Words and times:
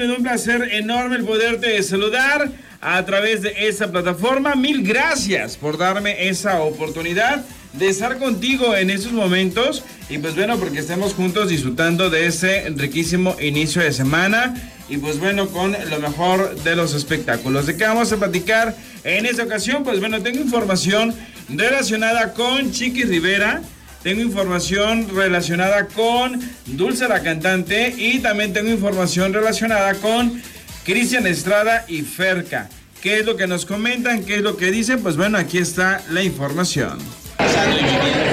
Me 0.00 0.06
da 0.06 0.14
un 0.14 0.22
placer 0.22 0.66
enorme 0.72 1.16
el 1.16 1.24
poderte 1.26 1.82
saludar 1.82 2.50
a 2.80 3.04
través 3.04 3.42
de 3.42 3.68
esta 3.68 3.90
plataforma. 3.90 4.54
Mil 4.54 4.82
gracias 4.82 5.58
por 5.58 5.76
darme 5.76 6.26
esa 6.26 6.62
oportunidad 6.62 7.44
de 7.74 7.90
estar 7.90 8.16
contigo 8.18 8.74
en 8.74 8.88
estos 8.88 9.12
momentos 9.12 9.84
y 10.08 10.16
pues 10.16 10.34
bueno, 10.36 10.56
porque 10.56 10.78
estemos 10.78 11.12
juntos 11.12 11.50
disfrutando 11.50 12.08
de 12.08 12.24
ese 12.24 12.70
riquísimo 12.70 13.36
inicio 13.42 13.82
de 13.82 13.92
semana 13.92 14.54
y 14.88 14.96
pues 14.96 15.20
bueno, 15.20 15.48
con 15.48 15.76
lo 15.90 16.00
mejor 16.00 16.58
de 16.62 16.76
los 16.76 16.94
espectáculos. 16.94 17.66
¿De 17.66 17.76
qué 17.76 17.84
vamos 17.84 18.10
a 18.10 18.16
platicar 18.16 18.74
en 19.04 19.26
esta 19.26 19.42
ocasión? 19.42 19.84
Pues 19.84 20.00
bueno, 20.00 20.22
tengo 20.22 20.40
información 20.40 21.14
relacionada 21.50 22.32
con 22.32 22.72
Chiqui 22.72 23.02
Rivera. 23.02 23.60
Tengo 24.02 24.22
información 24.22 25.08
relacionada 25.14 25.86
con 25.86 26.40
Dulce 26.64 27.06
la 27.06 27.20
cantante 27.22 27.94
y 27.96 28.20
también 28.20 28.54
tengo 28.54 28.70
información 28.70 29.34
relacionada 29.34 29.94
con 29.94 30.42
Cristian 30.84 31.26
Estrada 31.26 31.84
y 31.86 32.00
Ferca. 32.00 32.70
¿Qué 33.02 33.18
es 33.18 33.26
lo 33.26 33.36
que 33.36 33.46
nos 33.46 33.66
comentan? 33.66 34.24
¿Qué 34.24 34.36
es 34.36 34.40
lo 34.40 34.56
que 34.56 34.70
dicen? 34.70 35.02
Pues 35.02 35.18
bueno, 35.18 35.36
aquí 35.36 35.58
está 35.58 36.00
la 36.10 36.22
información. 36.22 36.98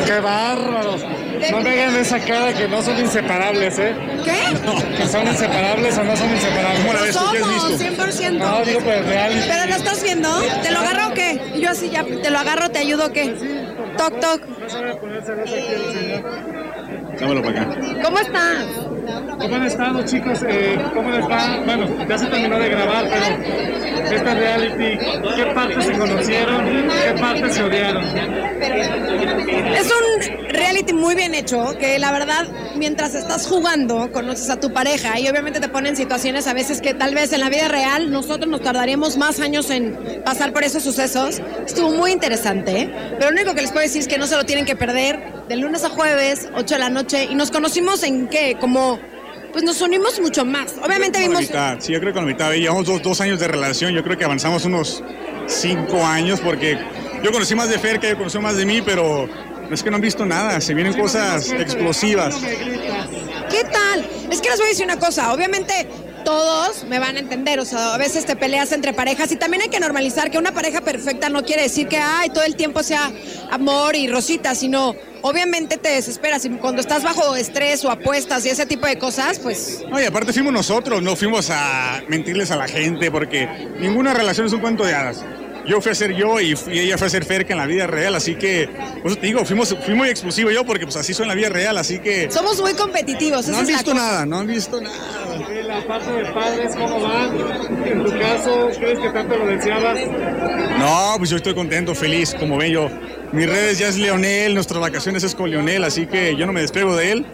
¡Qué 0.05 0.19
bárbaros! 0.19 1.01
No 1.51 1.59
me 1.59 1.69
hagan 1.69 1.95
esa 1.97 2.19
cara 2.19 2.53
que 2.53 2.67
no 2.67 2.81
son 2.81 2.97
inseparables, 2.99 3.77
¿eh? 3.77 3.93
¿Qué? 4.23 4.97
Que 4.97 5.07
son 5.07 5.27
inseparables 5.27 5.97
o 5.97 6.03
no 6.03 6.15
son 6.15 6.31
inseparables. 6.31 6.79
¿Cómo 6.81 6.93
la 6.93 7.01
ves? 7.01 7.15
¿Tú 7.15 7.25
qué 7.31 7.37
has 7.39 7.69
visto? 7.69 8.03
100%. 8.03 8.31
No, 8.37 8.65
digo, 8.65 8.79
pues 8.79 9.05
real. 9.05 9.45
¿Pero 9.47 9.65
lo 9.65 9.75
estás 9.75 10.01
viendo? 10.01 10.29
¿Te 10.63 10.71
lo 10.71 10.79
agarro 10.79 11.09
o 11.09 11.13
qué? 11.13 11.41
Yo 11.61 11.69
así 11.69 11.89
ya, 11.89 12.05
¿te 12.05 12.29
lo 12.29 12.39
agarro, 12.39 12.69
te 12.69 12.79
ayudo 12.79 13.07
o 13.07 13.11
qué? 13.11 13.56
Toc, 13.97 14.19
toc. 14.19 14.41
Dámelo 17.19 17.41
para 17.41 17.61
acá. 17.61 17.75
¿Cómo 18.03 18.19
estás? 18.19 18.65
¿Cómo 19.39 19.55
han 19.55 19.63
estado, 19.63 20.03
chicos? 20.03 20.43
Eh, 20.47 20.77
¿Cómo 20.93 21.09
les 21.09 21.27
va? 21.29 21.59
Bueno, 21.65 21.87
ya 22.07 22.17
se 22.17 22.27
terminó 22.27 22.59
de 22.59 22.69
grabar, 22.69 23.05
pero 23.09 24.15
esta 24.15 24.33
reality, 24.33 24.97
¿qué 25.35 25.45
partes 25.53 25.85
se 25.85 25.97
conocieron? 25.97 26.65
¿Qué 26.65 27.19
partes 27.19 27.55
se 27.55 27.63
odiaron? 27.63 28.03
Es 29.73 29.91
un 29.91 30.36
reality 30.49 30.93
muy 30.93 31.15
bien 31.15 31.33
hecho, 31.35 31.77
que 31.79 31.99
la 31.99 32.11
verdad, 32.11 32.47
mientras 32.75 33.15
estás 33.15 33.47
jugando, 33.47 34.11
conoces 34.11 34.49
a 34.49 34.59
tu 34.59 34.71
pareja 34.71 35.19
y 35.19 35.27
obviamente 35.27 35.59
te 35.59 35.69
ponen 35.69 35.95
situaciones 35.95 36.47
a 36.47 36.53
veces 36.53 36.81
que 36.81 36.93
tal 36.93 37.13
vez 37.13 37.33
en 37.33 37.41
la 37.41 37.49
vida 37.49 37.67
real 37.67 38.11
nosotros 38.11 38.47
nos 38.49 38.61
tardaríamos 38.61 39.17
más 39.17 39.39
años 39.39 39.69
en 39.69 40.21
pasar 40.23 40.53
por 40.53 40.63
esos 40.63 40.83
sucesos. 40.83 41.41
Estuvo 41.65 41.91
muy 41.91 42.11
interesante, 42.11 42.81
¿eh? 42.81 42.89
pero 43.17 43.31
lo 43.31 43.37
único 43.37 43.53
que 43.55 43.61
les 43.61 43.71
puedo 43.71 43.83
decir 43.83 44.01
es 44.01 44.07
que 44.07 44.17
no 44.17 44.27
se 44.27 44.35
lo 44.35 44.45
tienen 44.45 44.65
que 44.65 44.75
perder 44.75 45.19
de 45.47 45.55
lunes 45.55 45.83
a 45.83 45.89
jueves, 45.89 46.49
8 46.55 46.75
de 46.75 46.79
la 46.79 46.89
noche, 46.89 47.27
y 47.29 47.35
nos 47.35 47.51
conocimos 47.51 48.03
en 48.03 48.27
qué, 48.27 48.57
como 48.59 48.99
pues 49.51 49.63
nos 49.63 49.81
unimos 49.81 50.19
mucho 50.19 50.45
más. 50.45 50.75
Obviamente 50.83 51.19
Con 51.19 51.21
la 51.21 51.27
vimos... 51.27 51.41
mitad, 51.41 51.77
sí, 51.79 51.93
yo 51.93 51.99
creo 51.99 52.13
que 52.13 52.19
con 52.19 52.27
la 52.27 52.33
mitad. 52.33 52.51
Llevamos 52.53 52.85
dos, 52.85 53.01
dos 53.01 53.21
años 53.21 53.39
de 53.39 53.47
relación, 53.47 53.93
yo 53.93 54.03
creo 54.03 54.17
que 54.17 54.25
avanzamos 54.25 54.65
unos 54.65 55.03
cinco 55.47 56.05
años 56.05 56.39
porque 56.41 56.77
yo 57.23 57.31
conocí 57.31 57.55
más 57.55 57.69
de 57.69 57.79
Fer 57.79 57.99
que 57.99 58.07
ella 58.07 58.17
conoció 58.17 58.41
más 58.41 58.57
de 58.57 58.65
mí, 58.65 58.81
pero 58.81 59.27
es 59.71 59.83
que 59.83 59.89
no 59.89 59.95
han 59.95 60.01
visto 60.01 60.25
nada, 60.25 60.59
se 60.61 60.73
vienen 60.73 60.93
cosas 60.93 61.51
explosivas. 61.51 62.35
¿Qué 63.49 63.63
tal? 63.63 64.07
Es 64.31 64.41
que 64.41 64.49
les 64.49 64.57
voy 64.57 64.67
a 64.67 64.69
decir 64.69 64.85
una 64.85 64.99
cosa, 64.99 65.33
obviamente 65.33 65.87
todos 66.23 66.83
me 66.83 66.99
van 66.99 67.15
a 67.15 67.19
entender, 67.19 67.57
o 67.59 67.63
sea, 67.63 67.93
a 67.93 67.97
veces 67.97 68.25
te 68.25 68.35
peleas 68.35 68.73
entre 68.73 68.93
parejas 68.93 69.31
y 69.31 69.37
también 69.37 69.61
hay 69.63 69.69
que 69.69 69.79
normalizar 69.79 70.29
que 70.29 70.37
una 70.37 70.51
pareja 70.51 70.81
perfecta 70.81 71.29
no 71.29 71.45
quiere 71.45 71.61
decir 71.63 71.87
que 71.87 71.97
ay, 71.97 72.29
todo 72.29 72.43
el 72.43 72.57
tiempo 72.57 72.83
sea 72.83 73.11
amor 73.49 73.95
y 73.95 74.09
rosita, 74.09 74.53
sino 74.53 74.93
obviamente 75.21 75.77
te 75.77 75.89
desesperas 75.89 76.43
y 76.43 76.49
cuando 76.49 76.81
estás 76.81 77.03
bajo 77.03 77.35
estrés 77.37 77.85
o 77.85 77.91
apuestas 77.91 78.45
y 78.45 78.49
ese 78.49 78.65
tipo 78.65 78.85
de 78.87 78.97
cosas, 78.97 79.39
pues 79.39 79.83
No, 79.89 80.01
y 80.01 80.03
aparte 80.03 80.33
fuimos 80.33 80.51
nosotros, 80.51 81.01
no 81.01 81.15
fuimos 81.15 81.49
a 81.49 82.01
mentirles 82.09 82.51
a 82.51 82.57
la 82.57 82.67
gente 82.67 83.09
porque 83.09 83.47
ninguna 83.79 84.13
relación 84.13 84.47
es 84.47 84.53
un 84.53 84.59
cuento 84.59 84.83
de 84.83 84.93
hadas. 84.93 85.23
Yo 85.67 85.81
fui 85.81 85.91
a 85.91 85.95
ser 85.95 86.15
yo 86.15 86.39
y, 86.39 86.55
fui- 86.55 86.79
ella 86.79 86.97
fue 86.97 87.07
a 87.07 87.09
ser 87.09 87.25
Ferca 87.25 87.53
en 87.53 87.59
la 87.59 87.65
vida 87.65 87.87
real, 87.87 88.15
así 88.15 88.35
que, 88.35 88.69
pues 89.01 89.19
te 89.19 89.27
digo, 89.27 89.43
fuimos, 89.45 89.75
fui 89.85 89.93
muy 89.95 90.07
explosivo 90.09 90.49
yo 90.49 90.65
porque 90.65 90.85
pues 90.85 90.95
así 90.95 91.13
soy 91.13 91.23
en 91.23 91.29
la 91.29 91.35
vida 91.35 91.49
real, 91.49 91.77
así 91.77 91.99
que 91.99 92.31
somos 92.31 92.59
muy 92.61 92.73
competitivos. 92.73 93.47
no 93.47 93.57
han 93.57 93.65
visto 93.65 93.93
nada, 93.93 94.25
no 94.25 94.39
han 94.39 94.47
visto 94.47 94.79
nada. 94.81 94.95
La 95.67 95.85
parte 95.85 96.11
de 96.11 96.25
padres, 96.31 96.75
¿cómo 96.75 97.01
van? 97.01 97.35
En 97.85 98.03
tu 98.05 98.11
caso, 98.17 98.69
¿crees 98.79 98.99
que 98.99 99.09
tanto 99.09 99.37
lo 99.37 99.45
deseabas? 99.47 99.99
No, 100.79 101.15
pues 101.17 101.29
yo 101.29 101.35
estoy 101.37 101.53
contento, 101.53 101.93
feliz, 101.93 102.33
como 102.39 102.57
ven 102.57 102.71
yo. 102.71 102.89
Mis 103.33 103.47
redes 103.47 103.77
ya 103.77 103.89
es 103.89 103.97
Leonel, 103.97 104.53
nuestras 104.53 104.79
vacaciones 104.79 105.23
es 105.23 105.35
con 105.35 105.51
Leonel, 105.51 105.83
así 105.83 106.07
que 106.07 106.35
yo 106.37 106.45
no 106.45 106.53
me 106.53 106.61
despego 106.61 106.95
de 106.95 107.11
él. 107.11 107.25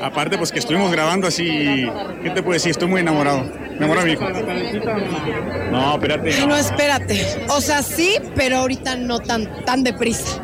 Aparte, 0.00 0.38
pues 0.38 0.50
que 0.50 0.58
estuvimos 0.60 0.90
grabando 0.90 1.26
así, 1.26 1.86
¿qué 2.22 2.30
te 2.30 2.42
puedo 2.42 2.54
decir? 2.54 2.70
Estoy 2.70 2.88
muy 2.88 3.00
enamorado. 3.02 3.44
Mi 3.78 4.12
hijo. 4.12 4.20
¿Para 4.20 4.40
la 4.40 4.46
parejita 4.46 4.94
o 4.94 4.98
no? 4.98 5.70
No, 5.70 5.94
espérate. 5.94 6.34
Ay, 6.34 6.46
no, 6.46 6.56
espérate. 6.56 7.46
O 7.48 7.60
sea, 7.60 7.82
sí, 7.82 8.16
pero 8.34 8.58
ahorita 8.58 8.96
no 8.96 9.20
tan, 9.20 9.64
tan 9.64 9.82
deprisa. 9.84 10.42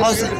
O 0.00 0.12
sea, 0.12 0.30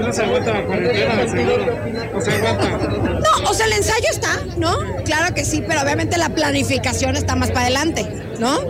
no 0.00 0.12
se 0.12 0.22
aguanta 0.22 0.52
la 0.52 0.64
cuarentena, 0.66 1.28
seguro. 1.28 1.66
No 2.12 2.20
se 2.20 2.30
aguanta. 2.32 2.68
no, 2.68 3.50
o 3.50 3.54
sea, 3.54 3.66
el 3.66 3.72
ensayo 3.72 4.08
está, 4.10 4.40
¿no? 4.56 4.76
Claro 5.04 5.34
que 5.34 5.44
sí, 5.44 5.62
pero 5.66 5.82
obviamente 5.82 6.18
la 6.18 6.30
planificación 6.30 7.16
está 7.16 7.36
más 7.36 7.50
para 7.50 7.62
adelante, 7.62 8.06
¿no? 8.38 8.60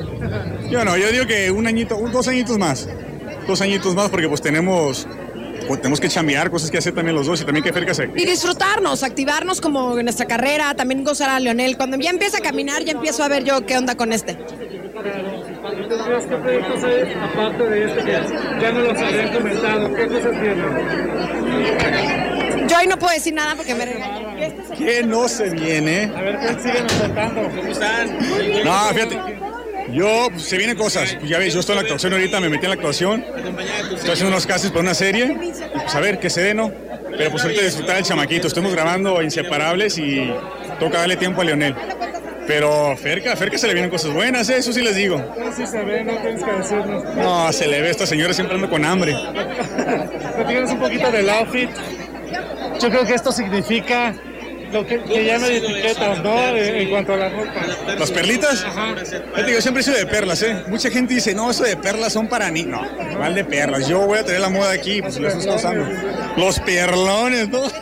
Yo 0.69 0.85
no, 0.85 0.97
yo 0.97 1.11
digo 1.11 1.27
que 1.27 1.51
un 1.51 1.67
añito, 1.67 1.97
dos 2.13 2.29
añitos 2.29 2.59
más. 2.59 2.89
Dos 3.47 3.61
añitos 3.61 3.95
más 3.95 4.11
porque 4.11 4.29
pues 4.29 4.41
tenemos, 4.41 5.07
pues, 5.67 5.81
tenemos 5.81 6.01
que 6.01 6.09
chambear, 6.09 6.51
cosas 6.51 6.71
que 6.71 6.79
hacer 6.79 6.95
también 6.95 7.17
los 7.17 7.27
dos 7.27 7.41
y 7.41 7.45
también 7.45 7.65
que 7.65 7.73
Ferca 7.73 7.95
se... 7.95 8.11
Y 8.15 8.25
disfrutarnos, 8.25 9.03
activarnos 9.03 9.61
como 9.61 9.99
en 9.99 10.05
nuestra 10.05 10.27
carrera, 10.27 10.75
también 10.75 11.05
gozar 11.05 11.31
a 11.31 11.41
Leonel. 11.41 11.77
Cuando 11.77 11.97
ya 11.99 12.11
empieza 12.11 12.39
a 12.39 12.41
caminar, 12.41 12.85
ya 12.85 12.93
empiezo 12.93 13.23
a 13.23 13.29
ver 13.29 13.45
yo 13.45 13.65
qué 13.67 13.77
onda 13.77 13.95
con 13.95 14.13
este. 14.13 14.37
¿Tendrías 15.89 16.27
qué 16.27 16.37
proyectos 16.37 16.85
hay 16.85 17.13
aparte 17.15 17.65
de 17.65 17.85
este 17.85 18.05
que 18.05 18.13
ya 18.61 18.73
no 18.73 18.81
los 18.81 18.99
habían 18.99 19.33
comentado? 19.33 19.95
¿Qué 19.95 20.07
cosas 20.07 20.41
vienen? 20.41 20.65
Yo 22.69 22.77
ahí 22.77 22.87
no 22.87 22.99
puedo 22.99 23.13
decir 23.13 23.35
nada 23.35 23.55
porque 23.57 23.75
me 23.75 23.85
regañan. 23.85 24.55
¿Qué 24.77 25.03
no 25.03 25.29
se 25.29 25.51
viene? 25.51 26.13
A 26.17 26.23
ver, 26.23 26.39
¿qué 26.39 26.49
siguen 26.61 26.87
contando? 26.99 27.43
¿Cómo 27.55 27.73
están? 27.73 28.19
No, 28.65 28.89
fíjate. 28.95 29.34
Yo, 29.95 30.29
pues, 30.31 30.43
se 30.43 30.59
vienen 30.59 30.77
cosas. 30.77 31.15
Pues, 31.15 31.31
ya 31.31 31.39
ves, 31.39 31.55
yo 31.55 31.61
estoy 31.61 31.75
en 31.75 31.77
la 31.77 31.83
actuación 31.83 32.13
ahorita, 32.13 32.41
me 32.41 32.49
metí 32.49 32.65
en 32.65 32.71
la 32.71 32.75
actuación. 32.75 33.25
Estoy 33.95 34.11
haciendo 34.11 34.29
unos 34.29 34.47
castings 34.47 34.73
para 34.73 34.83
una 34.83 34.95
serie. 34.95 35.25
Y, 35.27 35.53
pues 35.73 35.95
a 35.95 36.01
ver, 36.01 36.19
qué 36.19 36.29
se 36.29 36.43
dé, 36.43 36.55
¿no? 36.55 36.73
Pero 37.17 37.31
pues 37.31 37.45
ahorita 37.45 37.63
disfrutar 37.63 37.99
el 37.99 38.05
chamaquito. 38.05 38.49
Estamos 38.49 38.73
grabando 38.73 39.23
Inseparables 39.23 39.97
y 39.99 40.33
toca 40.81 40.99
darle 40.99 41.17
tiempo 41.17 41.43
a 41.43 41.45
Leonel. 41.45 41.77
Pero 42.47 42.97
Ferca, 42.97 43.37
Ferca 43.37 43.57
se 43.57 43.67
le 43.69 43.73
vienen 43.73 43.91
cosas 43.91 44.13
buenas, 44.13 44.51
¿eh? 44.51 44.59
eso 44.59 44.73
sí 44.73 44.83
les 44.83 44.97
digo. 44.97 45.17
No, 45.17 45.53
sí 45.53 45.67
se 45.67 45.83
ve, 45.83 46.05
no 46.05 46.13
tienes 46.19 46.43
que 46.43 46.53
decirnos. 46.53 47.05
No, 47.17 47.51
se 47.53 47.67
le 47.67 47.81
ve, 47.81 47.89
esta 47.89 48.07
señora 48.07 48.35
siempre 48.35 48.57
anda 48.57 48.69
con 48.69 48.85
hambre. 48.85 49.17
Platícanos 50.37 50.71
un 50.73 50.79
poquito 50.81 51.11
del 51.11 51.31
outfit. 51.31 51.71
Yo 52.81 52.91
creo 52.91 53.07
que 53.07 53.15
esto 53.15 53.33
significa 53.33 54.15
lo 54.75 54.87
que, 54.87 55.01
que 55.03 55.25
ya 55.25 55.39
no 55.39 55.47
hay 55.47 55.57
etiquetas, 55.57 56.23
¿no? 56.23 56.39
En, 56.57 56.75
en 56.77 56.91
cuanto 56.91 57.15
a 57.15 57.17
la 57.17 57.29
ropa. 57.31 57.53
¿Las 57.99 58.11
perlitas? 58.11 58.65
Fíjate, 59.35 59.53
yo 59.53 59.61
siempre 59.63 59.81
he 59.81 59.85
sido 59.85 59.97
de 59.97 60.07
perlas, 60.07 60.43
¿eh? 60.43 60.65
Mucha 60.69 60.91
gente 60.91 61.15
dice, 61.15 61.33
no, 61.33 61.51
eso 61.51 61.63
de 61.65 61.77
perlas 61.77 62.13
son 62.13 62.29
para 62.29 62.51
niños. 62.51 62.81
No, 62.99 63.13
igual 63.13 63.35
de 63.35 63.45
perlas. 63.45 63.89
Yo 63.89 64.01
voy 64.01 64.19
a 64.19 64.25
traer 64.25 64.41
la 64.41 64.51
moda 64.51 64.73
aquí, 64.73 65.01
pues 65.01 65.17
lo 65.19 65.29
estoy 65.29 65.55
usando. 65.55 65.87
Los 66.37 66.61
perlones, 66.61 67.49
¿no? 67.49 67.63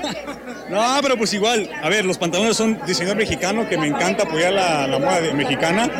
No, 0.71 0.99
pero 1.03 1.19
pues 1.19 1.35
igual. 1.35 1.69
A 1.83 1.91
ver, 1.91 2.07
los 2.07 2.17
pantalones 2.17 2.57
son 2.57 2.79
diseñador 2.87 3.19
mexicano, 3.19 3.69
que 3.69 3.77
me 3.77 3.89
encanta 3.89 4.23
apoyar 4.23 4.55
la, 4.55 4.87
la 4.87 4.99
moda 4.99 5.21
de- 5.21 5.35
mexicana. 5.35 5.91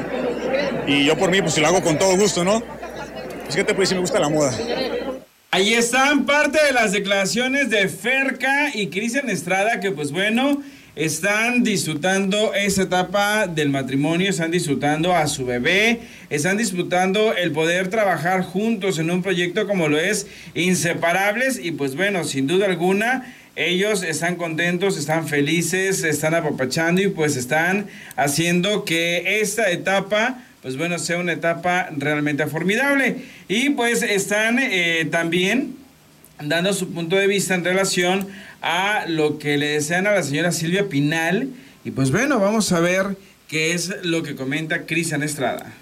Y 0.87 1.05
yo 1.05 1.15
por 1.19 1.31
mí, 1.31 1.43
pues 1.43 1.59
lo 1.59 1.67
hago 1.67 1.83
con 1.83 1.99
todo 1.99 2.17
gusto, 2.17 2.43
¿no? 2.43 2.63
Pues 3.45 3.55
qué 3.55 3.65
te 3.65 3.75
puedo 3.75 3.81
decir, 3.83 3.97
me 3.97 4.01
gusta 4.01 4.19
la 4.19 4.31
moda. 4.31 4.51
Ahí 5.51 5.75
están 5.75 6.25
parte 6.25 6.59
de 6.65 6.73
las 6.73 6.93
declaraciones 6.93 7.69
de 7.69 7.87
Ferca 7.89 8.71
y 8.73 8.87
Cristian 8.87 9.29
Estrada, 9.29 9.79
que 9.81 9.91
pues 9.91 10.11
bueno, 10.11 10.63
están 10.95 11.63
disfrutando 11.63 12.53
esa 12.55 12.83
etapa 12.83 13.47
del 13.47 13.71
matrimonio, 13.71 14.29
están 14.29 14.51
disfrutando 14.51 15.15
a 15.15 15.27
su 15.27 15.47
bebé, 15.47 16.01
están 16.29 16.59
disfrutando 16.59 17.35
el 17.35 17.53
poder 17.53 17.89
trabajar 17.89 18.43
juntos 18.43 18.99
en 18.99 19.11
un 19.11 19.23
proyecto 19.23 19.67
como 19.67 19.89
lo 19.89 19.99
es 19.99 20.27
Inseparables 20.55 21.59
y 21.63 21.73
pues 21.73 21.97
bueno, 21.97 22.25
sin 22.25 22.47
duda 22.47 22.67
alguna. 22.67 23.35
Ellos 23.55 24.03
están 24.03 24.37
contentos, 24.37 24.97
están 24.97 25.29
felices, 25.29 26.05
están 26.05 26.35
apapachando 26.35 27.03
y 27.03 27.09
pues 27.09 27.37
están 27.37 27.87
haciendo 28.17 28.85
que 28.85 29.41
esta 29.41 29.71
etapa 29.71 30.43
pues 30.63 30.77
bueno, 30.77 30.99
sea 31.01 31.19
una 31.19 31.33
etapa 31.33 31.89
realmente 31.97 32.47
formidable. 32.47 33.17
Y 33.49 33.71
pues 33.71 34.03
están 34.03 34.61
eh, 34.61 35.09
también 35.11 35.75
dando 36.41 36.73
su 36.73 36.93
punto 36.93 37.17
de 37.17 37.27
vista 37.27 37.55
en 37.55 37.65
relación 37.65 38.29
a 38.63 39.05
lo 39.09 39.39
que 39.39 39.59
le 39.59 39.69
desean 39.69 40.07
a 40.07 40.13
la 40.13 40.23
señora 40.23 40.53
Silvia 40.53 40.89
Pinal. 40.89 41.49
Y 41.85 41.91
pues 41.91 42.11
bueno, 42.11 42.39
vamos 42.39 42.73
a 42.73 42.81
ver 42.81 43.17
qué 43.49 43.75
es 43.75 43.93
lo 44.03 44.23
que 44.23 44.35
comenta 44.35 44.87
Cristian 44.87 45.23
Estrada. 45.23 45.73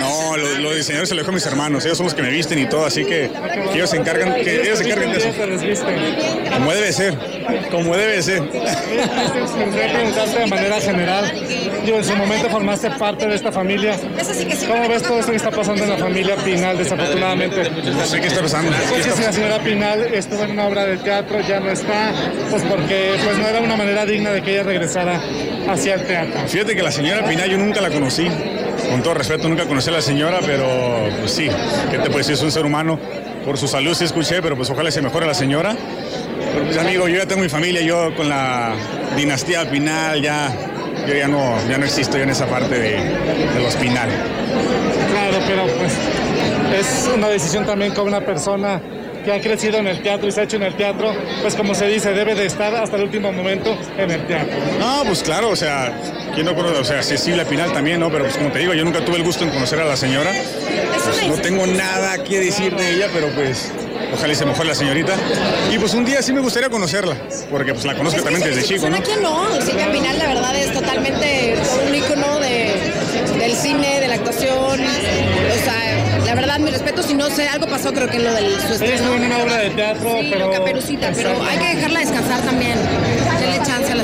No, 0.00 0.36
los, 0.38 0.58
los 0.58 0.76
diseñadores 0.76 1.10
se 1.10 1.14
lo 1.14 1.20
dejo 1.20 1.30
a 1.30 1.34
mis 1.34 1.44
hermanos, 1.44 1.84
ellos 1.84 1.98
son 1.98 2.06
los 2.06 2.14
que 2.14 2.22
me 2.22 2.30
visten 2.30 2.58
y 2.58 2.66
todo, 2.66 2.86
así 2.86 3.04
que, 3.04 3.30
que 3.70 3.74
ellos 3.74 3.90
se 3.90 3.98
encargan, 3.98 4.34
que 4.42 4.62
ellos 4.62 4.78
se 4.78 4.84
encargan 4.84 5.12
de 5.12 5.18
eso. 5.18 5.28
Como 6.54 6.72
debe 6.72 6.92
ser, 6.92 7.14
como 7.70 7.96
debe 7.96 8.22
ser. 8.22 8.42
Quería 8.48 9.92
preguntarte 9.92 10.38
de 10.38 10.46
manera 10.46 10.80
general, 10.80 11.32
yo 11.84 11.96
en 11.96 12.04
su 12.04 12.16
momento 12.16 12.48
formaste 12.48 12.90
parte 12.90 13.26
de 13.26 13.34
esta 13.34 13.52
familia. 13.52 13.96
¿Cómo 14.68 14.88
ves 14.88 15.02
todo 15.02 15.18
esto 15.18 15.30
que 15.30 15.36
está 15.36 15.50
pasando 15.50 15.84
en 15.84 15.90
la 15.90 15.96
familia 15.96 16.36
Pinal, 16.36 16.78
desafortunadamente? 16.78 17.70
No 17.70 18.06
sé 18.06 18.20
qué 18.20 18.28
está 18.28 18.42
pasando. 18.42 18.72
Es 18.96 19.06
que 19.06 19.12
si 19.12 19.22
la 19.22 19.32
señora 19.32 19.58
Pinal 19.58 20.00
estuvo 20.14 20.44
en 20.44 20.52
una 20.52 20.66
obra 20.66 20.86
de 20.86 20.96
teatro, 20.98 21.40
ya 21.40 21.60
no 21.60 21.70
está, 21.70 22.12
pues 22.50 22.62
porque 22.62 23.16
pues 23.24 23.38
no 23.38 23.48
era 23.48 23.60
una 23.60 23.76
manera 23.76 24.06
digna 24.06 24.30
de 24.30 24.42
que 24.42 24.52
ella 24.52 24.62
regresara 24.62 25.20
hacia 25.68 25.94
el 25.94 26.06
teatro. 26.06 26.46
Fíjate 26.46 26.74
que 26.76 26.82
la 26.82 26.92
señora 26.92 27.24
Pinal 27.26 27.50
yo 27.50 27.58
nunca 27.58 27.80
la 27.80 27.90
conocí. 27.90 28.28
Con 28.90 29.02
todo 29.02 29.14
respeto, 29.14 29.48
nunca 29.48 29.64
conocí 29.64 29.88
a 29.88 29.92
la 29.92 30.02
señora, 30.02 30.40
pero 30.44 31.08
pues 31.18 31.32
sí, 31.32 31.48
¿qué 31.90 31.98
te 31.98 32.04
puedo 32.04 32.18
decir? 32.18 32.34
Es 32.34 32.42
un 32.42 32.52
ser 32.52 32.64
humano. 32.64 32.98
Por 33.44 33.58
su 33.58 33.66
salud 33.68 33.94
sí 33.94 34.04
escuché, 34.04 34.40
pero 34.40 34.56
pues 34.56 34.70
ojalá 34.70 34.90
se 34.90 35.02
mejore 35.02 35.26
la 35.26 35.34
señora. 35.34 35.76
Pero 36.54 36.66
pues 36.66 36.78
amigo, 36.78 37.08
yo 37.08 37.16
ya 37.16 37.26
tengo 37.26 37.42
mi 37.42 37.48
familia, 37.48 37.82
yo 37.82 38.14
con 38.14 38.28
la 38.28 38.74
dinastía 39.16 39.68
Pinal 39.68 40.22
ya, 40.22 40.54
yo 41.06 41.14
ya 41.14 41.26
no, 41.26 41.56
ya 41.68 41.76
no 41.78 41.84
existo 41.84 42.16
yo 42.16 42.22
en 42.22 42.30
esa 42.30 42.46
parte 42.46 42.78
de, 42.78 42.90
de 42.92 43.60
los 43.60 43.74
Pinal. 43.74 44.08
Claro, 45.10 45.38
pero 45.48 45.66
pues 45.78 45.92
es 46.78 47.10
una 47.12 47.28
decisión 47.28 47.66
también 47.66 47.92
con 47.92 48.06
una 48.06 48.20
persona 48.20 48.80
que 49.24 49.32
ha 49.32 49.40
crecido 49.40 49.78
en 49.78 49.88
el 49.88 50.02
teatro 50.02 50.28
y 50.28 50.32
se 50.32 50.40
ha 50.40 50.44
hecho 50.44 50.56
en 50.56 50.64
el 50.64 50.76
teatro, 50.76 51.12
pues 51.40 51.54
como 51.54 51.74
se 51.74 51.86
dice, 51.86 52.12
debe 52.12 52.34
de 52.34 52.46
estar 52.46 52.74
hasta 52.76 52.96
el 52.96 53.04
último 53.04 53.32
momento 53.32 53.76
en 53.96 54.10
el 54.10 54.26
teatro. 54.26 54.54
No, 54.78 55.02
pues 55.06 55.22
claro, 55.22 55.50
o 55.50 55.56
sea, 55.56 55.92
¿quién 56.34 56.46
no 56.46 56.54
conoce? 56.54 56.78
O 56.78 56.84
sea, 56.84 57.02
Cecilia 57.02 57.44
Pinal 57.44 57.72
también, 57.72 58.00
¿no? 58.00 58.10
Pero 58.10 58.24
pues 58.24 58.36
como 58.36 58.52
te 58.52 58.60
digo, 58.60 58.74
yo 58.74 58.84
nunca 58.84 59.04
tuve 59.04 59.16
el 59.16 59.24
gusto 59.24 59.44
en 59.44 59.50
conocer 59.50 59.80
a 59.80 59.86
la 59.86 59.96
señora. 59.96 60.30
Pues, 60.30 61.26
no 61.26 61.34
tengo 61.36 61.66
nada 61.66 62.22
que 62.22 62.38
decir 62.38 62.76
de 62.76 62.96
ella, 62.96 63.08
pero 63.12 63.28
pues 63.28 63.72
ojalá 64.14 64.32
y 64.32 64.36
se 64.36 64.44
mejore 64.46 64.68
la 64.68 64.74
señorita. 64.74 65.14
Y 65.72 65.78
pues 65.78 65.94
un 65.94 66.04
día 66.04 66.22
sí 66.22 66.32
me 66.32 66.40
gustaría 66.40 66.68
conocerla, 66.70 67.16
porque 67.50 67.72
pues 67.74 67.84
la 67.84 67.94
conozco 67.94 68.22
también 68.22 68.42
desde 68.48 68.62
chico, 68.62 68.88
¿no? 68.88 69.02
¿Quién 69.02 69.22
no? 69.22 69.46
Silvia 69.60 69.90
Pinal, 69.92 70.18
la 70.18 70.26
verdad, 70.26 70.56
es 70.56 70.72
totalmente 70.72 71.54
un 71.88 71.94
ícono 71.94 72.38
de, 72.40 72.74
del 73.38 73.52
cine, 73.54 74.00
de 74.00 74.08
la 74.08 74.14
actuación. 74.14 74.80
O 74.80 75.64
sea, 75.64 76.22
la 76.24 76.34
verdad, 76.34 76.58
mi 76.58 76.70
respeto, 76.70 77.02
si 77.02 77.14
no 77.14 77.28
sé, 77.30 77.48
algo 77.48 77.66
pasó 77.66 77.92
creo 77.92 78.08
que 78.08 78.16
en 78.16 78.24
lo 78.24 78.32
del 78.32 78.50
su 78.60 78.74
Es 78.74 78.80
estreno. 78.82 79.12
una 79.14 79.38
obra 79.38 79.56
de 79.58 79.70
teatro, 79.70 80.16
Sí, 80.20 80.28
pero... 80.32 80.50
Caperucita, 80.50 81.12
pero 81.14 81.42
hay 81.42 81.58
que 81.58 81.74
dejarla 81.76 82.00
descansar 82.00 82.40
también. 82.42 82.74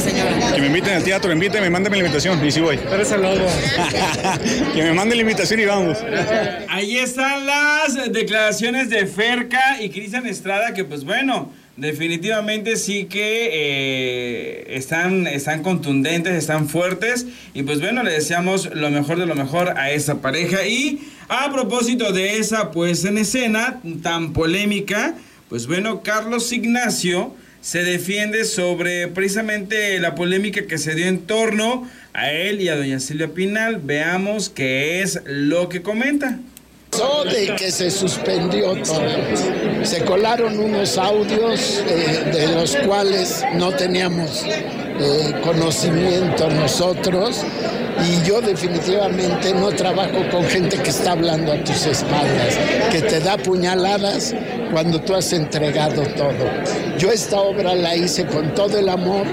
La 0.01 0.11
señora. 0.11 0.53
Que 0.55 0.61
me 0.63 0.69
inviten 0.69 0.95
al 0.95 1.05
teatro, 1.05 1.31
invíteme, 1.31 1.69
mándame 1.69 1.99
la 1.99 2.05
invitación 2.05 2.45
y 2.45 2.51
sí 2.51 2.61
voy. 2.61 2.79
Eres 2.91 3.13
el 3.13 3.21
lobo. 3.21 3.47
que 4.75 4.83
me 4.83 4.95
manden 4.95 5.19
la 5.19 5.23
invitación 5.23 5.61
y 5.61 5.67
vamos. 5.67 5.99
Ahí 6.69 6.97
están 6.97 7.45
las 7.47 8.11
declaraciones 8.11 8.89
de 8.89 9.07
Ferca 9.07 9.83
y 9.83 9.91
Cristian 9.91 10.27
Estrada, 10.27 10.73
que 10.73 10.85
pues 10.85 11.05
bueno, 11.05 11.53
definitivamente 11.77 12.77
sí 12.77 13.05
que 13.05 13.51
eh, 13.53 14.77
están, 14.77 15.27
están 15.27 15.63
contundentes, 15.63 16.33
están 16.33 16.67
fuertes. 16.67 17.27
Y 17.53 17.63
pues 17.63 17.81
bueno, 17.81 18.03
le 18.03 18.13
deseamos 18.13 18.75
lo 18.75 18.91
mejor 18.91 19.19
de 19.19 19.27
lo 19.27 19.35
mejor 19.35 19.77
a 19.77 19.91
esa 19.91 20.23
pareja. 20.23 20.67
Y 20.67 21.01
a 21.29 21.53
propósito 21.53 22.11
de 22.11 22.39
esa 22.39 22.71
pues 22.71 23.05
en 23.05 23.19
escena 23.19 23.81
tan 24.03 24.33
polémica, 24.33 25.15
pues 25.51 25.67
bueno, 25.67 26.03
Carlos 26.03 26.51
Ignacio 26.53 27.35
se 27.61 27.85
defiende 27.85 28.45
sobre 28.45 29.09
precisamente 29.09 29.99
la 30.01 30.15
polémica 30.15 30.67
que 30.67 30.79
se 30.79 30.95
dio 30.95 31.07
en 31.07 31.21
torno 31.21 31.89
a 32.13 32.31
él 32.31 32.61
y 32.61 32.69
a 32.69 32.77
doña 32.77 33.01
Silvia 33.01 33.29
Pinal. 33.29 33.81
Veamos 33.83 34.49
qué 34.49 35.03
es 35.03 35.21
lo 35.27 35.69
que 35.69 35.83
comenta. 35.83 36.39
De 37.31 37.55
que 37.57 37.71
se 37.71 37.91
suspendió 37.91 38.75
todo. 38.83 39.85
Se 39.85 40.05
colaron 40.05 40.59
unos 40.59 40.99
audios 40.99 41.83
eh, 41.87 42.31
de 42.33 42.49
los 42.49 42.75
cuales 42.77 43.45
no 43.55 43.73
teníamos 43.73 44.45
eh, 44.45 45.35
conocimiento 45.43 46.51
nosotros 46.51 47.45
y 48.05 48.23
yo 48.27 48.41
definitivamente 48.41 49.53
no 49.55 49.71
trabajo 49.71 50.19
con 50.31 50.45
gente 50.45 50.79
que 50.79 50.91
está 50.91 51.13
hablando 51.13 51.53
a 51.53 51.65
tus 51.65 51.87
espaldas, 51.87 52.59
que 52.91 53.03
te 53.03 53.21
da 53.21 53.37
puñaladas 53.37 54.35
cuando 54.73 55.01
tú 55.01 55.15
has 55.15 55.33
entregado 55.33 56.03
todo. 56.17 56.47
Yo 56.99 57.11
esta 57.11 57.39
obra 57.41 57.75
la 57.75 57.97
hice 57.97 58.27
con 58.27 58.55
todo 58.55 58.79
el 58.79 58.89
amor, 58.89 59.27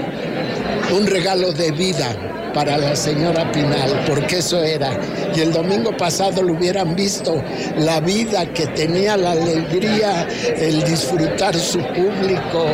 un 0.92 1.06
regalo 1.06 1.52
de 1.52 1.70
vida 1.72 2.37
para 2.52 2.76
la 2.76 2.96
señora 2.96 3.50
Pinal, 3.52 4.04
porque 4.06 4.38
eso 4.38 4.62
era. 4.62 4.98
Y 5.34 5.40
el 5.40 5.52
domingo 5.52 5.96
pasado 5.96 6.42
lo 6.42 6.54
hubieran 6.54 6.94
visto, 6.94 7.42
la 7.78 8.00
vida 8.00 8.46
que 8.52 8.66
tenía, 8.68 9.16
la 9.16 9.32
alegría, 9.32 10.26
el 10.56 10.82
disfrutar 10.84 11.54
su 11.54 11.78
público, 11.78 12.66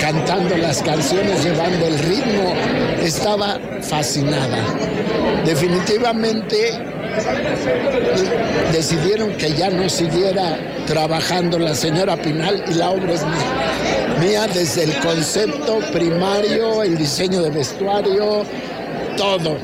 cantando 0.00 0.56
las 0.56 0.82
canciones, 0.82 1.44
llevando 1.44 1.86
el 1.86 1.98
ritmo, 1.98 2.54
estaba 3.02 3.58
fascinada. 3.82 4.58
Definitivamente 5.44 6.72
decidieron 8.72 9.32
que 9.36 9.52
ya 9.52 9.70
no 9.70 9.88
siguiera 9.88 10.58
trabajando 10.86 11.58
la 11.58 11.74
señora 11.74 12.16
Pinal 12.16 12.62
y 12.68 12.74
la 12.74 12.90
obra 12.90 13.14
es 13.14 13.24
mía, 13.24 14.20
mía 14.20 14.46
desde 14.52 14.84
el 14.84 14.98
concepto 14.98 15.78
primario, 15.92 16.82
el 16.82 16.96
diseño 16.96 17.42
de 17.42 17.50
vestuario, 17.50 18.44
todo, 19.16 19.56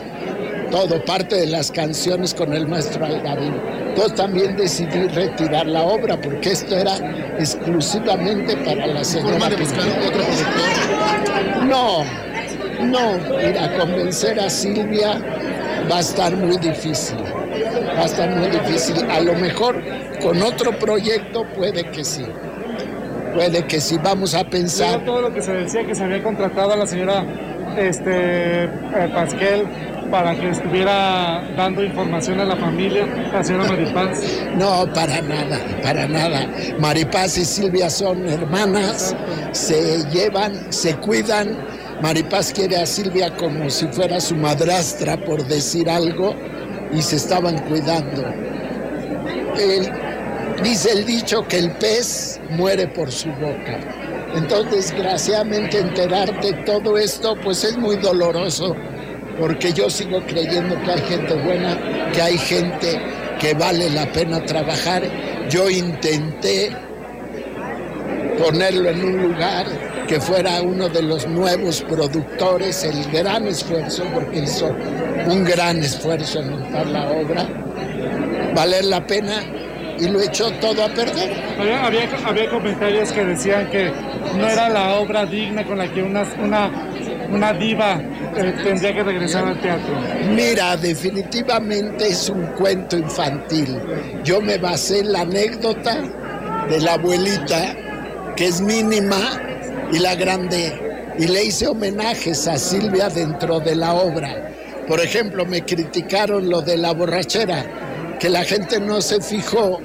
todo, 0.71 1.05
parte 1.05 1.37
de 1.37 1.47
las 1.47 1.71
canciones 1.71 2.35
con 2.35 2.53
el 2.53 2.67
maestro 2.67 3.05
Algarín. 3.05 3.55
Entonces 3.89 4.15
también 4.15 4.57
decidí 4.57 5.07
retirar 5.09 5.67
la 5.67 5.83
obra 5.83 6.21
porque 6.21 6.53
esto 6.53 6.77
era 6.77 6.97
exclusivamente 7.39 8.57
para 8.57 8.87
la 8.87 9.05
señora 9.05 9.51
Pinal. 9.51 9.89
No, 11.69 12.05
no, 12.83 13.19
mira, 13.37 13.79
convencer 13.79 14.41
a 14.41 14.49
Silvia 14.49 15.21
va 15.91 15.99
a 15.99 16.01
estar 16.01 16.35
muy 16.37 16.57
difícil. 16.57 17.19
Va 17.19 18.03
a 18.03 18.07
estar 18.07 18.31
muy 18.31 18.49
difícil. 18.49 19.05
A 19.11 19.21
lo 19.21 19.35
mejor 19.35 19.83
con 20.23 20.43
otro 20.43 20.79
proyecto 20.79 21.45
puede 21.55 21.85
que 21.91 22.05
sí. 22.05 22.25
Puede 23.35 23.67
que 23.67 23.81
sí. 23.81 23.99
Vamos 24.03 24.35
a 24.35 24.45
pensar. 24.45 25.05
Todo 25.05 25.23
lo 25.23 25.33
que 25.33 25.43
se 25.43 25.53
decía 25.53 25.87
que 25.87 25.95
se 25.95 26.05
había 26.05 26.23
contratado 26.23 26.73
a 26.73 26.77
la 26.77 26.87
señora 26.87 27.25
este, 27.79 28.65
eh, 28.65 29.11
Pasquel 29.15 29.67
para 30.11 30.35
que 30.35 30.51
estuviera 30.51 31.43
dando 31.57 31.83
información 31.83 32.39
a 32.41 32.45
la 32.45 32.57
familia, 32.57 33.07
la 33.33 33.43
señora 33.43 33.69
Maripaz. 33.69 34.21
No, 34.59 34.87
para 34.93 35.23
nada, 35.23 35.59
para 35.83 36.07
nada. 36.07 36.47
Maripaz 36.79 37.39
y 37.39 37.45
Silvia 37.47 37.89
son 37.89 38.29
hermanas, 38.29 39.17
se 39.53 40.05
llevan, 40.11 40.71
se 40.71 40.97
cuidan. 40.97 41.57
Maripaz 42.03 42.53
quiere 42.53 42.77
a 42.77 42.85
Silvia 42.85 43.35
como 43.37 43.71
si 43.71 43.87
fuera 43.89 44.21
su 44.21 44.35
madrastra, 44.37 45.17
por 45.17 45.47
decir 45.47 45.89
algo, 45.89 46.35
y 46.93 47.01
se 47.01 47.17
estaban 47.17 47.59
cuidando. 47.61 48.23
El- 49.59 49.91
dice 50.63 50.93
el 50.93 51.07
dicho 51.07 51.47
que 51.49 51.59
el 51.59 51.71
pez 51.73 52.39
muere 52.51 52.87
por 52.89 53.11
su 53.11 53.31
boca. 53.31 53.79
Entonces, 54.35 54.91
desgraciadamente, 54.91 55.79
enterarte 55.79 56.53
todo 56.65 56.97
esto, 56.97 57.37
pues 57.43 57.65
es 57.65 57.77
muy 57.77 57.97
doloroso, 57.97 58.75
porque 59.39 59.73
yo 59.73 59.91
sigo 59.91 60.21
creyendo 60.27 60.81
que 60.83 60.91
hay 60.91 61.03
gente 61.03 61.35
buena, 61.35 62.11
que 62.13 62.23
hay 62.23 62.39
gente 62.39 63.01
que 63.39 63.55
vale 63.55 63.91
la 63.91 64.11
pena 64.13 64.45
trabajar. 64.45 65.03
Yo 65.51 65.69
intenté 65.69 66.71
ponerlo 68.39 68.89
en 68.89 69.05
un 69.05 69.23
lugar 69.23 69.67
que 70.09 70.21
fuera 70.21 70.63
uno 70.63 70.89
de 70.89 71.03
los 71.03 71.27
nuevos 71.27 71.83
productores, 71.83 72.85
el 72.85 73.11
gran 73.11 73.47
esfuerzo, 73.47 74.05
porque 74.15 74.41
hizo 74.41 74.75
un 75.27 75.45
gran 75.45 75.79
esfuerzo 75.79 76.41
en 76.41 76.51
montar 76.51 76.87
la 76.87 77.11
obra, 77.11 77.47
valer 78.55 78.87
la 78.87 79.07
pena 79.07 79.43
y 79.99 80.09
lo 80.09 80.21
echó 80.21 80.51
todo 80.53 80.85
a 80.85 80.89
perder. 80.89 81.33
Había 82.25 82.51
comentarios 82.51 83.13
que 83.13 83.25
decían 83.25 83.71
que 83.71 83.93
no 84.37 84.49
era 84.49 84.69
la 84.69 84.95
obra 84.95 85.27
digna 85.27 85.65
con 85.65 85.79
la 85.79 85.93
que 85.93 86.03
una, 86.03 86.23
una, 86.43 86.71
una 87.31 87.53
diva 87.53 88.01
eh, 88.37 88.55
tendría 88.63 88.95
que 88.95 89.03
regresar 89.03 89.47
al 89.47 89.61
teatro. 89.61 89.95
Mira, 90.35 90.77
definitivamente 90.77 92.09
es 92.09 92.29
un 92.29 92.47
cuento 92.59 92.97
infantil. 92.97 93.79
Yo 94.25 94.41
me 94.41 94.59
basé 94.59 95.01
en 95.01 95.13
la 95.13 95.21
anécdota 95.21 95.97
de 96.69 96.81
la 96.81 96.95
abuelita, 96.95 97.77
que 98.37 98.47
es 98.47 98.61
mínima, 98.61 99.19
y 99.93 99.99
la 99.99 100.15
grande. 100.15 101.15
Y 101.19 101.27
le 101.27 101.45
hice 101.45 101.67
homenajes 101.67 102.49
a 102.49 102.57
Silvia 102.57 103.09
dentro 103.09 103.61
de 103.61 103.77
la 103.77 103.93
obra. 103.93 104.51
Por 104.89 105.01
ejemplo, 105.01 105.45
me 105.45 105.63
criticaron 105.63 106.49
lo 106.49 106.63
de 106.63 106.79
la 106.79 106.93
borrachera, 106.93 108.17
que 108.19 108.29
la 108.29 108.45
gente 108.45 108.81
no 108.81 109.01
se 109.03 109.21
fijó 109.21 109.81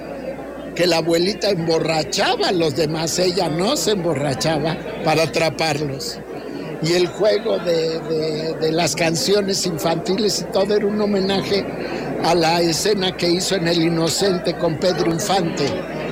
que 0.78 0.86
la 0.86 0.98
abuelita 0.98 1.50
emborrachaba 1.50 2.50
a 2.50 2.52
los 2.52 2.76
demás, 2.76 3.18
ella 3.18 3.50
no 3.50 3.76
se 3.76 3.92
emborrachaba 3.92 4.78
para 5.04 5.24
atraparlos 5.24 6.20
y 6.84 6.94
el 6.94 7.08
juego 7.08 7.58
de, 7.58 8.00
de- 8.62 8.72
las 8.72 8.96
canciones 8.96 9.66
infantiles 9.66 10.42
y 10.42 10.52
todo 10.54 10.76
era 10.76 10.86
un 10.86 11.02
homenaje 11.02 11.66
a 12.24 12.36
la 12.36 12.62
escena 12.62 13.18
que 13.18 13.28
hizo 13.28 13.56
en 13.56 13.68
El 13.68 13.82
Inocente 13.82 14.56
con 14.56 14.78
Pedro 14.80 15.12
Infante, 15.12 15.66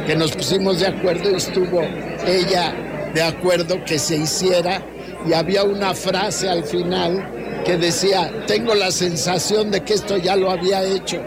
que 0.08 0.16
nos 0.16 0.32
pusimos 0.32 0.80
de 0.80 0.88
acuerdo 0.88 1.30
y 1.30 1.36
estuvo 1.36 1.82
ella 2.26 2.74
de 3.14 3.22
acuerdo 3.22 3.86
que 3.86 4.00
se 4.00 4.16
hiciera 4.18 4.82
y 5.28 5.34
había 5.34 5.64
una 5.64 5.94
frase 5.94 6.50
al 6.50 6.64
final 6.64 7.62
que 7.64 7.78
decía, 7.78 8.32
tengo 8.48 8.74
la 8.74 8.90
sensación 8.90 9.70
de 9.70 9.82
que 9.84 9.94
esto 9.94 10.18
ya 10.18 10.36
lo 10.36 10.50
había 10.50 10.84
hecho. 10.84 11.22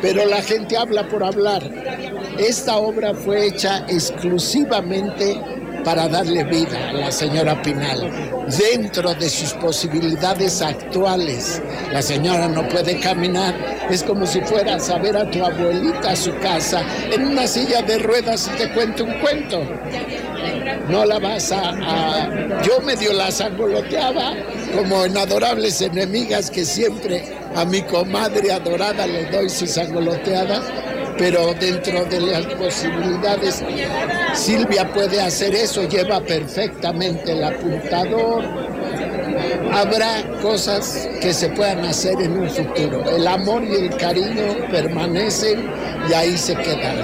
Pero 0.00 0.26
la 0.26 0.42
gente 0.42 0.76
habla 0.76 1.08
por 1.08 1.24
hablar. 1.24 1.62
Esta 2.38 2.76
obra 2.76 3.14
fue 3.14 3.46
hecha 3.46 3.84
exclusivamente 3.88 5.40
para 5.84 6.08
darle 6.08 6.42
vida 6.44 6.88
a 6.88 6.92
la 6.94 7.12
señora 7.12 7.60
Pinal, 7.62 8.10
dentro 8.58 9.14
de 9.14 9.28
sus 9.28 9.52
posibilidades 9.54 10.62
actuales. 10.62 11.62
La 11.92 12.00
señora 12.02 12.48
no 12.48 12.66
puede 12.68 12.98
caminar, 13.00 13.54
es 13.90 14.02
como 14.02 14.26
si 14.26 14.40
fueras 14.40 14.88
a 14.90 14.98
ver 14.98 15.16
a 15.16 15.30
tu 15.30 15.44
abuelita 15.44 16.12
a 16.12 16.16
su 16.16 16.34
casa 16.38 16.82
en 17.12 17.26
una 17.26 17.46
silla 17.46 17.82
de 17.82 17.98
ruedas 17.98 18.50
y 18.52 18.56
te 18.56 18.72
cuento 18.72 19.04
un 19.04 19.12
cuento. 19.20 19.62
No 20.88 21.04
la 21.04 21.18
vas 21.18 21.52
a, 21.52 21.70
a... 21.70 22.62
Yo 22.62 22.80
medio 22.80 23.12
la 23.12 23.30
sangoloteaba 23.30 24.34
como 24.74 25.04
en 25.04 25.16
Adorables 25.16 25.80
Enemigas 25.80 26.50
que 26.50 26.64
siempre 26.64 27.43
a 27.54 27.64
mi 27.64 27.82
comadre 27.82 28.52
adorada 28.52 29.06
le 29.06 29.26
doy 29.26 29.48
su 29.48 29.66
sangoloteada 29.66 30.60
pero 31.18 31.54
dentro 31.54 32.04
de 32.06 32.20
las 32.20 32.46
posibilidades, 32.46 33.62
Silvia 34.34 34.90
puede 34.92 35.20
hacer 35.20 35.54
eso, 35.54 35.88
lleva 35.88 36.20
perfectamente 36.20 37.32
el 37.32 37.44
apuntador. 37.44 38.44
Habrá 39.72 40.24
cosas 40.42 41.08
que 41.20 41.32
se 41.32 41.48
puedan 41.50 41.84
hacer 41.84 42.20
en 42.20 42.32
un 42.32 42.50
futuro. 42.50 43.08
El 43.16 43.26
amor 43.26 43.64
y 43.64 43.74
el 43.74 43.96
cariño 43.96 44.68
permanecen 44.70 45.70
y 46.08 46.12
ahí 46.12 46.36
se 46.36 46.56
quedan. 46.56 46.96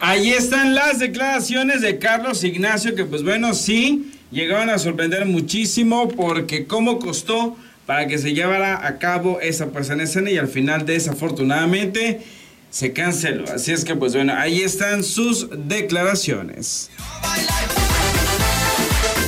Ahí 0.00 0.30
están 0.30 0.74
las 0.74 1.00
declaraciones 1.00 1.82
de 1.82 1.98
Carlos 1.98 2.44
Ignacio, 2.44 2.94
que 2.94 3.04
pues 3.04 3.24
bueno, 3.24 3.52
sí, 3.52 4.12
llegaban 4.30 4.70
a 4.70 4.78
sorprender 4.78 5.26
muchísimo 5.26 6.08
porque 6.08 6.66
cómo 6.66 6.98
costó 6.98 7.56
para 7.88 8.06
que 8.06 8.18
se 8.18 8.34
llevara 8.34 8.86
a 8.86 8.98
cabo 8.98 9.40
esa 9.40 9.68
puesta 9.68 9.94
en 9.94 10.02
escena 10.02 10.30
y 10.30 10.36
al 10.36 10.48
final 10.48 10.84
desafortunadamente 10.84 12.20
se 12.68 12.92
canceló. 12.92 13.50
Así 13.50 13.72
es 13.72 13.82
que 13.82 13.96
pues 13.96 14.14
bueno, 14.14 14.34
ahí 14.36 14.60
están 14.60 15.02
sus 15.02 15.48
declaraciones. 15.66 16.90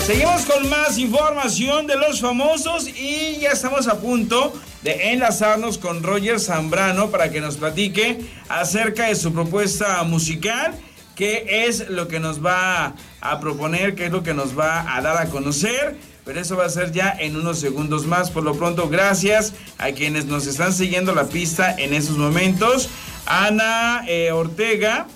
Seguimos 0.06 0.44
con 0.44 0.68
más 0.68 0.98
información 0.98 1.86
de 1.86 1.96
los 1.96 2.20
famosos 2.20 2.86
y 2.86 3.38
ya 3.40 3.52
estamos 3.52 3.88
a 3.88 3.98
punto 3.98 4.52
de 4.82 5.12
enlazarnos 5.12 5.78
con 5.78 6.02
Roger 6.02 6.38
Zambrano 6.38 7.10
para 7.10 7.30
que 7.30 7.40
nos 7.40 7.56
platique 7.56 8.18
acerca 8.50 9.06
de 9.06 9.14
su 9.14 9.32
propuesta 9.32 10.02
musical, 10.02 10.74
qué 11.16 11.64
es 11.66 11.88
lo 11.88 12.08
que 12.08 12.20
nos 12.20 12.44
va 12.44 12.94
a 13.22 13.40
proponer, 13.40 13.94
qué 13.94 14.04
es 14.04 14.12
lo 14.12 14.22
que 14.22 14.34
nos 14.34 14.58
va 14.58 14.94
a 14.94 15.00
dar 15.00 15.16
a 15.16 15.30
conocer. 15.30 16.09
Pero 16.30 16.42
eso 16.42 16.56
va 16.56 16.66
a 16.66 16.70
ser 16.70 16.92
ya 16.92 17.12
en 17.18 17.34
unos 17.34 17.58
segundos 17.58 18.06
más. 18.06 18.30
Por 18.30 18.44
lo 18.44 18.54
pronto, 18.54 18.88
gracias 18.88 19.52
a 19.78 19.90
quienes 19.90 20.26
nos 20.26 20.46
están 20.46 20.72
siguiendo 20.72 21.12
la 21.12 21.24
pista 21.24 21.74
en 21.76 21.92
esos 21.92 22.18
momentos. 22.18 22.88
Ana 23.26 24.04
eh, 24.06 24.30
Ortega, 24.30 25.08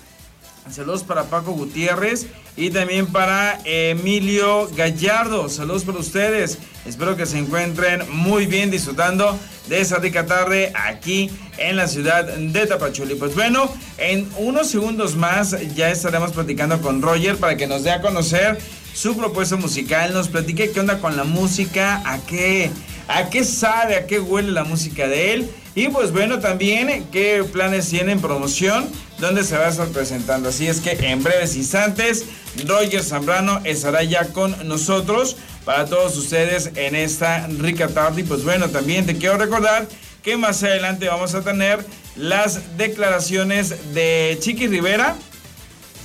saludos 0.69 1.03
para 1.05 1.23
Paco 1.23 1.53
Gutiérrez 1.53 2.25
y 2.57 2.69
también 2.69 3.07
para 3.07 3.61
Emilio 3.63 4.67
Gallardo. 4.75 5.47
Saludos 5.47 5.85
para 5.85 5.99
ustedes. 5.99 6.57
Espero 6.85 7.15
que 7.15 7.25
se 7.25 7.37
encuentren 7.37 8.03
muy 8.11 8.45
bien 8.45 8.69
disfrutando 8.69 9.39
de 9.69 9.79
esa 9.79 9.99
rica 9.99 10.25
tarde 10.25 10.73
aquí 10.75 11.31
en 11.57 11.77
la 11.77 11.87
ciudad 11.87 12.25
de 12.25 12.67
Tapachuli. 12.67 13.15
Pues 13.15 13.35
bueno, 13.35 13.73
en 13.97 14.29
unos 14.37 14.67
segundos 14.67 15.15
más 15.15 15.55
ya 15.75 15.89
estaremos 15.91 16.33
platicando 16.33 16.81
con 16.81 17.01
Roger 17.01 17.37
para 17.37 17.55
que 17.55 17.67
nos 17.67 17.83
dé 17.83 17.91
a 17.91 18.01
conocer 18.01 18.57
su 18.95 19.15
propuesta 19.17 19.57
musical, 19.57 20.13
nos 20.13 20.29
platique 20.29 20.71
qué 20.71 20.79
onda 20.79 20.99
con 20.99 21.17
la 21.17 21.25
música, 21.25 22.01
a 22.05 22.17
qué, 22.19 22.71
a 23.09 23.29
qué 23.29 23.43
sabe, 23.43 23.97
a 23.97 24.07
qué 24.07 24.21
huele 24.21 24.51
la 24.51 24.63
música 24.63 25.07
de 25.07 25.33
él. 25.33 25.51
Y 25.75 25.89
pues 25.89 26.13
bueno, 26.13 26.39
también 26.39 27.05
qué 27.11 27.43
planes 27.43 27.89
tiene 27.89 28.13
en 28.13 28.21
promoción, 28.21 28.87
dónde 29.19 29.43
se 29.43 29.57
va 29.57 29.65
a 29.65 29.69
estar 29.69 29.89
presentando. 29.89 30.47
Así 30.47 30.67
es 30.67 30.79
que 30.79 30.91
en 30.91 31.21
breves 31.21 31.57
instantes, 31.57 32.23
Roger 32.65 33.03
Zambrano 33.03 33.59
estará 33.65 34.01
ya 34.01 34.27
con 34.27 34.55
nosotros 34.65 35.35
para 35.65 35.85
todos 35.87 36.15
ustedes 36.15 36.71
en 36.75 36.95
esta 36.95 37.47
rica 37.47 37.89
tarde. 37.89 38.21
Y 38.21 38.23
pues 38.23 38.45
bueno, 38.45 38.69
también 38.69 39.05
te 39.05 39.17
quiero 39.17 39.37
recordar 39.37 39.89
que 40.23 40.37
más 40.37 40.63
adelante 40.63 41.09
vamos 41.09 41.35
a 41.35 41.41
tener 41.41 41.85
las 42.15 42.77
declaraciones 42.77 43.93
de 43.93 44.37
Chiqui 44.39 44.67
Rivera, 44.67 45.17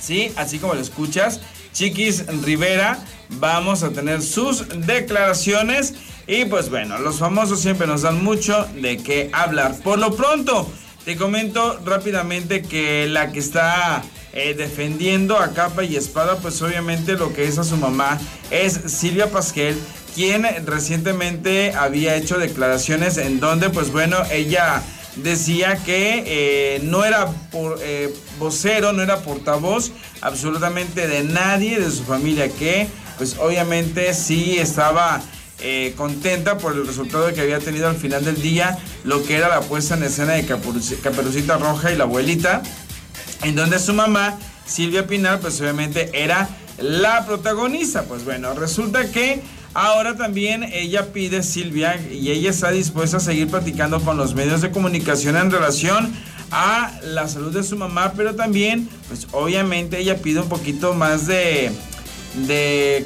¿sí? 0.01 0.33
Así 0.35 0.59
como 0.59 0.73
lo 0.73 0.81
escuchas. 0.81 1.39
Chiquis 1.73 2.25
Rivera. 2.43 2.99
Vamos 3.39 3.83
a 3.83 3.91
tener 3.91 4.21
sus 4.21 4.65
declaraciones. 4.85 5.93
Y 6.27 6.45
pues 6.45 6.69
bueno, 6.69 6.99
los 6.99 7.19
famosos 7.19 7.59
siempre 7.59 7.87
nos 7.87 8.03
dan 8.03 8.23
mucho 8.23 8.65
de 8.81 8.97
qué 8.97 9.29
hablar. 9.33 9.75
Por 9.83 9.99
lo 9.99 10.15
pronto, 10.15 10.71
te 11.05 11.15
comento 11.15 11.79
rápidamente 11.83 12.61
que 12.61 13.07
la 13.07 13.31
que 13.31 13.39
está 13.39 14.03
eh, 14.33 14.53
defendiendo 14.53 15.37
a 15.37 15.53
capa 15.53 15.83
y 15.83 15.95
espada, 15.95 16.37
pues 16.37 16.61
obviamente 16.61 17.13
lo 17.13 17.33
que 17.33 17.45
es 17.45 17.57
a 17.57 17.63
su 17.63 17.75
mamá 17.75 18.19
es 18.49 18.73
Silvia 18.73 19.29
Pasquel, 19.29 19.77
quien 20.15 20.45
recientemente 20.65 21.73
había 21.73 22.15
hecho 22.15 22.37
declaraciones 22.37 23.17
en 23.17 23.39
donde, 23.39 23.69
pues 23.69 23.91
bueno, 23.91 24.17
ella 24.31 24.83
decía 25.15 25.77
que 25.83 26.23
eh, 26.25 26.79
no 26.83 27.03
era 27.03 27.27
por, 27.51 27.79
eh, 27.81 28.13
vocero, 28.39 28.93
no 28.93 29.01
era 29.01 29.21
portavoz 29.21 29.91
absolutamente 30.21 31.07
de 31.07 31.23
nadie 31.23 31.79
de 31.79 31.91
su 31.91 32.03
familia, 32.03 32.49
que 32.49 32.87
pues 33.17 33.37
obviamente 33.39 34.13
sí 34.13 34.57
estaba 34.57 35.21
eh, 35.59 35.93
contenta 35.95 36.57
por 36.57 36.73
el 36.73 36.87
resultado 36.87 37.31
que 37.33 37.41
había 37.41 37.59
tenido 37.59 37.87
al 37.87 37.95
final 37.95 38.25
del 38.25 38.41
día, 38.41 38.79
lo 39.03 39.23
que 39.23 39.35
era 39.35 39.47
la 39.47 39.61
puesta 39.61 39.95
en 39.95 40.03
escena 40.03 40.33
de 40.33 40.45
Caperucita 40.45 41.57
Roja 41.57 41.91
y 41.91 41.97
la 41.97 42.05
abuelita, 42.05 42.63
en 43.43 43.55
donde 43.55 43.77
su 43.79 43.93
mamá, 43.93 44.39
Silvia 44.65 45.05
Pinal, 45.05 45.39
pues 45.39 45.59
obviamente 45.61 46.09
era 46.13 46.49
la 46.79 47.25
protagonista. 47.25 48.03
Pues 48.03 48.25
bueno, 48.25 48.53
resulta 48.53 49.11
que 49.11 49.41
Ahora 49.73 50.17
también 50.17 50.63
ella 50.63 51.13
pide, 51.13 51.43
Silvia, 51.43 51.99
y 52.11 52.31
ella 52.31 52.49
está 52.49 52.71
dispuesta 52.71 53.17
a 53.17 53.19
seguir 53.21 53.47
platicando 53.47 54.01
con 54.01 54.17
los 54.17 54.35
medios 54.35 54.61
de 54.61 54.71
comunicación 54.71 55.37
en 55.37 55.49
relación 55.49 56.11
a 56.51 56.91
la 57.03 57.29
salud 57.29 57.53
de 57.53 57.63
su 57.63 57.77
mamá, 57.77 58.11
pero 58.15 58.35
también, 58.35 58.89
pues 59.07 59.27
obviamente 59.31 59.99
ella 59.99 60.17
pide 60.17 60.41
un 60.41 60.49
poquito 60.49 60.93
más 60.93 61.25
de, 61.25 61.71
de 62.47 63.05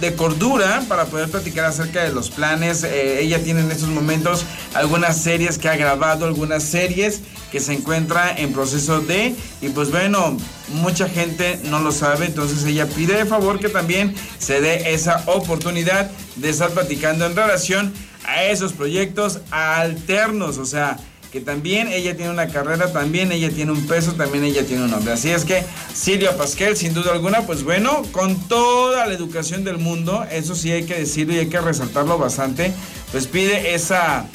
de 0.00 0.14
cordura 0.14 0.82
para 0.88 1.06
poder 1.06 1.28
platicar 1.30 1.64
acerca 1.64 2.02
de 2.02 2.12
los 2.12 2.30
planes. 2.30 2.84
Eh, 2.84 3.20
ella 3.20 3.42
tiene 3.42 3.60
en 3.60 3.70
estos 3.70 3.88
momentos 3.88 4.44
algunas 4.74 5.16
series 5.20 5.58
que 5.58 5.68
ha 5.68 5.76
grabado, 5.76 6.26
algunas 6.26 6.62
series 6.62 7.20
que 7.50 7.60
se 7.60 7.72
encuentra 7.72 8.34
en 8.36 8.52
proceso 8.52 9.00
de 9.00 9.34
y 9.60 9.68
pues 9.68 9.90
bueno, 9.90 10.36
mucha 10.68 11.08
gente 11.08 11.60
no 11.64 11.78
lo 11.78 11.92
sabe, 11.92 12.26
entonces 12.26 12.64
ella 12.64 12.88
pide 12.88 13.16
de 13.16 13.26
favor 13.26 13.60
que 13.60 13.68
también 13.68 14.14
se 14.38 14.60
dé 14.60 14.92
esa 14.92 15.22
oportunidad 15.26 16.10
de 16.36 16.50
estar 16.50 16.70
platicando 16.70 17.26
en 17.26 17.36
relación 17.36 17.92
a 18.24 18.44
esos 18.44 18.72
proyectos 18.72 19.40
alternos, 19.50 20.58
o 20.58 20.64
sea, 20.64 20.98
que 21.34 21.40
también 21.40 21.88
ella 21.88 22.16
tiene 22.16 22.30
una 22.30 22.46
carrera, 22.46 22.92
también 22.92 23.32
ella 23.32 23.50
tiene 23.50 23.72
un 23.72 23.88
peso, 23.88 24.12
también 24.12 24.44
ella 24.44 24.64
tiene 24.64 24.84
un 24.84 24.92
nombre. 24.92 25.14
Así 25.14 25.32
es 25.32 25.44
que 25.44 25.64
Silvia 25.92 26.36
Pasquel, 26.36 26.76
sin 26.76 26.94
duda 26.94 27.10
alguna, 27.10 27.40
pues 27.40 27.64
bueno, 27.64 28.04
con 28.12 28.36
toda 28.46 29.04
la 29.04 29.14
educación 29.14 29.64
del 29.64 29.78
mundo, 29.78 30.24
eso 30.30 30.54
sí 30.54 30.70
hay 30.70 30.84
que 30.84 30.94
decirlo 30.94 31.34
y 31.34 31.38
hay 31.38 31.48
que 31.48 31.60
resaltarlo 31.60 32.18
bastante, 32.18 32.72
pues 33.10 33.26
pide 33.26 33.74
esa, 33.74 34.26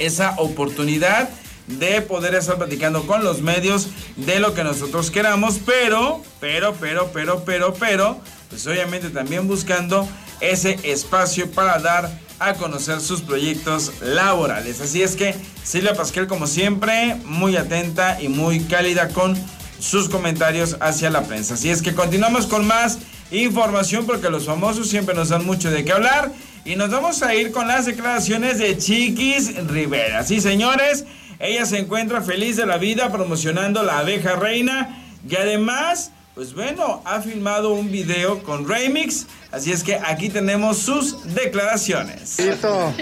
esa 0.00 0.34
oportunidad 0.38 1.28
de 1.68 2.02
poder 2.02 2.34
estar 2.34 2.58
platicando 2.58 3.06
con 3.06 3.22
los 3.22 3.40
medios 3.40 3.86
de 4.16 4.40
lo 4.40 4.54
que 4.54 4.64
nosotros 4.64 5.12
queramos, 5.12 5.60
pero, 5.64 6.20
pero, 6.40 6.74
pero, 6.80 7.12
pero, 7.12 7.44
pero, 7.44 7.74
pero, 7.74 8.20
pues 8.50 8.66
obviamente 8.66 9.10
también 9.10 9.46
buscando 9.46 10.08
ese 10.40 10.80
espacio 10.82 11.48
para 11.52 11.78
dar 11.78 12.10
a 12.38 12.54
conocer 12.54 13.00
sus 13.00 13.22
proyectos 13.22 13.92
laborales. 14.00 14.80
Así 14.80 15.02
es 15.02 15.16
que 15.16 15.34
Silvia 15.64 15.94
Pasquel, 15.94 16.26
como 16.26 16.46
siempre, 16.46 17.16
muy 17.24 17.56
atenta 17.56 18.20
y 18.20 18.28
muy 18.28 18.60
cálida 18.60 19.08
con 19.08 19.36
sus 19.78 20.08
comentarios 20.08 20.76
hacia 20.80 21.10
la 21.10 21.22
prensa. 21.24 21.54
Así 21.54 21.70
es 21.70 21.82
que 21.82 21.94
continuamos 21.94 22.46
con 22.46 22.66
más 22.66 22.98
información 23.30 24.06
porque 24.06 24.30
los 24.30 24.46
famosos 24.46 24.88
siempre 24.88 25.14
nos 25.14 25.28
dan 25.28 25.44
mucho 25.44 25.70
de 25.70 25.84
qué 25.84 25.92
hablar 25.92 26.32
y 26.64 26.76
nos 26.76 26.90
vamos 26.90 27.22
a 27.22 27.34
ir 27.34 27.52
con 27.52 27.68
las 27.68 27.86
declaraciones 27.86 28.58
de 28.58 28.76
Chiquis 28.76 29.54
Rivera. 29.68 30.24
Sí, 30.24 30.40
señores, 30.40 31.04
ella 31.38 31.66
se 31.66 31.78
encuentra 31.78 32.22
feliz 32.22 32.56
de 32.56 32.66
la 32.66 32.78
vida 32.78 33.10
promocionando 33.12 33.82
la 33.82 33.98
abeja 33.98 34.36
reina 34.36 35.04
y 35.28 35.36
además, 35.36 36.12
pues 36.38 36.54
bueno, 36.54 37.02
ha 37.04 37.20
filmado 37.20 37.72
un 37.72 37.90
video 37.90 38.44
con 38.44 38.68
Remix 38.68 39.26
Así 39.50 39.72
es 39.72 39.82
que 39.82 39.94
aquí 39.94 40.28
tenemos 40.28 40.76
sus 40.76 41.34
declaraciones. 41.34 42.38
¿Listo? 42.38 42.68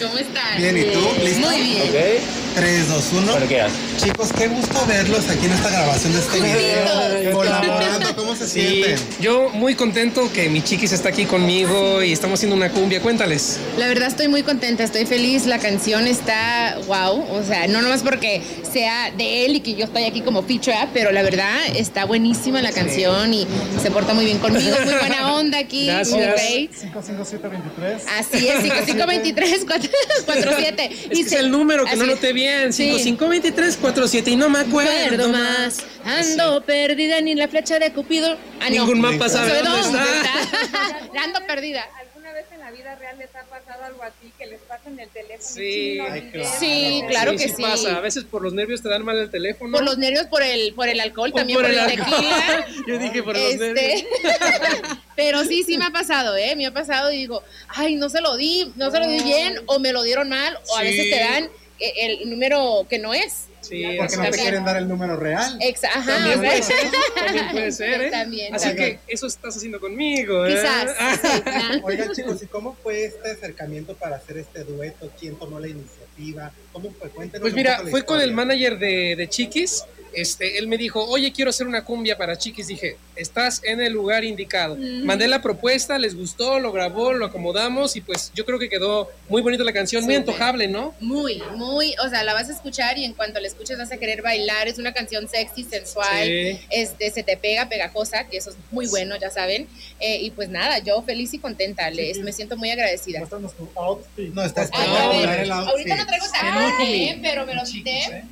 ¿Cómo 0.00 0.18
están? 0.18 0.56
Bien, 0.56 0.78
¿y 0.78 0.84
tú? 0.92 1.00
¿Listo? 1.20 1.48
Muy 1.48 1.62
bien. 1.62 1.82
Ok. 1.82 2.22
3, 2.54 2.88
2, 2.88 3.12
1. 3.22 3.32
¿Para 3.32 3.48
qué 3.48 3.66
Chicos, 3.96 4.32
qué 4.32 4.46
gusto 4.46 4.86
verlos 4.86 5.28
aquí 5.28 5.46
en 5.46 5.52
esta 5.52 5.68
grabación 5.68 6.12
de 6.12 6.18
este 6.20 6.40
video. 6.40 7.32
Colaborando, 7.32 8.05
¿cómo 8.05 8.05
se 8.36 8.46
Sí, 8.48 8.60
sienten? 8.82 8.98
yo 9.20 9.50
muy 9.50 9.74
contento 9.74 10.30
que 10.32 10.48
mi 10.48 10.62
chiquis 10.62 10.92
está 10.92 11.08
aquí 11.10 11.24
conmigo 11.24 12.02
y 12.02 12.12
estamos 12.12 12.38
haciendo 12.38 12.56
una 12.56 12.70
cumbia. 12.70 13.00
Cuéntales. 13.00 13.58
La 13.78 13.88
verdad 13.88 14.08
estoy 14.08 14.28
muy 14.28 14.42
contenta, 14.42 14.84
estoy 14.84 15.06
feliz, 15.06 15.46
la 15.46 15.58
canción 15.58 16.06
está 16.06 16.78
wow, 16.86 17.24
o 17.30 17.42
sea, 17.46 17.66
no 17.68 17.82
nomás 17.82 18.02
porque 18.02 18.42
sea 18.72 19.10
de 19.10 19.46
él 19.46 19.56
y 19.56 19.60
que 19.60 19.74
yo 19.74 19.84
estoy 19.86 20.04
aquí 20.04 20.20
como 20.20 20.42
feature, 20.42 20.76
pero 20.92 21.12
la 21.12 21.22
verdad 21.22 21.56
está 21.74 22.04
buenísima 22.04 22.62
la 22.62 22.72
canción 22.72 23.32
y 23.34 23.46
se 23.82 23.90
porta 23.90 24.14
muy 24.14 24.24
bien 24.24 24.38
conmigo, 24.38 24.76
muy 24.84 24.94
buena 24.94 25.34
onda 25.34 25.58
aquí, 25.58 25.86
Gracias. 25.86 26.08
muy 26.16 26.24
rey. 26.26 26.68
55723. 26.68 28.02
Así 28.18 28.48
es, 28.48 28.60
5523 28.62 29.64
47. 30.24 30.90
Es 30.92 31.08
que 31.10 31.20
es 31.20 31.32
el 31.32 31.50
número 31.50 31.84
que 31.84 31.96
no 31.96 32.06
noté 32.06 32.32
bien. 32.32 32.72
552347 32.72 34.30
y 34.30 34.36
no 34.36 34.48
me 34.48 34.60
acuerdo. 34.60 34.90
Acuerdo 35.06 35.28
más. 35.30 35.78
Ando 36.04 36.62
perdida 36.64 37.20
ni 37.20 37.32
en 37.32 37.38
la 37.38 37.48
flecha 37.48 37.78
de 37.78 37.92
Cupido. 37.92 38.25
Ah, 38.60 38.64
no. 38.64 38.70
Ningún 38.70 39.00
mapa 39.00 39.28
sabe 39.28 39.50
¿Sabe 39.50 39.62
dónde 39.62 39.82
dónde 39.82 39.98
está. 39.98 40.40
está? 41.00 41.22
Ando 41.22 41.46
perdida. 41.46 41.84
¿Alguna 41.98 42.32
vez 42.32 42.46
en 42.52 42.60
la 42.60 42.70
vida 42.70 42.94
real 42.96 43.18
les 43.18 43.34
ha 43.34 43.42
pasado 43.44 43.84
algo 43.84 44.02
así 44.02 44.32
que 44.38 44.46
les 44.46 44.60
pasen 44.62 44.98
el 44.98 45.08
teléfono? 45.08 45.48
Sí. 45.48 45.96
no 45.98 46.04
Ay, 46.12 46.30
claro. 46.32 46.50
Sí, 46.58 47.04
claro 47.08 47.32
que 47.32 47.48
sí. 47.48 47.62
pasa. 47.62 47.96
A 47.96 48.00
veces 48.00 48.24
por 48.24 48.42
los 48.42 48.52
nervios 48.52 48.82
te 48.82 48.88
dan 48.88 49.04
mal 49.04 49.18
el 49.18 49.30
teléfono. 49.30 49.72
Por 49.76 49.84
los 49.84 49.98
nervios, 49.98 50.26
por 50.26 50.42
el, 50.42 50.74
por 50.74 50.88
el 50.88 51.00
alcohol, 51.00 51.30
O 51.32 51.36
también 51.36 51.60
por, 51.60 51.70
el, 51.70 51.86
tequila. 51.86 52.66
Yo 52.86 52.98
dije 52.98 53.22
por 53.22 53.36
los 53.36 53.54
nervios. 53.56 53.76
Este, 53.76 54.06
pero 55.16 55.44
sí, 55.44 55.62
sí 55.62 55.78
me 55.78 55.86
ha 55.86 55.90
pasado, 55.90 56.36
¿eh? 56.36 56.54
Me 56.56 56.66
ha 56.66 56.72
pasado 56.72 57.12
y 57.12 57.18
digo, 57.18 57.42
ay, 57.68 57.96
no 57.96 58.08
se 58.08 58.20
lo 58.20 58.36
di, 58.36 58.72
no 58.76 58.90
se 58.90 58.98
lo 58.98 59.06
di 59.06 59.22
bien, 59.22 59.58
o 59.66 59.78
me 59.78 59.92
lo 59.92 60.02
dieron 60.02 60.28
mal, 60.28 60.58
o 60.68 60.76
a 60.76 60.82
veces 60.82 61.10
te 61.10 61.18
dan 61.18 61.44
eh, 61.78 61.92
el 62.20 62.30
número 62.30 62.86
que 62.88 62.98
no 62.98 63.14
es. 63.14 63.46
Sí, 63.68 63.84
Porque 63.98 64.16
no 64.16 64.22
te 64.30 64.38
quieren 64.38 64.64
dar 64.64 64.76
el 64.76 64.88
número 64.88 65.16
real. 65.16 65.58
Exa- 65.60 65.88
ajá, 65.94 66.04
También 66.16 66.38
puede 66.40 66.62
ser, 66.62 66.76
también 67.14 67.48
puede 67.50 67.72
ser, 67.80 68.00
¿eh? 68.02 68.10
También, 68.10 68.54
Así 68.54 68.68
también. 68.68 68.98
que 69.06 69.12
eso 69.12 69.26
estás 69.26 69.56
haciendo 69.56 69.80
conmigo, 69.80 70.46
¿eh? 70.46 70.54
Quizás. 70.54 70.90
sí. 71.22 71.80
Oigan 71.82 72.12
chicos, 72.12 72.42
¿y 72.42 72.46
cómo 72.46 72.76
fue 72.82 73.04
este 73.06 73.30
acercamiento 73.32 73.94
para 73.94 74.16
hacer 74.16 74.38
este 74.38 74.64
dueto? 74.64 75.10
¿Quién 75.18 75.36
tomó 75.36 75.58
la 75.60 75.68
iniciativa? 75.68 76.52
¿Cómo 76.72 76.92
fue? 76.92 77.08
Cuéntenos 77.10 77.42
Pues 77.42 77.54
mira, 77.54 77.82
fue 77.90 78.04
con 78.04 78.20
el 78.20 78.32
manager 78.32 78.78
de, 78.78 79.16
de 79.16 79.28
Chiquis. 79.28 79.84
Este, 80.16 80.56
él 80.58 80.66
me 80.66 80.78
dijo, 80.78 81.04
oye, 81.04 81.30
quiero 81.30 81.50
hacer 81.50 81.66
una 81.66 81.84
cumbia 81.84 82.16
para 82.16 82.38
Chiquis. 82.38 82.66
Dije, 82.68 82.96
estás 83.16 83.60
en 83.64 83.80
el 83.82 83.92
lugar 83.92 84.24
indicado. 84.24 84.76
Mandé 85.04 85.28
la 85.28 85.42
propuesta, 85.42 85.98
les 85.98 86.14
gustó, 86.16 86.58
lo 86.58 86.72
grabó, 86.72 87.12
lo 87.12 87.26
acomodamos 87.26 87.96
y 87.96 88.00
pues 88.00 88.32
yo 88.34 88.46
creo 88.46 88.58
que 88.58 88.70
quedó 88.70 89.10
muy 89.28 89.42
bonita 89.42 89.62
la 89.62 89.74
canción, 89.74 90.04
muy 90.04 90.14
antojable, 90.14 90.68
¿no? 90.68 90.94
Muy, 91.00 91.42
muy, 91.56 91.94
o 92.04 92.08
sea, 92.08 92.24
la 92.24 92.32
vas 92.32 92.48
a 92.48 92.52
escuchar 92.54 92.96
y 92.96 93.04
en 93.04 93.12
cuanto 93.12 93.40
la 93.40 93.46
escuches 93.46 93.76
vas 93.76 93.92
a 93.92 93.98
querer 93.98 94.22
bailar. 94.22 94.68
Es 94.68 94.78
una 94.78 94.94
canción 94.94 95.28
sexy, 95.28 95.64
sensual, 95.64 96.24
Sí. 96.26 96.58
este, 96.70 97.10
se 97.10 97.22
te 97.22 97.36
pega, 97.36 97.68
pegajosa, 97.68 98.24
que 98.28 98.38
eso 98.38 98.50
es 98.50 98.56
muy 98.70 98.86
bueno, 98.88 99.16
ya 99.20 99.30
saben. 99.30 99.68
Eh, 100.00 100.18
y 100.22 100.30
pues 100.30 100.48
nada, 100.48 100.78
yo 100.78 101.02
feliz 101.02 101.34
y 101.34 101.38
contenta, 101.38 101.90
les, 101.90 102.18
me 102.20 102.32
siento 102.32 102.56
muy 102.56 102.70
agradecida. 102.70 103.18
Muéstranos 103.18 103.54
tu 103.54 103.68
outfit. 103.74 104.32
No, 104.32 104.42
está 104.42 104.62
Ay, 104.62 104.66
esperando 104.72 104.98
a 104.98 105.08
ver, 105.10 105.28
ver 105.28 105.40
el 105.40 105.52
outfit. 105.52 105.70
ahorita 105.72 105.96
no 105.96 106.06
traigo 106.06 106.26
tacón. 106.32 106.72
¿eh? 106.86 107.18
pero 107.22 107.44
me 107.44 107.54
lo 107.54 107.62
quité. 107.64 108.24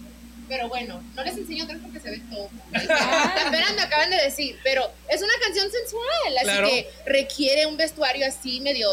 Pero 0.48 0.68
bueno, 0.68 1.02
no 1.14 1.24
les 1.24 1.36
enseño 1.36 1.64
atrás 1.64 1.78
porque 1.82 2.00
se 2.00 2.10
ve 2.10 2.20
todo. 2.30 2.48
Apenas 2.72 3.74
me 3.76 3.82
acaban 3.82 4.10
de 4.10 4.16
decir, 4.16 4.58
pero 4.62 4.82
es 5.08 5.20
una 5.22 5.32
canción 5.42 5.68
sensual, 5.70 6.36
así 6.36 6.44
Claro. 6.44 6.68
que 6.68 6.88
requiere 7.06 7.66
un 7.66 7.76
vestuario 7.76 8.26
así 8.26 8.60
medio, 8.60 8.88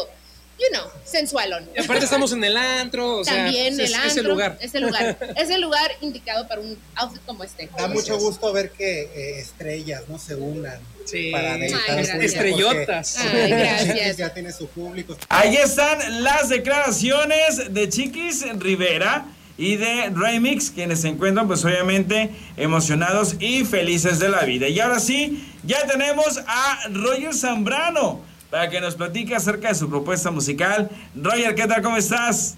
you 0.58 0.66
know, 0.72 0.86
sensualón. 1.04 1.68
Y 1.76 1.80
aparte 1.80 2.04
estamos 2.04 2.32
en 2.32 2.42
el 2.44 2.56
antro, 2.56 3.18
o 3.18 3.24
sea, 3.24 3.34
También 3.44 3.76
pues, 3.76 3.90
el 3.90 3.94
es, 3.94 4.00
antro, 4.00 4.08
es 4.10 4.16
el 4.16 4.26
lugar. 4.28 4.58
Es 4.60 4.74
el 4.74 4.82
lugar, 4.82 5.18
es 5.36 5.50
el 5.50 5.60
lugar 5.60 5.90
indicado 6.00 6.48
para 6.48 6.60
un 6.60 6.78
outfit 6.96 7.22
como 7.26 7.44
este. 7.44 7.68
Da 7.76 7.88
mucho 7.88 8.18
gusto 8.18 8.52
ver 8.52 8.70
que 8.70 9.02
eh, 9.02 9.38
estrellas 9.40 10.02
no 10.08 10.18
se 10.18 10.34
unan 10.36 10.80
Sí. 11.04 11.30
para 11.32 11.54
Ay, 11.54 11.68
gracias. 11.68 12.22
Estrellotas. 12.22 13.16
Ay, 13.18 13.50
gracias. 13.50 14.16
Ya 14.16 14.32
tiene 14.32 14.52
su 14.52 14.68
público. 14.68 15.16
Ahí 15.28 15.56
están 15.56 16.22
las 16.22 16.48
declaraciones 16.48 17.72
de 17.74 17.88
Chiquis 17.88 18.44
Rivera 18.58 19.26
y 19.58 19.76
de 19.76 20.10
Remix, 20.10 20.70
quienes 20.70 21.00
se 21.02 21.08
encuentran 21.08 21.46
pues 21.46 21.64
obviamente 21.64 22.30
emocionados 22.56 23.36
y 23.38 23.64
felices 23.64 24.18
de 24.18 24.28
la 24.28 24.42
vida. 24.44 24.68
Y 24.68 24.80
ahora 24.80 25.00
sí, 25.00 25.52
ya 25.64 25.86
tenemos 25.86 26.40
a 26.46 26.78
Roger 26.90 27.34
Zambrano 27.34 28.20
para 28.50 28.68
que 28.68 28.80
nos 28.80 28.94
platique 28.94 29.34
acerca 29.34 29.68
de 29.68 29.74
su 29.74 29.88
propuesta 29.88 30.30
musical. 30.30 30.90
Roger, 31.14 31.54
¿qué 31.54 31.66
tal? 31.66 31.82
¿Cómo 31.82 31.96
estás? 31.96 32.56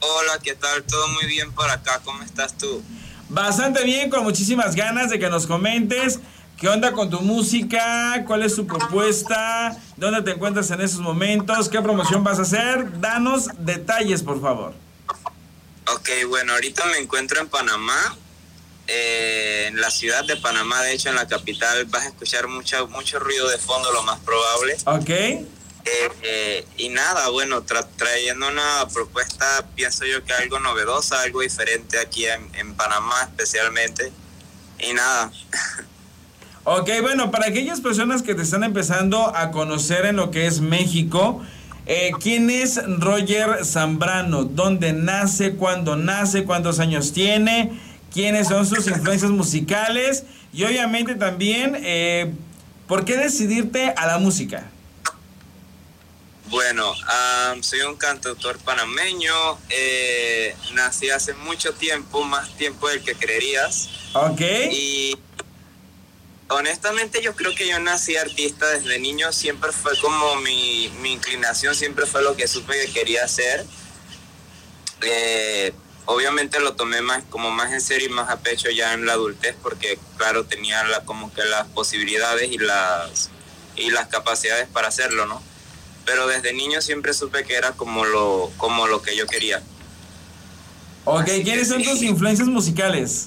Hola, 0.00 0.38
¿qué 0.42 0.54
tal? 0.54 0.82
Todo 0.84 1.08
muy 1.08 1.26
bien 1.26 1.52
por 1.52 1.68
acá. 1.70 2.00
¿Cómo 2.04 2.22
estás 2.22 2.56
tú? 2.56 2.82
Bastante 3.28 3.84
bien, 3.84 4.08
con 4.08 4.22
muchísimas 4.22 4.74
ganas 4.76 5.10
de 5.10 5.18
que 5.18 5.28
nos 5.28 5.46
comentes 5.46 6.20
qué 6.56 6.68
onda 6.68 6.92
con 6.92 7.10
tu 7.10 7.20
música, 7.20 8.24
cuál 8.26 8.42
es 8.42 8.54
tu 8.54 8.66
propuesta, 8.66 9.76
dónde 9.96 10.22
te 10.22 10.30
encuentras 10.30 10.70
en 10.70 10.80
esos 10.80 11.00
momentos, 11.00 11.68
qué 11.68 11.80
promoción 11.82 12.24
vas 12.24 12.38
a 12.38 12.42
hacer. 12.42 13.00
Danos 13.00 13.50
detalles, 13.58 14.22
por 14.22 14.40
favor. 14.40 14.85
Ok, 15.94 16.08
bueno, 16.28 16.52
ahorita 16.54 16.84
me 16.86 16.98
encuentro 16.98 17.40
en 17.40 17.48
Panamá, 17.48 18.16
eh, 18.88 19.66
en 19.68 19.80
la 19.80 19.90
ciudad 19.90 20.24
de 20.24 20.36
Panamá, 20.36 20.82
de 20.82 20.92
hecho 20.92 21.08
en 21.10 21.14
la 21.16 21.26
capital 21.28 21.84
vas 21.86 22.04
a 22.04 22.08
escuchar 22.08 22.48
mucho, 22.48 22.88
mucho 22.88 23.18
ruido 23.18 23.48
de 23.48 23.58
fondo, 23.58 23.92
lo 23.92 24.02
más 24.02 24.18
probable. 24.20 24.76
¿Ok? 24.86 25.08
Eh, 25.08 26.08
eh, 26.22 26.66
y 26.76 26.88
nada, 26.88 27.28
bueno, 27.28 27.64
tra- 27.64 27.86
trayendo 27.96 28.48
una 28.48 28.86
propuesta, 28.92 29.64
pienso 29.76 30.04
yo 30.04 30.24
que 30.24 30.32
algo 30.32 30.58
novedosa, 30.58 31.20
algo 31.22 31.40
diferente 31.42 31.98
aquí 32.00 32.26
en, 32.26 32.50
en 32.56 32.74
Panamá 32.74 33.22
especialmente. 33.30 34.12
Y 34.80 34.92
nada, 34.92 35.30
Ok, 36.64 36.90
bueno, 37.00 37.30
para 37.30 37.46
aquellas 37.46 37.80
personas 37.80 38.22
que 38.22 38.34
te 38.34 38.42
están 38.42 38.64
empezando 38.64 39.34
a 39.36 39.52
conocer 39.52 40.04
en 40.04 40.16
lo 40.16 40.32
que 40.32 40.48
es 40.48 40.60
México, 40.60 41.40
eh, 41.86 42.10
¿quién 42.20 42.50
es 42.50 42.80
Roger 42.98 43.64
Zambrano? 43.64 44.44
¿Dónde 44.44 44.92
nace? 44.92 45.54
¿Cuándo 45.54 45.96
nace? 45.96 46.44
¿Cuántos 46.44 46.80
años 46.80 47.12
tiene? 47.12 47.78
¿Quiénes 48.12 48.48
son 48.48 48.66
sus 48.66 48.86
influencias 48.86 49.30
musicales? 49.30 50.24
Y 50.52 50.64
obviamente 50.64 51.14
también, 51.14 51.76
eh, 51.82 52.32
¿por 52.88 53.04
qué 53.04 53.16
decidirte 53.16 53.92
a 53.96 54.06
la 54.06 54.18
música? 54.18 54.70
Bueno, 56.48 56.92
am, 57.50 57.62
soy 57.62 57.80
un 57.80 57.96
cantautor 57.96 58.58
panameño. 58.58 59.34
eh, 59.68 60.54
nací 60.74 61.10
hace 61.10 61.34
mucho 61.34 61.72
tiempo, 61.74 62.22
más 62.24 62.56
tiempo 62.56 62.88
del 62.88 63.02
que 63.02 63.14
creerías. 63.14 63.88
Ok. 64.14 64.40
Y 64.70 65.18
honestamente 66.48 67.22
yo 67.22 67.34
creo 67.34 67.54
que 67.54 67.68
yo 67.68 67.78
nací 67.80 68.16
artista 68.16 68.66
desde 68.68 68.98
niño. 68.98 69.32
Siempre 69.32 69.72
fue 69.72 69.98
como 70.00 70.36
mi, 70.36 70.90
mi 71.00 71.12
inclinación, 71.12 71.74
siempre 71.74 72.06
fue 72.06 72.22
lo 72.22 72.36
que 72.36 72.48
supe 72.48 72.74
que 72.86 72.92
quería 72.92 73.24
hacer. 73.24 73.64
Eh, 75.02 75.72
obviamente 76.06 76.60
lo 76.60 76.74
tomé 76.74 77.02
más 77.02 77.22
como 77.28 77.50
más 77.50 77.72
en 77.72 77.80
serio 77.80 78.08
y 78.08 78.12
más 78.12 78.30
a 78.30 78.40
pecho 78.40 78.70
ya 78.70 78.94
en 78.94 79.04
la 79.04 79.12
adultez 79.12 79.54
porque 79.62 79.98
claro 80.16 80.44
tenía 80.44 80.82
la, 80.84 81.04
como 81.04 81.32
que 81.34 81.44
las 81.44 81.66
posibilidades 81.68 82.50
y 82.50 82.58
las 82.58 83.30
y 83.76 83.90
las 83.90 84.06
capacidades 84.08 84.68
para 84.68 84.88
hacerlo, 84.88 85.26
¿no? 85.26 85.42
Pero 86.06 86.26
desde 86.28 86.54
niño 86.54 86.80
siempre 86.80 87.12
supe 87.12 87.44
que 87.44 87.54
era 87.54 87.72
como 87.72 88.04
lo 88.04 88.50
como 88.56 88.86
lo 88.86 89.02
que 89.02 89.16
yo 89.16 89.26
quería. 89.26 89.62
Ok, 91.04 91.26
¿quiénes 91.44 91.68
son 91.68 91.82
tus 91.82 92.02
influencias 92.02 92.48
musicales? 92.48 93.26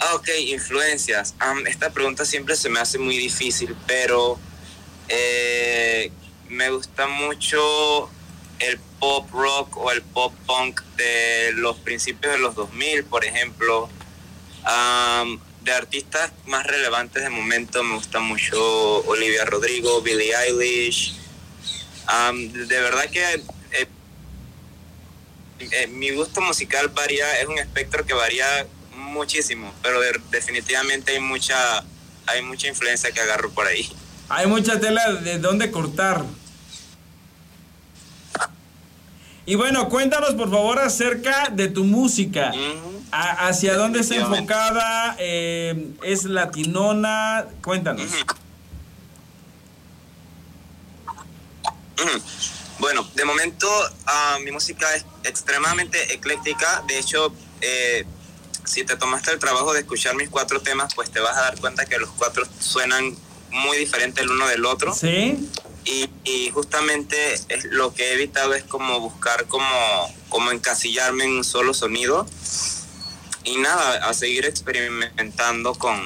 Ah, 0.00 0.14
ok, 0.14 0.28
influencias. 0.46 1.34
Am, 1.40 1.66
esta 1.66 1.90
pregunta 1.90 2.24
siempre 2.24 2.54
se 2.54 2.68
me 2.68 2.78
hace 2.78 2.98
muy 2.98 3.16
difícil, 3.16 3.76
pero 3.86 4.38
eh, 5.08 6.12
me 6.48 6.70
gusta 6.70 7.08
mucho 7.08 8.08
el 8.60 8.78
pop 9.00 9.28
rock 9.32 9.76
o 9.76 9.90
el 9.90 10.02
pop 10.02 10.32
punk 10.46 10.80
de 10.96 11.52
los 11.54 11.76
principios 11.78 12.32
de 12.32 12.38
los 12.38 12.54
2000, 12.54 13.04
por 13.04 13.24
ejemplo. 13.24 13.88
Am, 14.64 15.40
de 15.62 15.72
artistas 15.72 16.32
más 16.46 16.66
relevantes 16.66 17.22
de 17.22 17.30
momento 17.30 17.82
me 17.82 17.96
gusta 17.96 18.20
mucho 18.20 18.56
Olivia 19.06 19.44
Rodrigo, 19.44 20.00
Billie 20.02 20.34
Eilish. 20.34 21.14
Am, 22.06 22.52
de 22.52 22.80
verdad 22.80 23.10
que 23.10 23.22
eh, 23.72 23.88
eh, 25.58 25.86
mi 25.88 26.10
gusto 26.10 26.40
musical 26.40 26.88
varía, 26.88 27.40
es 27.40 27.46
un 27.48 27.58
espectro 27.58 28.06
que 28.06 28.14
varía 28.14 28.66
muchísimo, 28.98 29.72
pero 29.82 30.00
de- 30.00 30.20
definitivamente 30.30 31.12
hay 31.12 31.20
mucha, 31.20 31.56
hay 32.26 32.42
mucha 32.42 32.68
influencia 32.68 33.10
que 33.12 33.20
agarro 33.20 33.50
por 33.50 33.66
ahí. 33.66 33.90
Hay 34.28 34.46
mucha 34.46 34.78
tela 34.78 35.12
de 35.14 35.38
dónde 35.38 35.70
cortar. 35.70 36.24
Y 39.46 39.54
bueno, 39.54 39.88
cuéntanos 39.88 40.34
por 40.34 40.50
favor 40.50 40.78
acerca 40.78 41.48
de 41.50 41.68
tu 41.68 41.84
música. 41.84 42.52
A- 43.10 43.48
¿Hacia 43.48 43.74
dónde 43.74 44.00
está 44.00 44.16
enfocada? 44.16 45.16
Eh, 45.18 45.88
¿Es 46.02 46.24
latinona? 46.24 47.46
Cuéntanos. 47.62 48.10
Bueno, 52.78 53.08
de 53.14 53.24
momento 53.24 53.68
ah, 54.06 54.38
mi 54.44 54.52
música 54.52 54.86
es 54.94 55.04
extremadamente 55.24 56.12
ecléctica. 56.14 56.82
De 56.86 56.98
hecho, 56.98 57.32
eh, 57.60 58.04
si 58.68 58.84
te 58.84 58.96
tomaste 58.96 59.30
el 59.32 59.38
trabajo 59.38 59.72
de 59.72 59.80
escuchar 59.80 60.14
mis 60.14 60.28
cuatro 60.28 60.60
temas, 60.60 60.94
pues 60.94 61.10
te 61.10 61.20
vas 61.20 61.36
a 61.36 61.42
dar 61.42 61.58
cuenta 61.58 61.86
que 61.86 61.98
los 61.98 62.10
cuatro 62.10 62.44
suenan 62.60 63.16
muy 63.50 63.78
diferentes 63.78 64.22
el 64.22 64.30
uno 64.30 64.46
del 64.46 64.64
otro. 64.66 64.94
Sí. 64.94 65.48
Y, 65.84 66.10
y 66.24 66.50
justamente 66.50 67.34
es 67.48 67.64
lo 67.70 67.94
que 67.94 68.10
he 68.10 68.12
evitado 68.14 68.54
es 68.54 68.62
como 68.64 69.00
buscar 69.00 69.46
como, 69.46 69.64
como 70.28 70.50
encasillarme 70.50 71.24
en 71.24 71.30
un 71.30 71.44
solo 71.44 71.72
sonido. 71.72 72.26
Y 73.44 73.56
nada, 73.56 74.06
a 74.06 74.12
seguir 74.12 74.44
experimentando 74.44 75.74
con, 75.74 75.98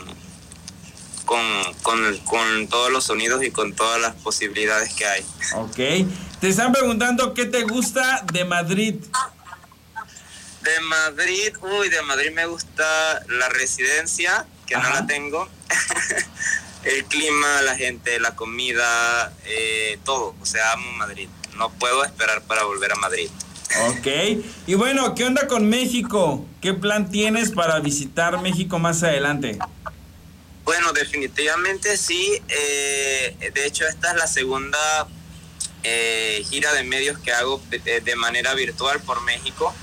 con, 1.25 1.40
con, 1.83 2.16
con 2.18 2.68
todos 2.68 2.92
los 2.92 3.05
sonidos 3.05 3.42
y 3.42 3.51
con 3.51 3.75
todas 3.75 4.01
las 4.01 4.14
posibilidades 4.14 4.94
que 4.94 5.07
hay. 5.07 5.25
Ok. 5.57 6.09
Te 6.40 6.48
están 6.48 6.72
preguntando 6.72 7.35
qué 7.35 7.46
te 7.46 7.64
gusta 7.64 8.25
de 8.33 8.44
Madrid. 8.44 8.96
De 10.62 10.81
Madrid, 10.81 11.53
uy, 11.61 11.88
de 11.88 12.03
Madrid 12.03 12.31
me 12.31 12.46
gusta 12.46 13.25
la 13.29 13.48
residencia, 13.48 14.46
que 14.66 14.77
no 14.77 14.88
la 14.90 15.07
tengo. 15.07 15.48
El 16.85 17.05
clima, 17.05 17.62
la 17.62 17.77
gente, 17.77 18.18
la 18.20 18.35
comida, 18.35 19.33
eh, 19.44 19.98
todo. 20.05 20.35
O 20.40 20.46
sea, 20.46 20.72
amo 20.72 20.90
Madrid. 20.92 21.29
No 21.57 21.70
puedo 21.70 22.05
esperar 22.05 22.42
para 22.42 22.64
volver 22.64 22.92
a 22.92 22.96
Madrid. 22.96 23.29
Ok. 23.88 24.07
Y 24.66 24.75
bueno, 24.75 25.14
¿qué 25.14 25.25
onda 25.25 25.46
con 25.46 25.68
México? 25.68 26.46
¿Qué 26.61 26.75
plan 26.75 27.11
tienes 27.11 27.51
para 27.51 27.79
visitar 27.81 28.40
México 28.40 28.79
más 28.79 29.03
adelante? 29.03 29.59
Bueno, 30.64 30.92
definitivamente 30.92 31.96
sí. 31.96 32.40
Eh, 32.48 33.51
de 33.53 33.66
hecho, 33.66 33.87
esta 33.87 34.11
es 34.11 34.16
la 34.16 34.27
segunda 34.27 35.09
eh, 35.83 36.44
gira 36.48 36.72
de 36.72 36.85
medios 36.85 37.18
que 37.18 37.33
hago 37.33 37.61
de, 37.70 38.01
de 38.01 38.16
manera 38.16 38.55
virtual 38.55 39.01
por 39.01 39.22
México. 39.22 39.75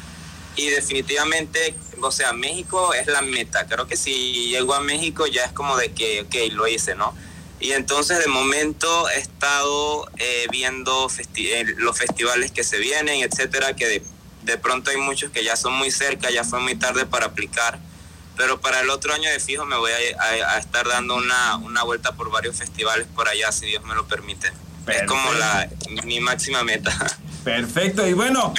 Y 0.60 0.70
definitivamente, 0.72 1.74
o 2.02 2.12
sea, 2.12 2.34
México 2.34 2.94
es 2.94 3.08
la 3.08 3.22
meta. 3.22 3.66
Creo 3.66 3.88
que 3.88 3.96
si 3.96 4.50
llego 4.50 4.74
a 4.74 4.82
México 4.82 5.26
ya 5.26 5.46
es 5.46 5.54
como 5.54 5.78
de 5.78 5.92
que, 5.94 6.22
ok, 6.24 6.36
lo 6.54 6.68
hice, 6.68 6.96
¿no? 6.96 7.16
Y 7.62 7.72
entonces 7.72 8.20
de 8.20 8.28
momento 8.28 9.10
he 9.10 9.20
estado 9.20 10.10
eh, 10.18 10.48
viendo 10.52 11.08
festi- 11.10 11.48
eh, 11.48 11.66
los 11.78 11.98
festivales 11.98 12.52
que 12.52 12.64
se 12.66 12.78
vienen, 12.78 13.22
etcétera, 13.24 13.74
que 13.76 13.86
de, 13.88 14.04
de 14.44 14.58
pronto 14.58 14.92
hay 14.92 14.98
muchos 14.98 15.32
que 15.32 15.44
ya 15.46 15.56
son 15.56 15.74
muy 15.74 15.92
cerca, 15.92 16.30
ya 16.30 16.44
fue 16.44 16.60
muy 16.60 16.76
tarde 16.76 17.06
para 17.06 17.28
aplicar. 17.28 17.80
Pero 18.36 18.60
para 18.60 18.82
el 18.82 18.90
otro 18.90 19.14
año 19.14 19.30
de 19.30 19.40
fijo 19.40 19.66
me 19.66 19.78
voy 19.78 19.92
a, 19.92 20.22
a- 20.24 20.56
a 20.56 20.60
estar 20.60 20.88
dando 20.88 21.16
una, 21.16 21.56
una 21.58 21.84
vuelta 21.84 22.14
por 22.14 22.30
varios 22.32 22.58
festivales 22.58 23.08
por 23.16 23.28
allá, 23.30 23.52
si 23.54 23.66
Dios 23.66 23.84
me 23.86 23.96
lo 23.96 24.06
permite. 24.08 24.48
Es 24.48 25.08
como 25.08 25.32
la, 25.40 25.70
mi 26.04 26.20
máxima 26.20 26.64
meta. 26.64 26.92
Perfecto. 27.44 28.08
Y 28.08 28.14
bueno, 28.14 28.54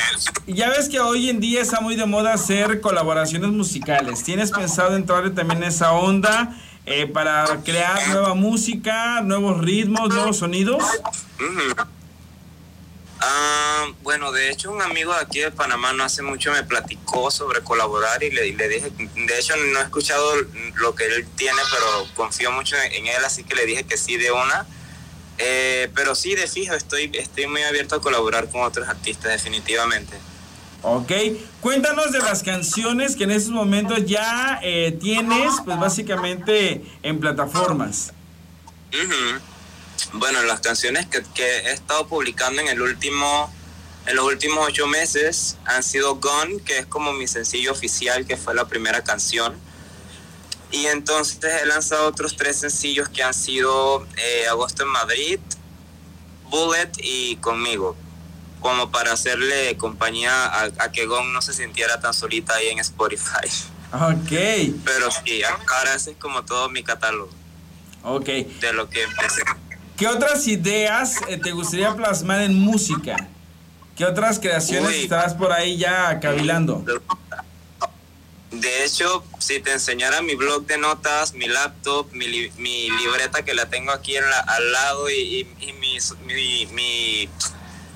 ya 0.46 0.70
ves 0.70 0.88
que 0.88 1.00
hoy 1.00 1.28
en 1.28 1.40
día 1.40 1.60
está 1.60 1.80
muy 1.80 1.96
de 1.96 2.06
moda 2.06 2.32
hacer 2.32 2.80
colaboraciones 2.80 3.50
musicales. 3.50 4.22
¿Tienes 4.22 4.50
pensado 4.50 4.96
entrarle 4.96 5.30
también 5.30 5.62
en 5.62 5.68
esa 5.68 5.92
onda 5.92 6.56
eh, 6.86 7.06
para 7.06 7.44
crear 7.62 8.08
nueva 8.08 8.34
música, 8.34 9.20
nuevos 9.22 9.60
ritmos, 9.60 10.08
nuevos 10.08 10.38
sonidos? 10.38 10.82
Ah, 13.20 13.86
bueno, 14.02 14.32
de 14.32 14.50
hecho 14.50 14.70
un 14.70 14.80
amigo 14.80 15.12
de 15.12 15.20
aquí 15.20 15.40
de 15.40 15.50
Panamá 15.50 15.92
no 15.92 16.04
hace 16.04 16.22
mucho 16.22 16.52
me 16.52 16.62
platicó 16.64 17.30
sobre 17.30 17.60
colaborar 17.60 18.22
y 18.22 18.30
le, 18.30 18.48
y 18.48 18.52
le 18.52 18.66
dije, 18.66 18.90
de 18.90 19.38
hecho 19.38 19.54
no 19.56 19.78
he 19.78 19.82
escuchado 19.82 20.32
lo 20.76 20.94
que 20.94 21.04
él 21.04 21.28
tiene, 21.36 21.60
pero 21.70 22.06
confío 22.14 22.50
mucho 22.50 22.76
en 22.76 23.06
él, 23.06 23.24
así 23.24 23.44
que 23.44 23.54
le 23.54 23.66
dije 23.66 23.84
que 23.84 23.98
sí 23.98 24.16
de 24.16 24.32
una. 24.32 24.66
Eh, 25.42 25.90
pero 25.94 26.14
sí, 26.14 26.34
de 26.34 26.46
fijo, 26.46 26.74
estoy, 26.74 27.10
estoy 27.14 27.46
muy 27.46 27.62
abierto 27.62 27.94
a 27.94 28.00
colaborar 28.00 28.50
con 28.50 28.62
otros 28.62 28.86
artistas, 28.86 29.32
definitivamente. 29.32 30.18
Ok, 30.82 31.12
cuéntanos 31.60 32.12
de 32.12 32.18
las 32.18 32.42
canciones 32.42 33.16
que 33.16 33.24
en 33.24 33.30
estos 33.30 33.52
momentos 33.52 34.04
ya 34.04 34.60
eh, 34.62 34.96
tienes, 35.00 35.54
pues 35.64 35.78
básicamente 35.78 36.82
en 37.02 37.20
plataformas. 37.20 38.12
Ujú. 38.92 40.18
Bueno, 40.18 40.42
las 40.42 40.60
canciones 40.60 41.06
que, 41.06 41.22
que 41.34 41.44
he 41.44 41.72
estado 41.72 42.06
publicando 42.06 42.60
en 42.60 42.68
el 42.68 42.80
último, 42.82 43.50
en 44.06 44.16
los 44.16 44.24
últimos 44.26 44.66
ocho 44.66 44.86
meses 44.86 45.56
han 45.64 45.82
sido 45.82 46.16
Gone, 46.16 46.62
que 46.62 46.78
es 46.78 46.86
como 46.86 47.12
mi 47.12 47.26
sencillo 47.26 47.72
oficial, 47.72 48.26
que 48.26 48.36
fue 48.36 48.54
la 48.54 48.66
primera 48.66 49.04
canción. 49.04 49.54
Y 50.72 50.86
entonces 50.86 51.38
he 51.62 51.66
lanzado 51.66 52.06
otros 52.06 52.36
tres 52.36 52.58
sencillos 52.58 53.08
que 53.08 53.22
han 53.22 53.34
sido 53.34 54.06
eh, 54.16 54.46
Agosto 54.48 54.84
en 54.84 54.88
Madrid, 54.90 55.40
Bullet 56.48 56.90
y 56.98 57.36
Conmigo, 57.36 57.96
como 58.60 58.90
para 58.90 59.12
hacerle 59.12 59.76
compañía 59.76 60.32
a, 60.46 60.64
a 60.78 60.92
que 60.92 61.06
Gone 61.06 61.32
no 61.32 61.42
se 61.42 61.52
sintiera 61.52 62.00
tan 62.00 62.14
solita 62.14 62.54
ahí 62.54 62.68
en 62.68 62.78
Spotify. 62.78 63.48
Ok, 63.92 64.30
Pero 64.84 65.10
sí, 65.10 65.42
ahora 65.42 65.94
ese 65.96 66.12
es 66.12 66.16
como 66.18 66.44
todo 66.44 66.68
mi 66.68 66.84
catálogo 66.84 67.28
ok. 68.04 68.26
de 68.26 68.72
lo 68.72 68.88
que 68.88 69.02
empecé. 69.02 69.42
¿Qué 69.96 70.06
otras 70.06 70.46
ideas 70.46 71.16
eh, 71.28 71.36
te 71.36 71.50
gustaría 71.52 71.94
plasmar 71.94 72.42
en 72.42 72.54
música? 72.54 73.16
¿Qué 73.96 74.04
otras 74.04 74.38
creaciones 74.38 74.90
Uy. 74.90 75.02
estarás 75.02 75.34
por 75.34 75.52
ahí 75.52 75.76
ya 75.76 76.20
cavilando? 76.20 76.82
De 76.86 77.00
hecho, 78.52 79.24
si 79.38 79.60
te 79.60 79.72
enseñara 79.72 80.22
mi 80.22 80.34
blog 80.34 80.66
de 80.66 80.76
notas, 80.78 81.34
mi 81.34 81.46
laptop, 81.46 82.10
mi, 82.12 82.26
li- 82.26 82.52
mi 82.58 82.90
libreta 82.90 83.44
que 83.44 83.54
la 83.54 83.68
tengo 83.70 83.92
aquí 83.92 84.16
en 84.16 84.28
la- 84.28 84.40
al 84.40 84.72
lado 84.72 85.08
y, 85.10 85.14
y- 85.14 85.56
y 85.68 85.72
mis, 85.74 86.14
mi- 86.26 86.66
mi- 86.66 87.28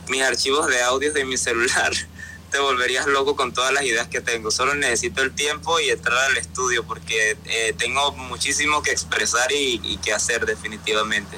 mis 0.09 0.23
archivos 0.23 0.67
de 0.69 0.83
audios 0.83 1.13
de 1.15 1.25
mi 1.25 1.37
celular, 1.37 1.93
te 2.53 2.59
volverías 2.61 3.07
loco 3.07 3.35
con 3.35 3.53
todas 3.53 3.73
las 3.73 3.83
ideas 3.85 4.07
que 4.09 4.21
tengo. 4.21 4.51
Solo 4.53 4.75
necesito 4.75 5.23
el 5.23 5.35
tiempo 5.35 5.81
y 5.81 5.91
entrar 5.91 6.19
al 6.31 6.37
estudio 6.37 6.85
porque 6.85 7.37
eh, 7.47 7.75
tengo 7.77 8.13
muchísimo 8.13 8.83
que 8.83 8.93
expresar 8.93 9.51
y, 9.51 9.81
y 9.83 9.97
que 9.97 10.13
hacer 10.13 10.47
definitivamente. 10.47 11.37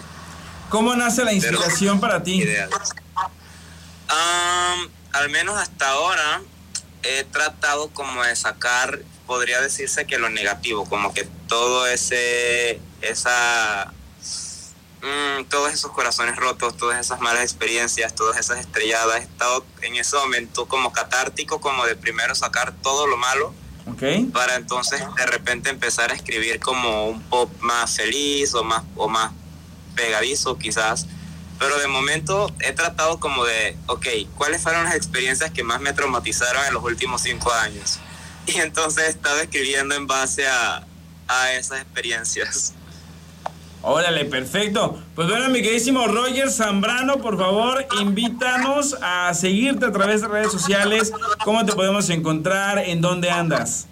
¿Cómo 0.69 0.95
nace 0.95 1.25
la 1.25 1.33
inspiración 1.33 2.01
para 2.01 2.23
ti? 2.23 2.45
Am, 4.09 4.89
al 5.13 5.31
menos 5.31 5.57
hasta 5.57 5.89
ahora 5.91 6.43
he 7.07 7.25
tratado 7.25 7.89
como 7.91 8.23
de 8.23 8.35
sacar, 8.37 9.01
podría 9.27 9.61
decirse 9.61 10.07
que 10.07 10.19
lo 10.19 10.29
negativo, 10.29 10.85
como 10.89 11.13
que 11.15 11.25
todo 11.49 11.87
ese, 11.87 12.81
esa, 13.01 13.93
mm, 15.03 15.45
todos 15.49 15.73
esos 15.73 15.93
corazones 15.93 16.37
rotos, 16.37 16.77
todas 16.77 17.01
esas 17.01 17.21
malas 17.21 17.43
experiencias, 17.43 18.15
todas 18.15 18.37
esas 18.39 18.59
estrelladas, 18.59 19.21
he 19.21 19.25
estado 19.25 19.65
en 19.83 19.97
ese 19.97 20.17
momento 20.17 20.67
como 20.67 20.93
catártico, 20.93 21.61
como 21.61 21.87
de 21.87 21.97
primero 21.97 22.35
sacar 22.35 22.73
todo 22.83 23.07
lo 23.07 23.17
malo 23.17 23.55
para 24.33 24.57
entonces 24.57 25.01
de 25.17 25.27
repente 25.27 25.71
empezar 25.71 26.11
a 26.11 26.15
escribir 26.15 26.59
como 26.59 27.09
un 27.09 27.23
pop 27.23 27.51
más 27.61 27.97
feliz 27.97 28.53
o 28.55 28.65
más 28.65 28.83
o 28.97 29.09
más 29.09 29.33
pegadizo 29.95 30.59
quizás 30.59 31.07
pero 31.59 31.79
de 31.79 31.87
momento 31.89 32.53
he 32.61 32.73
tratado 32.73 33.19
como 33.19 33.45
de 33.45 33.77
ok 33.87 34.07
cuáles 34.37 34.63
fueron 34.63 34.85
las 34.85 34.95
experiencias 34.95 35.51
que 35.51 35.63
más 35.63 35.81
me 35.81 35.93
traumatizaron 35.93 36.65
en 36.67 36.75
los 36.75 36.85
últimos 36.85 37.23
cinco 37.23 37.53
años 37.53 37.99
y 38.47 38.57
entonces 38.59 39.05
he 39.05 39.09
estado 39.09 39.41
escribiendo 39.41 39.95
en 39.95 40.07
base 40.07 40.47
a, 40.47 40.87
a 41.29 41.53
esas 41.53 41.81
experiencias 41.81 42.75
Órale, 43.89 44.25
perfecto. 44.25 45.01
Pues 45.15 45.29
bueno, 45.29 45.49
mi 45.49 45.63
queridísimo 45.63 46.09
Roger 46.09 46.51
Zambrano, 46.51 47.19
por 47.19 47.39
favor, 47.39 47.87
invítanos 48.01 48.97
a 49.01 49.33
seguirte 49.33 49.87
a 49.87 49.93
través 49.93 50.23
de 50.23 50.27
redes 50.27 50.51
sociales. 50.51 51.13
¿Cómo 51.45 51.65
te 51.65 51.73
podemos 51.73 52.11
encontrar? 52.11 52.79
¿En 52.81 53.01
dónde 53.01 53.31
andas? 53.31 53.87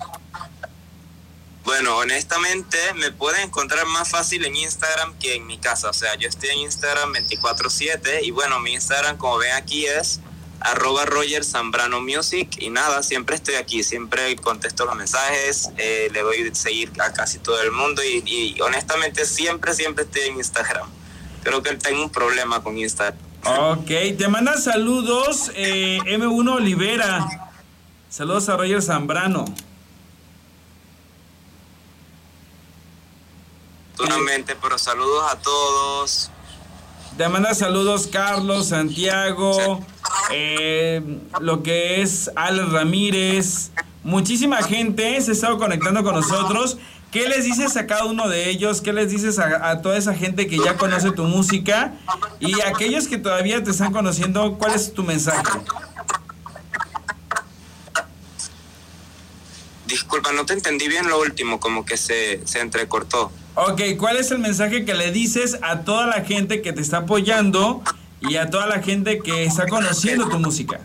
Bueno, 1.64 1.96
honestamente 1.96 2.78
me 2.96 3.10
pueden 3.10 3.42
encontrar 3.48 3.86
más 3.86 4.10
fácil 4.10 4.44
en 4.44 4.54
Instagram 4.54 5.18
que 5.18 5.36
en 5.36 5.46
mi 5.46 5.58
casa. 5.58 5.88
O 5.88 5.94
sea, 5.94 6.14
yo 6.16 6.28
estoy 6.28 6.50
en 6.50 6.58
Instagram 6.58 7.12
24/7 7.14 8.22
y 8.22 8.30
bueno, 8.30 8.60
mi 8.60 8.74
Instagram 8.74 9.16
como 9.16 9.38
ven 9.38 9.52
aquí 9.52 9.86
es 9.86 10.20
arroba 10.60 11.04
Roger 11.04 11.42
Music 12.00 12.48
y 12.58 12.70
nada, 12.70 13.02
siempre 13.02 13.36
estoy 13.36 13.56
aquí, 13.56 13.82
siempre 13.82 14.34
contesto 14.36 14.86
los 14.86 14.96
mensajes, 14.96 15.70
eh, 15.76 16.08
le 16.12 16.22
doy 16.22 16.54
seguir 16.54 16.90
a 17.00 17.12
casi 17.12 17.38
todo 17.38 17.60
el 17.60 17.70
mundo 17.70 18.02
y, 18.02 18.22
y 18.24 18.60
honestamente 18.62 19.26
siempre, 19.26 19.74
siempre 19.74 20.04
estoy 20.04 20.22
en 20.22 20.36
Instagram. 20.36 20.88
Creo 21.42 21.62
que 21.62 21.74
tengo 21.74 22.02
un 22.02 22.10
problema 22.10 22.62
con 22.62 22.78
Instagram. 22.78 23.18
Ok, 23.46 23.88
te 24.16 24.28
manda 24.28 24.56
saludos 24.56 25.50
eh, 25.54 25.98
M1 26.06 26.54
Olivera. 26.54 27.50
Saludos 28.08 28.48
a 28.48 28.56
Roger 28.56 28.80
Zambrano. 28.80 29.44
Pero 34.60 34.78
saludos 34.78 35.24
a 35.30 35.36
todos. 35.36 36.30
Te 37.16 37.28
manda 37.28 37.54
saludos 37.54 38.08
Carlos, 38.10 38.68
Santiago, 38.68 39.80
eh, 40.32 41.00
lo 41.40 41.62
que 41.62 42.02
es 42.02 42.30
Alex 42.34 42.72
Ramírez. 42.72 43.70
Muchísima 44.02 44.62
gente 44.62 45.20
se 45.20 45.30
ha 45.30 45.34
estado 45.34 45.58
conectando 45.58 46.02
con 46.02 46.14
nosotros. 46.14 46.78
¿Qué 47.12 47.28
les 47.28 47.44
dices 47.44 47.76
a 47.76 47.86
cada 47.86 48.06
uno 48.06 48.28
de 48.28 48.50
ellos? 48.50 48.80
¿Qué 48.80 48.92
les 48.92 49.10
dices 49.10 49.38
a, 49.38 49.70
a 49.70 49.82
toda 49.82 49.96
esa 49.96 50.14
gente 50.14 50.48
que 50.48 50.58
ya 50.58 50.76
conoce 50.76 51.12
tu 51.12 51.24
música? 51.24 51.92
Y 52.40 52.60
aquellos 52.62 53.06
que 53.06 53.18
todavía 53.18 53.62
te 53.62 53.70
están 53.70 53.92
conociendo, 53.92 54.58
¿cuál 54.58 54.74
es 54.74 54.92
tu 54.92 55.04
mensaje? 55.04 55.42
Disculpa, 60.04 60.32
no 60.32 60.44
te 60.44 60.52
entendí 60.52 60.86
bien 60.86 61.08
lo 61.08 61.18
último, 61.18 61.58
como 61.58 61.86
que 61.86 61.96
se, 61.96 62.46
se 62.46 62.60
entrecortó. 62.60 63.32
Ok, 63.54 63.80
¿cuál 63.98 64.18
es 64.18 64.30
el 64.30 64.38
mensaje 64.38 64.84
que 64.84 64.92
le 64.92 65.10
dices 65.12 65.58
a 65.62 65.80
toda 65.80 66.06
la 66.06 66.22
gente 66.24 66.60
que 66.60 66.74
te 66.74 66.82
está 66.82 66.98
apoyando 66.98 67.82
y 68.20 68.36
a 68.36 68.50
toda 68.50 68.66
la 68.66 68.82
gente 68.82 69.20
que 69.20 69.44
está 69.44 69.66
conociendo 69.66 70.28
tu 70.28 70.38
música? 70.38 70.80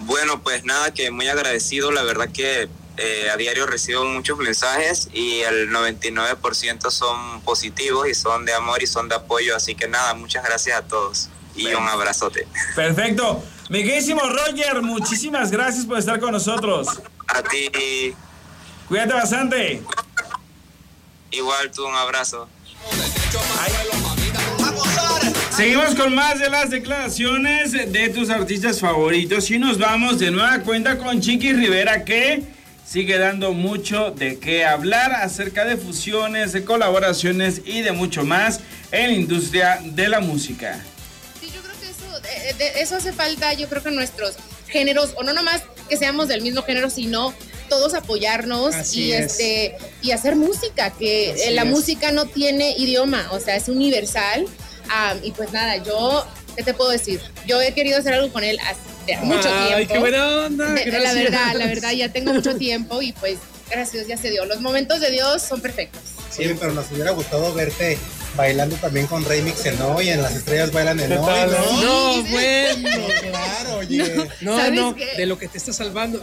Bueno, 0.00 0.40
pues 0.42 0.64
nada, 0.64 0.94
que 0.94 1.10
muy 1.10 1.26
agradecido, 1.26 1.90
la 1.90 2.04
verdad 2.04 2.28
que 2.32 2.68
eh, 2.96 3.30
a 3.30 3.36
diario 3.36 3.66
recibo 3.66 4.04
muchos 4.04 4.38
mensajes 4.38 5.08
y 5.12 5.40
el 5.40 5.70
99% 5.70 6.90
son 6.90 7.40
positivos 7.40 8.08
y 8.08 8.14
son 8.14 8.44
de 8.44 8.54
amor 8.54 8.82
y 8.84 8.86
son 8.86 9.08
de 9.08 9.16
apoyo, 9.16 9.56
así 9.56 9.74
que 9.74 9.88
nada, 9.88 10.14
muchas 10.14 10.44
gracias 10.44 10.78
a 10.78 10.82
todos 10.82 11.28
y 11.54 11.66
un 11.74 11.86
abrazote. 11.88 12.46
Perfecto. 12.74 13.42
Miguelísimo 13.68 14.20
Roger, 14.20 14.82
muchísimas 14.82 15.50
gracias 15.50 15.86
por 15.86 15.98
estar 15.98 16.20
con 16.20 16.32
nosotros. 16.32 16.88
A 17.28 17.42
ti. 17.42 18.14
Cuídate 18.88 19.14
bastante. 19.14 19.82
Igual 21.30 21.70
tú, 21.70 21.86
un 21.86 21.94
abrazo. 21.94 22.48
Seguimos 25.56 25.94
con 25.94 26.14
más 26.14 26.38
de 26.38 26.50
las 26.50 26.70
declaraciones 26.70 27.72
de 27.72 28.08
tus 28.10 28.30
artistas 28.30 28.80
favoritos 28.80 29.50
y 29.50 29.58
nos 29.58 29.78
vamos 29.78 30.18
de 30.18 30.30
nueva 30.30 30.58
cuenta 30.60 30.98
con 30.98 31.20
Chiqui 31.20 31.52
Rivera 31.52 32.04
que 32.04 32.42
sigue 32.84 33.16
dando 33.16 33.52
mucho 33.52 34.10
de 34.10 34.38
qué 34.38 34.64
hablar 34.64 35.12
acerca 35.12 35.64
de 35.64 35.76
fusiones, 35.76 36.52
de 36.52 36.64
colaboraciones 36.64 37.62
y 37.64 37.80
de 37.80 37.92
mucho 37.92 38.24
más 38.24 38.60
en 38.90 39.10
la 39.10 39.16
industria 39.16 39.80
de 39.82 40.08
la 40.08 40.20
música. 40.20 40.82
De, 42.58 42.70
de 42.72 42.80
eso 42.82 42.96
hace 42.96 43.12
falta, 43.12 43.52
yo 43.54 43.68
creo 43.68 43.82
que 43.82 43.90
nuestros 43.90 44.34
géneros, 44.68 45.10
o 45.16 45.22
no 45.22 45.32
nomás 45.32 45.62
que 45.88 45.96
seamos 45.96 46.28
del 46.28 46.42
mismo 46.42 46.62
género, 46.62 46.88
sino 46.90 47.34
todos 47.68 47.94
apoyarnos 47.94 48.74
Así 48.74 49.04
y 49.04 49.12
es. 49.12 49.32
este 49.32 49.76
y 50.02 50.10
hacer 50.12 50.36
música, 50.36 50.90
que 50.90 51.32
Así 51.32 51.42
eh, 51.44 51.50
la 51.52 51.62
es. 51.62 51.68
música 51.68 52.12
no 52.12 52.26
tiene 52.26 52.74
idioma, 52.78 53.28
o 53.32 53.40
sea, 53.40 53.56
es 53.56 53.68
universal. 53.68 54.46
Ah, 54.88 55.14
y 55.22 55.30
pues 55.32 55.52
nada, 55.52 55.76
yo, 55.78 56.26
¿qué 56.56 56.62
te 56.62 56.74
puedo 56.74 56.90
decir? 56.90 57.20
Yo 57.46 57.60
he 57.62 57.72
querido 57.72 57.98
hacer 57.98 58.14
algo 58.14 58.32
con 58.32 58.44
él 58.44 58.58
hace 58.60 59.16
mucho 59.24 59.48
Ay, 59.52 59.74
tiempo. 59.86 59.92
qué 59.94 59.98
buena 60.00 60.26
onda, 60.46 60.70
De- 60.72 60.90
de 60.90 60.98
la 61.00 61.12
verdad, 61.14 61.54
la 61.54 61.66
verdad, 61.66 61.92
ya 61.92 62.10
tengo 62.12 62.32
mucho 62.34 62.56
tiempo 62.58 63.00
y 63.02 63.12
pues 63.12 63.38
gracias 63.70 64.06
ya 64.06 64.16
se 64.16 64.30
dio. 64.30 64.44
Los 64.44 64.60
momentos 64.60 65.00
de 65.00 65.10
Dios 65.10 65.42
son 65.42 65.60
perfectos. 65.60 66.00
Sí, 66.30 66.44
pero 66.58 66.72
nos 66.72 66.90
hubiera 66.90 67.10
gustado 67.12 67.52
verte 67.54 67.98
bailando 68.36 68.76
también 68.76 69.06
con 69.06 69.24
Remix 69.24 69.64
en 69.66 69.80
hoy, 69.82 70.08
en 70.08 70.22
Las 70.22 70.34
Estrellas 70.34 70.72
Bailan 70.72 71.00
en 71.00 71.08
¿Qué 71.08 71.18
hoy? 71.18 71.50
¿no? 71.50 71.82
No, 71.82 72.22
bueno. 72.24 72.88
Claro, 73.20 73.76
oye. 73.76 74.28
No, 74.40 74.56
¿Sabes 74.56 74.72
no, 74.72 74.94
de 74.94 75.26
lo 75.26 75.38
que 75.38 75.48
te 75.48 75.58
está 75.58 75.72
salvando. 75.72 76.20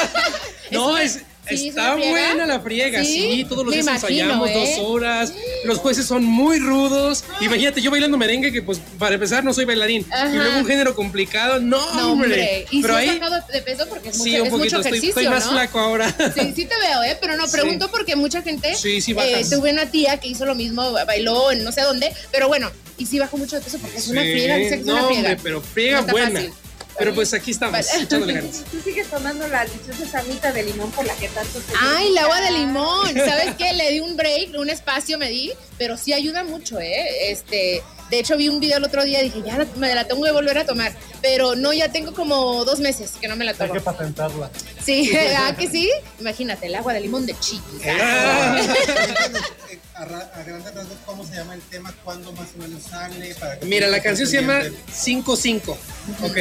no, 0.70 0.98
es, 0.98 1.20
sí, 1.48 1.68
está 1.68 1.98
¿es 1.98 2.10
buena 2.10 2.46
la 2.46 2.60
friega, 2.60 3.04
sí, 3.04 3.32
Sí, 3.36 3.46
todos 3.48 3.64
los 3.64 3.72
días 3.74 3.86
imagino, 3.86 4.08
ensayamos 4.08 4.50
¿eh? 4.50 4.54
dos 4.54 4.86
horas, 4.86 5.32
los 5.64 5.78
jueces 5.78 6.06
son 6.06 6.24
muy 6.24 6.58
rudos. 6.58 7.24
Imagínate, 7.40 7.80
yo 7.80 7.90
bailando 7.90 8.16
merengue, 8.16 8.52
que 8.52 8.62
pues 8.62 8.80
para 8.98 9.14
empezar 9.14 9.44
no 9.44 9.52
soy 9.52 9.64
bailarín, 9.64 10.04
Ajá. 10.10 10.32
y 10.32 10.36
luego 10.36 10.58
un 10.58 10.66
género 10.66 10.94
complicado, 10.94 11.60
no, 11.60 11.94
No, 11.94 12.12
hombre. 12.12 12.66
Y 12.70 12.82
Pero 12.82 12.94
ha 12.94 12.98
ahí, 12.98 13.20
de 13.52 13.62
peso 13.62 13.86
porque 13.88 14.08
es 14.08 14.18
mucho, 14.18 14.30
sí, 14.30 14.40
un 14.40 14.46
es 14.46 14.52
poquito, 14.52 14.58
mucho 14.58 14.76
estoy, 14.76 14.98
ejercicio, 14.98 15.08
estoy 15.10 15.28
más 15.28 15.44
¿no? 15.46 15.52
flaco 15.52 15.78
ahora. 15.78 16.10
Sí, 16.34 16.52
sí 16.56 16.64
te 16.64 16.76
veo, 16.78 17.02
¿eh? 17.04 17.16
Pero 17.20 17.36
no, 17.36 17.46
pregunto 17.48 17.90
porque 17.90 18.16
mucha 18.16 18.42
gente... 18.42 18.74
Sí, 18.74 19.00
sí 19.00 19.14
eh, 19.18 19.44
tuve 19.50 19.70
una 19.72 19.86
tía 19.90 20.18
que 20.18 20.28
hizo 20.28 20.44
lo 20.46 20.54
mismo, 20.54 20.92
bailó 21.06 21.50
en 21.52 21.62
no 21.64 21.72
sé 21.72 21.82
dónde, 21.82 22.12
pero 22.32 22.48
bueno, 22.48 22.70
y 22.98 23.06
sí 23.06 23.18
bajó 23.18 23.36
mucho 23.36 23.56
de 23.56 23.62
peso 23.62 23.78
porque 23.78 23.98
es 23.98 24.08
una 24.08 24.22
friega, 24.22 24.56
dice 24.56 24.74
que 24.76 24.80
es 24.80 24.86
no, 24.86 24.94
una 24.94 25.02
friega. 25.06 25.20
hombre, 25.28 25.38
pero 25.42 25.60
friega 25.60 26.00
No 26.02 26.06
buena. 26.08 26.30
fácil. 26.40 26.52
Pero 26.98 27.14
pues 27.14 27.32
aquí 27.34 27.50
estamos, 27.50 27.72
Vale. 27.72 27.86
echándole 28.04 28.32
ganas. 28.34 28.64
Tú 28.70 28.80
sigues 28.82 29.08
tomando 29.08 29.46
la 29.48 29.64
deliciosa 29.66 30.18
agüita 30.20 30.52
de 30.52 30.62
limón 30.62 30.90
por 30.92 31.04
la 31.06 31.14
que 31.14 31.28
tanto 31.28 31.58
te 31.60 31.72
Ay, 31.78 32.08
el 32.08 32.18
agua 32.18 32.40
de 32.40 32.50
limón. 32.52 33.14
¿Sabes 33.14 33.54
qué? 33.56 33.72
Le 33.74 33.90
di 33.92 34.00
un 34.00 34.16
break, 34.16 34.54
un 34.58 34.70
espacio 34.70 35.18
me 35.18 35.28
di, 35.28 35.52
pero 35.78 35.96
sí 35.96 36.12
ayuda 36.12 36.42
mucho, 36.44 36.80
¿eh? 36.80 37.30
Este, 37.30 37.82
de 38.10 38.18
hecho 38.18 38.36
vi 38.36 38.48
un 38.48 38.60
video 38.60 38.78
el 38.78 38.84
otro 38.84 39.04
día 39.04 39.20
y 39.22 39.30
dije, 39.30 39.42
ya 39.46 39.58
la- 39.58 39.66
me 39.76 39.94
la 39.94 40.06
tengo 40.06 40.24
que 40.24 40.32
volver 40.32 40.56
a 40.58 40.64
tomar, 40.64 40.94
pero 41.20 41.54
no, 41.56 41.72
ya 41.72 41.90
tengo 41.92 42.14
como 42.14 42.64
dos 42.64 42.78
meses 42.80 43.12
que 43.20 43.28
no 43.28 43.36
me 43.36 43.44
la 43.44 43.50
Hay 43.52 43.58
tomo. 43.58 43.72
que 43.74 43.80
patentarla. 43.80 44.50
Sí, 44.84 45.10
¿ah 45.36 45.54
que 45.58 45.68
sí? 45.68 45.90
Imagínate, 46.20 46.66
el 46.66 46.74
agua 46.76 46.92
de 46.94 47.00
limón 47.00 47.26
de 47.26 47.38
chiquis. 47.38 47.82
A, 49.98 50.02
a 50.02 50.42
grandes 50.44 50.74
rasgos, 50.74 50.98
¿cómo 51.06 51.24
se 51.24 51.34
llama 51.34 51.54
el 51.54 51.62
tema? 51.62 51.94
¿Cuándo 52.04 52.30
más 52.32 52.48
o 52.54 52.62
menos 52.62 52.82
sale? 52.82 53.34
Para 53.34 53.58
que 53.58 53.64
Mira, 53.64 53.86
la 53.88 54.02
canción 54.02 54.28
se 54.28 54.40
llama 54.40 54.60
pendientes? 54.60 54.94
55, 54.94 55.78
¿ok? 56.22 56.36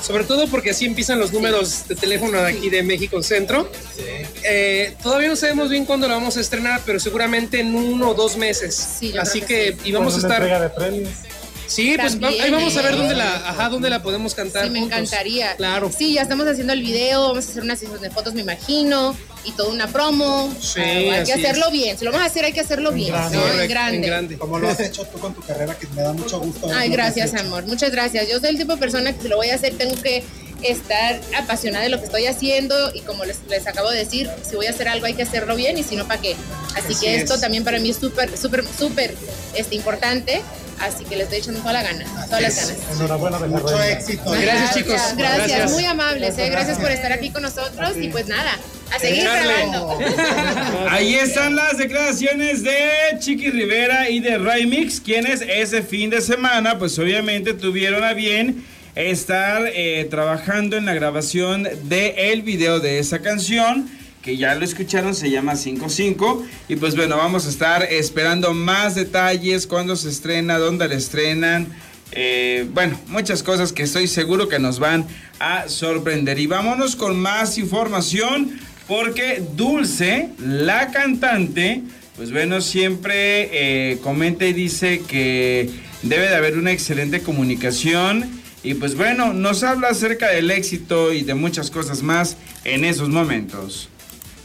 Sobre 0.00 0.24
todo 0.24 0.46
porque 0.48 0.70
así 0.70 0.84
empiezan 0.86 1.18
los 1.18 1.32
números 1.32 1.88
de 1.88 1.96
teléfono 1.96 2.40
de 2.40 2.48
aquí 2.48 2.70
de 2.70 2.82
México 2.84 3.20
Centro. 3.22 3.70
Eh, 4.44 4.96
todavía 5.02 5.28
no 5.28 5.36
sabemos 5.36 5.68
bien 5.68 5.84
cuándo 5.84 6.06
la 6.06 6.14
vamos 6.14 6.36
a 6.36 6.40
estrenar, 6.40 6.80
pero 6.86 7.00
seguramente 7.00 7.60
en 7.60 7.74
uno 7.74 8.10
o 8.10 8.14
dos 8.14 8.36
meses. 8.36 8.74
Sí, 9.00 9.16
así 9.18 9.40
que, 9.40 9.76
que 9.76 9.88
y 9.88 9.92
vamos 9.92 10.14
a 10.14 10.18
estar. 10.18 10.60
de 10.60 10.68
premios. 10.70 11.10
Sí, 11.66 11.94
pues 11.98 12.18
ahí 12.22 12.50
vamos 12.50 12.76
a 12.76 12.82
ver 12.82 12.96
dónde 12.96 13.14
la, 13.14 13.34
ajá, 13.48 13.68
dónde 13.68 13.88
la 13.90 14.02
podemos 14.02 14.34
cantar. 14.34 14.64
Sí, 14.64 14.70
me 14.70 14.80
juntos. 14.80 14.98
encantaría. 14.98 15.56
Claro. 15.56 15.90
Sí, 15.96 16.14
ya 16.14 16.22
estamos 16.22 16.46
haciendo 16.46 16.72
el 16.72 16.82
video, 16.82 17.28
vamos 17.28 17.46
a 17.46 17.50
hacer 17.50 17.62
una 17.62 17.76
sesión 17.76 18.00
de 18.00 18.10
fotos, 18.10 18.34
me 18.34 18.42
imagino, 18.42 19.16
y 19.44 19.52
toda 19.52 19.70
una 19.70 19.86
promo. 19.88 20.52
Sí, 20.60 20.80
Ah, 20.80 20.84
hay 20.84 21.08
así 21.10 21.32
que 21.32 21.40
hacerlo 21.40 21.66
es. 21.66 21.72
bien. 21.72 21.98
Si 21.98 22.04
lo 22.04 22.10
vamos 22.12 22.26
a 22.26 22.30
hacer, 22.30 22.44
hay 22.44 22.52
que 22.52 22.60
hacerlo 22.60 22.92
bien, 22.92 23.08
grande. 23.12 23.36
¿no? 23.36 23.60
En 23.62 23.68
grande. 23.68 23.96
en 23.98 24.02
grande. 24.02 24.38
Como 24.38 24.58
lo 24.58 24.68
has 24.68 24.80
hecho 24.80 25.04
tú 25.06 25.18
con 25.18 25.34
tu 25.34 25.40
carrera, 25.42 25.76
que 25.78 25.86
me 25.88 26.02
da 26.02 26.12
mucho 26.12 26.38
gusto. 26.40 26.68
Ay, 26.74 26.90
gracias, 26.90 27.34
amor. 27.34 27.64
Muchas 27.66 27.90
gracias. 27.90 28.28
Yo 28.28 28.38
soy 28.40 28.50
el 28.50 28.58
tipo 28.58 28.72
de 28.74 28.78
persona 28.78 29.12
que 29.14 29.22
si 29.22 29.28
lo 29.28 29.36
voy 29.36 29.48
a 29.50 29.54
hacer, 29.54 29.74
tengo 29.76 29.94
que 30.00 30.22
estar 30.62 31.20
apasionada 31.36 31.82
de 31.82 31.90
lo 31.90 31.98
que 31.98 32.04
estoy 32.04 32.26
haciendo 32.26 32.94
y 32.94 33.00
como 33.00 33.24
les, 33.24 33.38
les 33.48 33.66
acabo 33.66 33.90
de 33.90 33.98
decir, 33.98 34.30
si 34.48 34.54
voy 34.54 34.66
a 34.66 34.70
hacer 34.70 34.86
algo 34.86 35.06
hay 35.06 35.14
que 35.14 35.24
hacerlo 35.24 35.56
bien 35.56 35.76
y 35.76 35.82
si 35.82 35.96
no, 35.96 36.06
¿para 36.06 36.20
qué? 36.20 36.36
Así, 36.76 36.92
Así 36.92 37.04
que 37.04 37.16
esto 37.16 37.34
es. 37.34 37.40
también 37.40 37.64
para 37.64 37.80
mí 37.80 37.90
es 37.90 37.96
súper, 37.96 38.36
súper, 38.38 38.64
súper 38.78 39.12
este, 39.56 39.74
importante. 39.74 40.40
Así 40.82 41.04
que 41.04 41.14
les 41.14 41.24
estoy 41.24 41.38
echando 41.38 41.60
toda 41.60 41.74
la 41.74 41.82
gana, 41.84 42.04
todas 42.26 42.42
las 42.42 42.56
ganas. 42.56 42.76
Enhorabuena 42.96 43.38
de 43.38 43.48
Mucho 43.48 43.82
éxito. 43.82 44.30
Gracias, 44.32 44.74
chicos. 44.74 45.00
Gracias, 45.16 45.48
Gracias. 45.48 45.72
muy 45.72 45.84
amables, 45.84 46.36
¿eh? 46.38 46.50
gracias 46.50 46.78
por 46.78 46.90
estar 46.90 47.12
aquí 47.12 47.30
con 47.30 47.42
nosotros 47.42 47.92
y 48.00 48.08
pues 48.08 48.26
nada, 48.26 48.58
a 48.92 48.98
seguir 48.98 49.22
grabando. 49.22 49.98
Ahí 50.90 51.14
están 51.14 51.54
las 51.54 51.78
declaraciones 51.78 52.64
de 52.64 52.80
Chiqui 53.20 53.50
Rivera 53.50 54.10
y 54.10 54.18
de 54.18 54.38
Remix, 54.38 55.00
quienes 55.00 55.40
ese 55.42 55.82
fin 55.82 56.10
de 56.10 56.20
semana, 56.20 56.78
pues 56.80 56.98
obviamente 56.98 57.54
tuvieron 57.54 58.02
a 58.02 58.12
bien 58.12 58.64
estar 58.96 59.62
eh, 59.74 60.06
trabajando 60.10 60.76
en 60.76 60.84
la 60.86 60.94
grabación 60.94 61.68
de 61.84 62.32
el 62.32 62.42
video 62.42 62.80
de 62.80 62.98
esa 62.98 63.20
canción, 63.20 63.88
que 64.22 64.36
ya 64.36 64.54
lo 64.54 64.64
escucharon, 64.64 65.14
se 65.14 65.30
llama 65.30 65.56
55. 65.56 66.44
Y 66.68 66.76
pues 66.76 66.94
bueno, 66.94 67.16
vamos 67.16 67.46
a 67.46 67.50
estar 67.50 67.82
esperando 67.82 68.54
más 68.54 68.94
detalles, 68.94 69.66
cuándo 69.66 69.96
se 69.96 70.08
estrena, 70.08 70.58
dónde 70.58 70.88
la 70.88 70.94
estrenan. 70.94 71.66
Eh, 72.12 72.66
bueno, 72.72 72.98
muchas 73.08 73.42
cosas 73.42 73.72
que 73.72 73.82
estoy 73.82 74.06
seguro 74.06 74.48
que 74.48 74.60
nos 74.60 74.78
van 74.78 75.06
a 75.40 75.68
sorprender. 75.68 76.38
Y 76.38 76.46
vámonos 76.46 76.94
con 76.94 77.18
más 77.18 77.58
información 77.58 78.60
porque 78.86 79.42
Dulce, 79.56 80.28
la 80.38 80.92
cantante, 80.92 81.82
pues 82.16 82.30
bueno, 82.30 82.60
siempre 82.60 83.48
eh, 83.52 83.98
comenta 84.02 84.46
y 84.46 84.52
dice 84.52 85.00
que 85.00 85.68
debe 86.02 86.28
de 86.28 86.36
haber 86.36 86.58
una 86.58 86.70
excelente 86.70 87.22
comunicación. 87.22 88.40
Y 88.62 88.74
pues 88.74 88.94
bueno, 88.94 89.32
nos 89.32 89.64
habla 89.64 89.88
acerca 89.88 90.28
del 90.28 90.52
éxito 90.52 91.12
y 91.12 91.22
de 91.22 91.34
muchas 91.34 91.72
cosas 91.72 92.02
más 92.04 92.36
en 92.64 92.84
esos 92.84 93.08
momentos. 93.08 93.88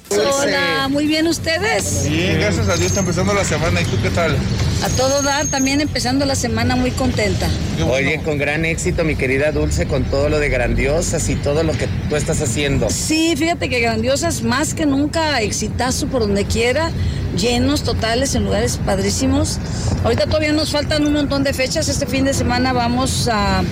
Hola, 0.10 0.88
muy 0.90 1.06
bien 1.06 1.28
ustedes. 1.28 2.08
Bien, 2.10 2.40
gracias 2.40 2.70
a 2.70 2.76
Dios 2.76 2.88
está 2.88 3.02
empezando 3.02 3.34
la 3.34 3.44
semana. 3.44 3.82
¿Y 3.82 3.86
tú 3.86 3.98
qué 4.02 4.10
tal? 4.10 4.36
A 4.84 4.90
todo 4.90 5.22
dar, 5.22 5.48
también 5.48 5.82
empezando 5.82 6.26
la 6.26 6.36
semana 6.36 6.76
muy 6.76 6.92
contenta. 6.92 7.48
Oye, 7.90 8.22
con 8.24 8.38
gran 8.38 8.64
éxito, 8.64 9.04
mi 9.04 9.16
querida 9.16 9.52
Dulce, 9.52 9.88
con 9.88 10.04
todo 10.06 10.30
lo 10.30 10.40
de 10.40 10.50
grandiosas 10.50 11.28
y 11.30 11.36
todo 11.36 11.64
lo 11.64 11.74
que 11.74 11.88
tú 12.10 12.16
estás 12.16 12.42
haciendo. 12.42 12.90
Sí, 12.90 13.36
fíjate 13.36 13.70
que 13.70 13.80
grandiosas, 13.80 14.44
más 14.44 14.74
que 14.74 14.86
nunca, 14.86 15.42
exitazo 15.42 16.08
por 16.08 16.22
donde 16.22 16.46
quiera, 16.46 16.92
llenos 17.36 17.84
totales 17.84 18.36
en 18.36 18.46
lugares 18.46 18.80
padrísimos. 18.86 19.60
Ahorita 20.04 20.26
todavía 20.26 20.54
nos 20.54 20.72
faltan 20.72 21.06
un 21.06 21.14
montón 21.14 21.44
de 21.44 21.54
fechas. 21.54 21.90
Este 21.90 22.06
fin 22.06 22.24
de 22.24 22.34
semana 22.34 22.72
vamos 22.72 23.28
a. 23.32 23.64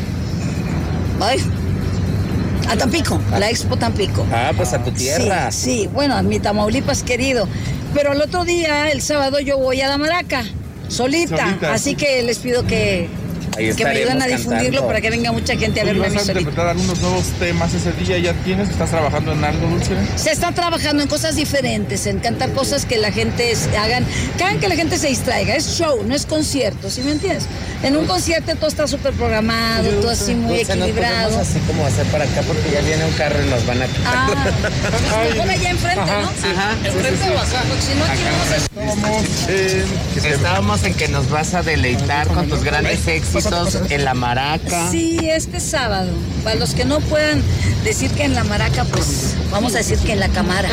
Ay, 1.22 1.40
a 2.68 2.76
Tampico, 2.76 3.20
a 3.32 3.40
la 3.40 3.50
Expo 3.50 3.78
Tampico. 3.78 4.26
Ah, 4.32 4.52
pues 4.56 4.74
a 4.74 4.84
tu 4.84 4.92
tierra. 4.92 5.52
Sí, 5.52 5.82
sí, 5.82 5.90
bueno, 5.94 6.16
a 6.16 6.22
mi 6.22 6.40
Tamaulipas 6.40 7.04
querido. 7.04 7.48
Pero 7.94 8.14
el 8.14 8.22
otro 8.22 8.44
día, 8.44 8.92
el 8.92 9.02
sábado, 9.02 9.40
yo 9.40 9.58
voy 9.58 9.82
a 9.82 9.88
la 9.88 9.98
Maraca, 9.98 10.44
solita. 10.88 11.38
Solita. 11.38 11.74
Así 11.74 11.96
que 11.96 12.24
les 12.24 12.40
pido 12.40 12.66
que 12.66 13.08
Ahí 13.58 13.74
que 13.74 13.84
me 13.84 13.92
ayudan 13.92 14.22
a 14.22 14.28
difundirlo 14.28 14.64
cantando. 14.64 14.88
para 14.88 15.02
que 15.02 15.10
venga 15.10 15.32
mucha 15.32 15.56
gente 15.56 15.82
a 15.82 15.84
verlo 15.84 16.04
¿Vas 16.04 16.16
a 16.16 16.32
interpretar 16.32 16.68
algunos 16.68 17.00
nuevos 17.00 17.26
temas 17.40 17.74
ese 17.74 17.92
día? 17.94 18.18
¿Ya 18.18 18.34
tienes? 18.44 18.70
¿Estás 18.70 18.90
trabajando 18.90 19.32
en 19.34 19.44
algo, 19.44 19.68
Dulce? 19.68 19.96
Se 20.16 20.32
está 20.32 20.52
trabajando 20.52 21.04
en 21.04 21.10
cosas 21.10 21.36
diferentes, 21.36 22.06
en 22.06 22.20
cantar 22.20 22.52
cosas 22.54 22.86
que 22.86 22.98
la 22.98 23.12
gente 23.12 23.54
hagan, 23.78 24.06
que 24.38 24.44
hagan 24.44 24.60
que 24.60 24.68
la 24.68 24.76
gente 24.76 24.98
se 24.98 25.08
distraiga. 25.08 25.56
Es 25.56 25.78
show, 25.78 26.04
no 26.06 26.16
es 26.16 26.26
concierto, 26.26 26.90
¿sí 26.90 27.02
me 27.02 27.12
entiendes? 27.12 27.48
En 27.84 27.96
un 27.96 28.06
concierto 28.06 28.56
todo 28.56 28.68
está 28.68 28.88
súper 28.88 29.14
programado, 29.14 29.90
todo 30.02 30.10
así 30.10 30.34
muy 30.34 30.58
Dulce, 30.58 30.76
¿no 30.76 30.86
equilibrado. 30.86 31.40
así 31.40 31.60
como 31.60 31.86
hacer 31.86 32.06
para 32.08 32.26
acá 32.26 32.42
porque 32.48 32.72
ya 32.72 32.82
viene 32.82 33.06
un 33.06 33.14
carro 33.14 33.42
y 33.44 33.50
nos 33.50 33.66
van 33.66 33.82
a 33.82 33.88
quitar. 33.88 34.04
Ah, 34.06 34.30
pues 35.22 35.36
mejor 35.36 35.50
allá 35.50 35.70
enfrente, 35.70 36.06
¿no? 36.06 36.30
Ajá. 36.50 36.72
Enfrente 36.84 37.30
o 37.30 37.40
acá, 37.40 37.64
porque 37.68 37.82
si 37.82 37.94
no 37.96 38.06
aquí 38.06 38.22
vamos 38.26 38.52
a... 38.52 38.76
Estábamos 40.28 40.84
en 40.84 40.94
que 40.94 41.08
nos 41.08 41.30
vas 41.30 41.54
a 41.54 41.62
deleitar 41.62 42.28
con 42.28 42.50
tus 42.50 42.64
grandes 42.64 43.08
éxitos 43.08 43.45
en 43.90 44.06
la 44.06 44.14
maraca. 44.14 44.90
Sí, 44.92 45.20
este 45.24 45.60
sábado. 45.60 46.10
Para 46.44 46.56
los 46.58 46.74
que 46.74 46.86
no 46.86 47.00
puedan 47.02 47.42
decir 47.84 48.10
que 48.12 48.24
en 48.24 48.34
la 48.36 48.44
maraca, 48.44 48.84
pues 48.86 49.36
vamos 49.52 49.74
a 49.76 49.80
decir 49.80 49.98
que 50.00 50.14
en 50.14 50.20
la 50.20 50.30
cámara. 50.30 50.70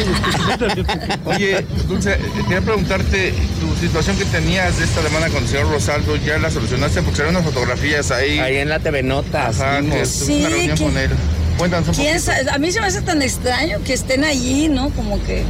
Oye, 1.25 1.65
Dulce, 1.89 2.13
eh, 2.13 2.19
quería 2.45 2.61
preguntarte, 2.61 3.33
tu 3.61 3.75
situación 3.81 4.17
que 4.17 4.25
tenías 4.27 4.79
de 4.79 4.85
esta 4.85 5.03
semana 5.03 5.29
con 5.29 5.43
el 5.43 5.49
señor 5.49 5.71
Rosaldo, 5.71 6.17
¿ya 6.17 6.39
la 6.39 6.51
solucionaste? 6.51 7.03
Porque 7.03 7.21
eran 7.23 7.37
unas 7.37 7.45
fotografías 7.47 8.11
ahí. 8.11 8.39
Ahí 8.39 8.57
en 8.57 8.69
la 8.69 8.79
TV 8.79 9.03
Notas. 9.03 9.61
Ajá, 9.61 9.81
que 9.81 9.87
una 9.87 10.05
Sí, 10.05 10.47
reunión 10.47 10.77
que- 10.79 10.85
con 10.85 10.97
él. 10.97 11.11
Cuéntanos 11.59 11.89
un 11.89 11.95
¿Quién 11.95 12.21
sabe? 12.21 12.51
A 12.51 12.59
mí 12.59 12.73
se 12.73 12.81
me 12.81 12.87
hace 12.87 13.03
tan 13.03 13.21
extraño 13.23 13.79
que 13.85 13.93
estén 13.93 14.25
allí, 14.25 14.69
¿no? 14.69 14.89
Como 14.91 15.23
que 15.25 15.45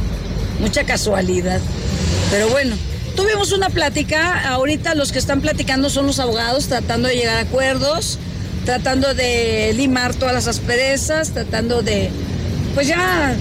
mucha 0.59 0.83
casualidad. 0.83 1.59
Pero 2.29 2.49
bueno, 2.49 2.75
tuvimos 3.15 3.51
una 3.51 3.69
plática. 3.69 4.49
Ahorita 4.49 4.95
los 4.95 5.11
que 5.11 5.19
están 5.19 5.41
platicando 5.41 5.89
son 5.89 6.07
los 6.07 6.19
abogados, 6.19 6.67
tratando 6.67 7.07
de 7.07 7.15
llegar 7.15 7.37
a 7.37 7.41
acuerdos, 7.41 8.19
tratando 8.65 9.13
de 9.13 9.73
limar 9.75 10.13
todas 10.13 10.33
las 10.33 10.47
asperezas, 10.47 11.31
tratando 11.31 11.81
de, 11.81 12.09
pues 12.73 12.87
ya 12.87 13.35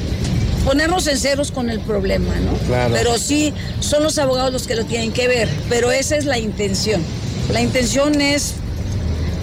ponernos 0.64 1.06
en 1.06 1.18
ceros 1.18 1.50
con 1.50 1.70
el 1.70 1.80
problema, 1.80 2.35
¿no? 2.37 2.52
Claro. 2.66 2.94
Pero 2.94 3.18
sí, 3.18 3.52
son 3.80 4.02
los 4.02 4.18
abogados 4.18 4.52
los 4.52 4.66
que 4.66 4.74
lo 4.74 4.85
tienen 4.85 5.12
que 5.12 5.28
ver. 5.28 5.48
Pero 5.68 5.90
esa 5.92 6.16
es 6.16 6.24
la 6.24 6.38
intención. 6.38 7.02
La 7.52 7.61
intención 7.61 8.20
es 8.20 8.54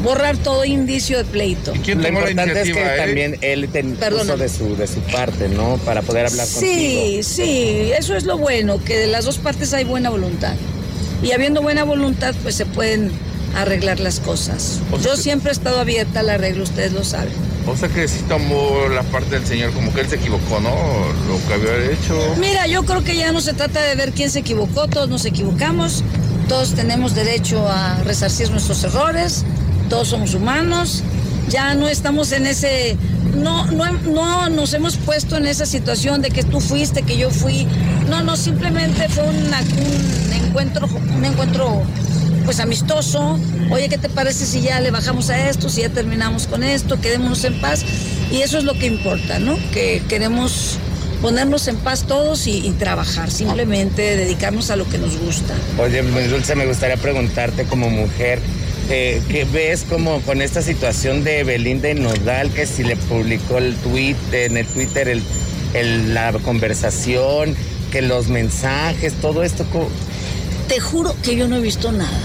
borrar 0.04 0.38
todo 0.38 0.66
indicio 0.66 1.18
de 1.18 1.26
pleito. 1.26 1.74
¿Quién 1.84 2.02
Lo 2.02 2.08
importante 2.10 2.62
es 2.62 2.72
que 2.72 2.82
él? 2.82 2.98
también 2.98 3.38
él 3.42 3.68
Perdona. 3.68 4.34
puso 4.34 4.38
de 4.38 4.50
su, 4.50 4.76
de 4.76 4.88
su 4.88 5.00
parte, 5.02 5.50
¿no? 5.50 5.78
Para 5.86 6.02
poder 6.02 6.28
hablar 6.28 6.48
contigo. 6.48 6.72
Sí, 6.72 7.20
sí, 7.24 7.92
eso 7.98 8.16
es 8.16 8.24
lo 8.24 8.38
bueno, 8.38 8.84
que 8.84 8.98
de 8.98 9.08
las 9.08 9.26
dos 9.26 9.38
partes 9.38 9.74
hay 9.74 9.84
buena 9.84 10.10
voluntad. 10.10 10.54
Y 11.22 11.32
habiendo 11.32 11.62
buena 11.62 11.84
voluntad, 11.84 12.34
pues 12.44 12.56
se 12.56 12.66
pueden 12.66 13.12
arreglar 13.56 14.00
las 14.00 14.20
cosas. 14.20 14.80
O 14.92 15.00
sea 15.00 15.12
Yo 15.12 15.18
siempre 15.18 15.50
he 15.50 15.54
estado 15.54 15.80
abierta 15.80 16.22
al 16.22 16.30
arreglo, 16.30 16.64
ustedes 16.64 16.94
lo 16.94 17.04
saben. 17.04 17.34
O 17.68 17.76
sea 17.76 17.90
que 17.90 18.08
sí 18.08 18.20
tomó 18.28 18.88
la 18.94 19.04
parte 19.04 19.32
del 19.32 19.46
señor, 19.46 19.72
como 19.74 19.94
que 19.94 20.02
él 20.02 20.10
se 20.10 20.16
equivocó, 20.16 20.60
¿no? 20.60 20.70
Lo 20.70 21.48
que 21.48 21.54
había 21.54 21.92
hecho. 21.92 22.36
Mira, 22.40 22.68
yo 22.68 22.84
creo 22.84 23.04
que 23.04 23.16
ya 23.16 23.32
no 23.32 23.42
se 23.42 23.54
trata 23.54 23.82
de 23.82 23.96
ver 23.96 24.12
quién 24.12 24.32
se 24.32 24.40
equivocó, 24.40 24.88
todos 24.88 25.10
nos 25.10 25.26
equivocamos, 25.26 26.04
todos 26.48 26.74
tenemos 26.74 27.16
derecho 27.16 27.68
a 27.68 28.02
resarcir 28.06 28.50
nuestros 28.50 28.84
errores, 28.86 29.44
todos 29.90 30.08
somos 30.08 30.34
humanos, 30.34 31.04
ya 31.50 31.74
no 31.74 31.88
estamos 31.88 32.32
en 32.32 32.46
ese, 32.46 32.96
no, 33.36 33.66
no, 33.72 33.92
no 33.92 34.50
nos 34.50 34.74
hemos 34.74 34.98
puesto 34.98 35.36
en 35.36 35.48
esa 35.48 35.66
situación 35.66 36.22
de 36.22 36.30
que 36.30 36.44
tú 36.44 36.60
fuiste, 36.60 37.02
que 37.02 37.18
yo 37.18 37.32
fui, 37.32 37.68
no, 38.08 38.24
no, 38.24 38.38
simplemente 38.38 39.10
fue 39.10 39.24
un 39.24 39.52
encuentro, 40.34 40.88
un 40.88 41.26
encuentro 41.26 41.84
pues 42.46 42.60
amistoso, 42.60 43.40
oye, 43.70 43.90
¿qué 43.90 43.98
te 43.98 44.10
parece 44.10 44.46
si 44.46 44.62
ya 44.62 44.80
le 44.80 44.92
bajamos 44.92 45.30
a 45.30 45.50
esto, 45.50 45.70
si 45.70 45.82
ya 45.82 45.90
terminamos 45.90 46.48
con 46.48 46.64
esto, 46.64 47.00
quedémonos 47.00 47.44
en 47.44 47.60
paz? 47.60 47.84
Y 48.32 48.42
eso 48.42 48.58
es 48.58 48.64
lo 48.64 48.74
que 48.74 48.86
importa, 48.86 49.40
¿no? 49.40 49.58
Que 49.72 50.02
queremos 50.08 50.78
ponernos 51.22 51.68
en 51.68 51.76
paz 51.78 52.06
todos 52.08 52.48
y, 52.48 52.66
y 52.66 52.72
trabajar, 52.72 53.30
simplemente 53.30 54.16
dedicarnos 54.16 54.70
a 54.72 54.76
lo 54.76 54.88
que 54.88 54.98
nos 54.98 55.18
gusta. 55.18 55.54
Oye, 55.80 56.02
mi 56.02 56.24
Dulce, 56.24 56.56
me 56.56 56.66
gustaría 56.66 56.98
preguntarte 56.98 57.66
como 57.66 57.90
mujer, 57.90 58.40
eh, 58.90 59.22
¿qué 59.30 59.46
ves 59.46 59.86
como 59.88 60.22
con 60.22 60.42
esta 60.42 60.62
situación 60.62 61.24
de 61.24 61.44
Belinda 61.44 61.90
y 61.90 61.96
Nodal, 61.96 62.52
que 62.52 62.66
si 62.66 62.84
le 62.84 62.96
publicó 62.96 63.58
el 63.60 63.76
tweet, 63.76 64.16
en 64.32 64.58
el 64.58 64.66
Twitter 64.66 65.08
el, 65.74 66.14
la 66.14 66.34
conversación, 66.44 67.56
que 67.92 68.02
los 68.02 68.28
mensajes, 68.28 69.14
todo 69.22 69.44
esto? 69.44 69.66
Te 70.68 70.80
juro 70.80 71.16
que 71.24 71.36
yo 71.36 71.48
no 71.48 71.58
he 71.58 71.62
visto 71.62 71.92
nada. 71.92 72.20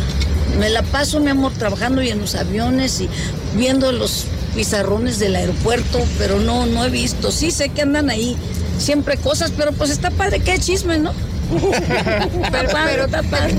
Me 0.59 0.71
la 0.71 0.83
paso, 0.83 1.21
mi 1.21 1.31
amor, 1.31 1.53
trabajando 1.53 2.03
y 2.03 2.11
en 2.11 2.21
los 2.21 2.35
aviones 2.35 3.01
y 3.01 3.09
viendo 3.57 3.93
los 3.93 4.27
pizarrones 4.55 5.19
del 5.19 5.37
aeropuerto, 5.37 6.05
pero 6.19 6.39
no, 6.39 6.67
no 6.67 6.85
he 6.85 6.91
visto. 6.91 7.33
Sí 7.33 7.51
sé 7.51 7.71
que 7.71 7.83
andan 7.83 8.09
ahí 8.09 8.37
siempre 8.79 9.17
cosas, 9.17 9.53
pero 9.57 9.73
pues 9.73 9.91
está 9.91 10.11
padre, 10.11 10.41
qué 10.41 10.59
chisme, 10.59 10.99
¿no? 10.99 11.13
Pero, 12.51 13.09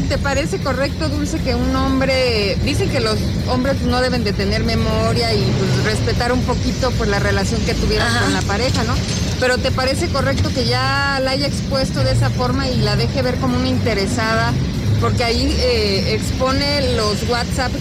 ¿te, 0.09 0.17
parece 0.17 0.57
correcto, 0.59 1.09
Dulce, 1.09 1.39
que 1.39 1.55
un 1.55 1.75
hombre, 1.75 2.57
dicen 2.63 2.89
que 2.89 2.99
los 2.99 3.17
hombres 3.49 3.81
no 3.81 4.01
deben 4.01 4.23
de 4.23 4.33
tener 4.33 4.63
memoria 4.63 5.33
y 5.33 5.43
pues, 5.43 5.85
respetar 5.85 6.31
un 6.31 6.41
poquito 6.41 6.91
pues 6.97 7.09
la 7.09 7.19
relación 7.19 7.61
que 7.61 7.73
tuvieron 7.73 8.07
Ajá. 8.07 8.23
con 8.23 8.33
la 8.33 8.41
pareja, 8.41 8.83
¿no? 8.83 8.93
Pero 9.39 9.57
¿te 9.57 9.71
parece 9.71 10.07
correcto 10.09 10.49
que 10.53 10.65
ya 10.65 11.19
la 11.21 11.31
haya 11.31 11.47
expuesto 11.47 12.03
de 12.03 12.11
esa 12.11 12.29
forma 12.29 12.67
y 12.67 12.77
la 12.77 12.95
deje 12.95 13.21
ver 13.21 13.35
como 13.35 13.57
una 13.57 13.67
interesada? 13.67 14.53
Porque 15.01 15.23
ahí 15.23 15.55
eh, 15.59 16.13
expone 16.13 16.95
los 16.95 17.27
WhatsApp, 17.29 17.71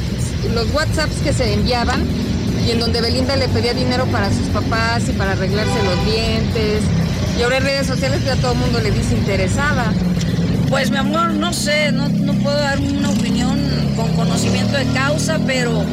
los 0.53 0.73
WhatsApps 0.75 1.17
que 1.23 1.33
se 1.33 1.55
enviaban 1.55 2.05
y 2.67 2.73
en 2.73 2.81
donde 2.81 3.01
Belinda 3.01 3.37
le 3.37 3.49
pedía 3.49 3.75
dinero 3.75 4.07
para 4.07 4.29
sus 4.29 4.47
papás 4.49 5.09
y 5.09 5.12
para 5.12 5.33
arreglarse 5.33 5.83
los 5.85 6.05
dientes. 6.05 6.83
Y 7.38 7.42
ahora 7.42 7.57
en 7.59 7.64
redes 7.64 7.87
sociales 7.87 8.25
ya 8.25 8.37
todo 8.37 8.53
el 8.53 8.59
mundo 8.59 8.81
le 8.81 8.90
dice 8.90 9.14
interesada. 9.14 9.92
Pues 10.68 10.90
mi 10.90 10.97
amor, 10.97 11.33
no 11.33 11.53
sé, 11.53 11.92
no, 11.92 12.09
no 12.09 12.35
puedo 12.35 12.57
dar 12.57 12.79
una 12.81 13.11
opinión 13.11 13.59
con 13.97 14.12
conocimiento 14.14 14.77
de 14.77 14.87
causa, 14.87 15.38
pero, 15.47 15.85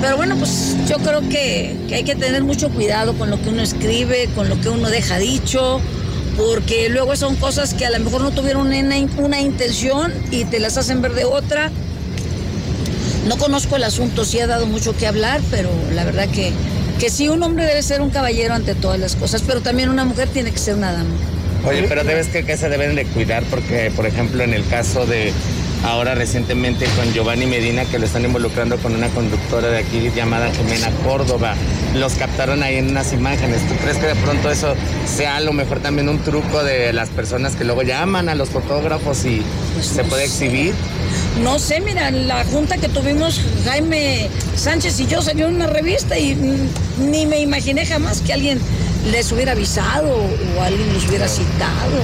pero 0.00 0.16
bueno, 0.16 0.36
pues 0.36 0.76
yo 0.88 0.96
creo 0.98 1.20
que, 1.20 1.76
que 1.88 1.96
hay 1.96 2.04
que 2.04 2.14
tener 2.14 2.44
mucho 2.44 2.70
cuidado 2.70 3.14
con 3.14 3.30
lo 3.30 3.40
que 3.42 3.48
uno 3.48 3.62
escribe, 3.62 4.28
con 4.34 4.48
lo 4.48 4.60
que 4.60 4.68
uno 4.68 4.88
deja 4.88 5.18
dicho, 5.18 5.80
porque 6.36 6.88
luego 6.88 7.16
son 7.16 7.34
cosas 7.36 7.74
que 7.74 7.84
a 7.84 7.90
lo 7.90 7.98
mejor 7.98 8.22
no 8.22 8.30
tuvieron 8.30 8.68
una, 8.68 8.96
una 9.18 9.40
intención 9.40 10.12
y 10.30 10.44
te 10.44 10.60
las 10.60 10.78
hacen 10.78 11.02
ver 11.02 11.14
de 11.14 11.24
otra. 11.24 11.70
No 13.26 13.36
conozco 13.36 13.76
el 13.76 13.84
asunto, 13.84 14.24
sí 14.24 14.38
ha 14.40 14.46
dado 14.46 14.66
mucho 14.66 14.96
que 14.96 15.06
hablar, 15.06 15.40
pero 15.50 15.68
la 15.92 16.04
verdad 16.04 16.28
que, 16.28 16.52
que 16.98 17.10
sí, 17.10 17.28
un 17.28 17.42
hombre 17.42 17.64
debe 17.64 17.82
ser 17.82 18.00
un 18.00 18.10
caballero 18.10 18.54
ante 18.54 18.74
todas 18.74 18.98
las 18.98 19.14
cosas, 19.14 19.42
pero 19.46 19.60
también 19.60 19.88
una 19.88 20.04
mujer 20.04 20.28
tiene 20.28 20.50
que 20.50 20.58
ser 20.58 20.74
una 20.74 20.92
dama. 20.92 21.10
Oye, 21.66 21.84
pero 21.88 22.04
debes 22.04 22.28
que, 22.28 22.44
que 22.44 22.56
se 22.56 22.68
deben 22.68 22.96
de 22.96 23.04
cuidar 23.06 23.44
porque, 23.44 23.92
por 23.94 24.06
ejemplo, 24.06 24.42
en 24.42 24.52
el 24.52 24.66
caso 24.66 25.06
de 25.06 25.32
ahora 25.84 26.14
recientemente 26.14 26.86
con 26.96 27.12
Giovanni 27.12 27.46
Medina, 27.46 27.84
que 27.84 27.98
lo 27.98 28.06
están 28.06 28.24
involucrando 28.24 28.76
con 28.78 28.94
una 28.94 29.08
conductora 29.08 29.68
de 29.68 29.78
aquí 29.78 30.10
llamada 30.14 30.50
Jimena 30.50 30.90
Córdoba, 31.04 31.54
los 31.94 32.14
captaron 32.14 32.62
ahí 32.62 32.76
en 32.76 32.90
unas 32.90 33.12
imágenes. 33.12 33.66
¿Tú 33.68 33.74
crees 33.76 33.98
que 33.98 34.06
de 34.06 34.14
pronto 34.16 34.50
eso 34.50 34.74
sea 35.06 35.36
a 35.36 35.40
lo 35.40 35.52
mejor 35.52 35.80
también 35.80 36.08
un 36.08 36.18
truco 36.18 36.64
de 36.64 36.92
las 36.92 37.10
personas 37.10 37.54
que 37.54 37.64
luego 37.64 37.82
llaman 37.82 38.28
a 38.28 38.34
los 38.34 38.48
fotógrafos 38.48 39.24
y 39.24 39.42
se 39.80 40.04
puede 40.04 40.24
exhibir? 40.24 40.74
No 41.42 41.58
sé, 41.58 41.80
mira, 41.80 42.10
la 42.10 42.44
junta 42.44 42.76
que 42.78 42.88
tuvimos 42.88 43.40
Jaime 43.64 44.28
Sánchez 44.56 44.98
y 45.00 45.06
yo 45.06 45.22
salió 45.22 45.46
en 45.48 45.54
una 45.56 45.66
revista 45.68 46.18
y 46.18 46.34
mm, 46.34 47.10
ni 47.10 47.26
me 47.26 47.38
imaginé 47.40 47.86
jamás 47.86 48.20
que 48.22 48.32
alguien 48.32 48.58
les 49.12 49.30
hubiera 49.30 49.52
avisado 49.52 50.08
o 50.58 50.62
alguien 50.62 50.92
los 50.92 51.06
hubiera 51.06 51.28
citado. 51.28 51.96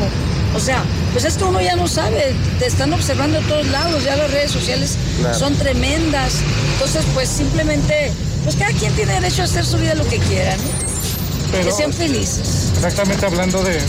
O 0.55 0.61
sea, 0.61 0.85
pues 1.13 1.25
es 1.25 1.35
que 1.37 1.45
uno 1.45 1.61
ya 1.61 1.75
no 1.75 1.89
sabe, 1.89 2.33
te 2.61 2.67
están 2.67 2.93
observando 2.93 3.41
de 3.41 3.47
todos 3.49 3.67
lados, 3.69 4.05
ya 4.05 4.15
las 4.15 4.31
redes 4.31 4.53
sociales 4.53 4.97
Claro. 5.19 5.37
son 5.37 5.55
tremendas. 5.57 6.35
Entonces, 6.75 7.05
pues 7.13 7.29
simplemente, 7.29 8.13
pues 8.45 8.55
cada 8.55 8.71
quien 8.73 8.93
tiene 8.95 9.15
derecho 9.15 9.43
a 9.43 9.47
hacer 9.47 9.65
su 9.67 9.79
vida 9.79 9.95
lo 9.97 10.07
que 10.09 10.19
quiera, 10.19 10.57
¿no? 10.57 10.63
Pero- 11.51 11.65
que 11.67 11.73
sean 11.73 11.93
felices. 11.93 12.71
Exactamente 12.77 13.27
hablando 13.27 13.63
de, 13.65 13.81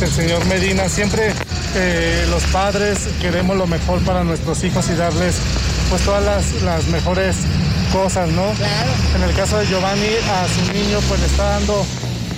del 0.00 0.10
señor 0.12 0.44
Medina, 0.46 0.86
siempre 0.88 1.32
eh, 1.74 2.26
los 2.30 2.42
padres 2.44 2.98
queremos 3.20 3.56
lo 3.56 3.66
mejor 3.66 4.00
para 4.00 4.24
nuestros 4.24 4.62
hijos 4.64 4.88
y 4.90 4.94
darles 4.94 5.36
pues 5.90 6.02
todas 6.02 6.24
las, 6.24 6.62
las 6.62 6.86
mejores 6.88 7.36
cosas, 7.92 8.28
¿no? 8.30 8.50
Claro. 8.52 8.90
En 9.16 9.22
el 9.22 9.34
caso 9.34 9.58
de 9.58 9.66
Giovanni, 9.66 10.08
a 10.30 10.46
su 10.48 10.72
niño 10.72 10.98
pues 11.08 11.20
le 11.20 11.26
está 11.26 11.44
dando 11.44 11.84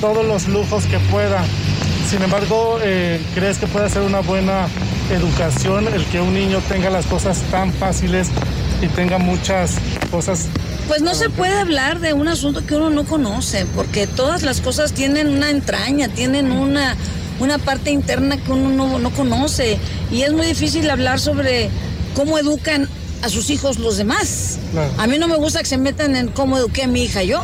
todos 0.01 0.25
los 0.25 0.49
lujos 0.49 0.85
que 0.87 0.99
pueda. 1.11 1.43
Sin 2.09 2.23
embargo, 2.23 2.79
eh, 2.83 3.21
¿crees 3.35 3.59
que 3.59 3.67
puede 3.67 3.89
ser 3.89 4.03
una 4.03 4.21
buena 4.21 4.67
educación 5.11 5.87
el 5.93 6.05
que 6.07 6.21
un 6.21 6.35
niño 6.35 6.61
tenga 6.69 6.91
las 6.91 7.07
cosas 7.07 7.41
tan 7.51 7.73
fáciles 7.73 8.29
y 8.83 8.89
tenga 8.89 9.19
muchas 9.19 9.77
cosas 10.11 10.49
Pues 10.89 11.03
no 11.03 11.15
se 11.15 11.31
puede 11.31 11.59
hablar 11.59 12.01
de 12.01 12.13
un 12.13 12.29
asunto 12.29 12.67
que 12.67 12.75
uno 12.75 12.91
no 12.91 13.05
conoce, 13.05 13.67
porque 13.75 14.07
todas 14.07 14.43
las 14.43 14.61
cosas 14.61 14.93
tienen 14.93 15.29
una 15.29 15.51
entraña, 15.51 16.09
tienen 16.09 16.53
una, 16.53 16.97
una 17.41 17.59
parte 17.59 17.91
interna 17.91 18.37
que 18.37 18.53
uno 18.53 18.71
no, 18.71 18.99
no 18.99 19.11
conoce. 19.11 19.79
Y 20.13 20.23
es 20.23 20.33
muy 20.33 20.47
difícil 20.47 20.89
hablar 20.91 21.21
sobre 21.21 21.71
cómo 22.15 22.39
educan 22.39 22.89
a 23.23 23.29
sus 23.29 23.51
hijos 23.51 23.79
los 23.79 23.97
demás. 23.97 24.59
A 24.99 25.07
mí 25.07 25.19
no 25.19 25.29
me 25.29 25.37
gusta 25.37 25.61
que 25.61 25.67
se 25.67 25.79
metan 25.79 26.15
en 26.17 26.29
cómo 26.29 26.59
eduqué 26.59 26.85
a 26.85 26.87
mi 26.87 27.03
hija 27.05 27.23
yo. 27.23 27.43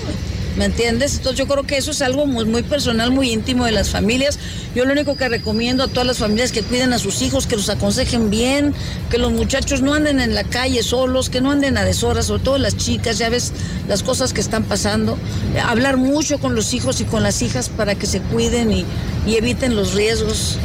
¿Me 0.61 0.67
entiendes? 0.67 1.17
Entonces 1.17 1.39
yo 1.39 1.49
creo 1.49 1.63
que 1.63 1.79
eso 1.79 1.91
es 1.91 2.03
algo 2.03 2.27
muy, 2.27 2.45
muy 2.45 2.63
personal, 2.63 3.11
muy 3.11 3.33
íntimo 3.33 3.65
de 3.65 3.73
las 3.73 3.89
familias. 3.89 4.39
Yo 4.75 4.85
lo 4.85 4.93
único 4.93 5.17
que 5.17 5.27
recomiendo 5.27 5.85
a 5.85 5.89
todas 5.89 6.07
las 6.07 6.19
familias 6.19 6.53
que 6.53 6.61
cuiden 6.61 6.93
a 6.93 6.99
sus 6.99 7.23
hijos, 7.23 7.47
que 7.47 7.57
los 7.57 7.71
aconsejen 7.71 8.29
bien, 8.29 8.75
que 9.11 9.17
los 9.17 9.33
muchachos 9.33 9.81
no 9.81 9.95
anden 9.95 10.21
en 10.21 10.35
la 10.35 10.45
calle 10.45 10.83
solos, 10.83 11.31
que 11.31 11.41
no 11.41 11.51
anden 11.51 11.79
a 11.79 11.85
deshoras, 11.87 12.27
sobre 12.27 12.43
todo 12.43 12.59
las 12.59 12.77
chicas, 12.77 13.17
ya 13.17 13.31
ves 13.31 13.55
las 13.89 14.03
cosas 14.03 14.35
que 14.35 14.43
están 14.43 14.65
pasando. 14.65 15.17
Hablar 15.65 15.97
mucho 15.97 16.39
con 16.39 16.55
los 16.55 16.75
hijos 16.75 17.01
y 17.01 17.05
con 17.05 17.23
las 17.23 17.41
hijas 17.41 17.71
para 17.71 17.95
que 17.95 18.05
se 18.05 18.21
cuiden 18.21 18.71
y 18.71 18.85
eviten 19.27 19.77
los 19.77 19.95
riesgos. 19.95 20.59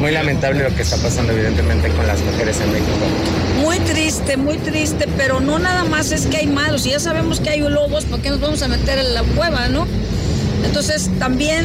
Muy 0.00 0.10
lamentable 0.10 0.68
lo 0.68 0.74
que 0.74 0.82
está 0.82 0.96
pasando 0.96 1.32
evidentemente 1.32 1.88
con 1.90 2.04
las 2.04 2.20
mujeres 2.20 2.60
en 2.60 2.72
México. 2.72 3.49
Muy 3.70 3.78
triste, 3.78 4.36
muy 4.36 4.56
triste, 4.58 5.06
pero 5.16 5.38
no 5.38 5.60
nada 5.60 5.84
más 5.84 6.10
es 6.10 6.26
que 6.26 6.38
hay 6.38 6.48
malos. 6.48 6.84
Y 6.86 6.90
ya 6.90 6.98
sabemos 6.98 7.38
que 7.38 7.50
hay 7.50 7.60
lobos, 7.60 8.04
¿por 8.04 8.18
qué 8.20 8.30
nos 8.30 8.40
vamos 8.40 8.60
a 8.62 8.66
meter 8.68 8.98
en 8.98 9.14
la 9.14 9.22
cueva, 9.22 9.68
no? 9.68 9.86
Entonces 10.64 11.08
también 11.20 11.64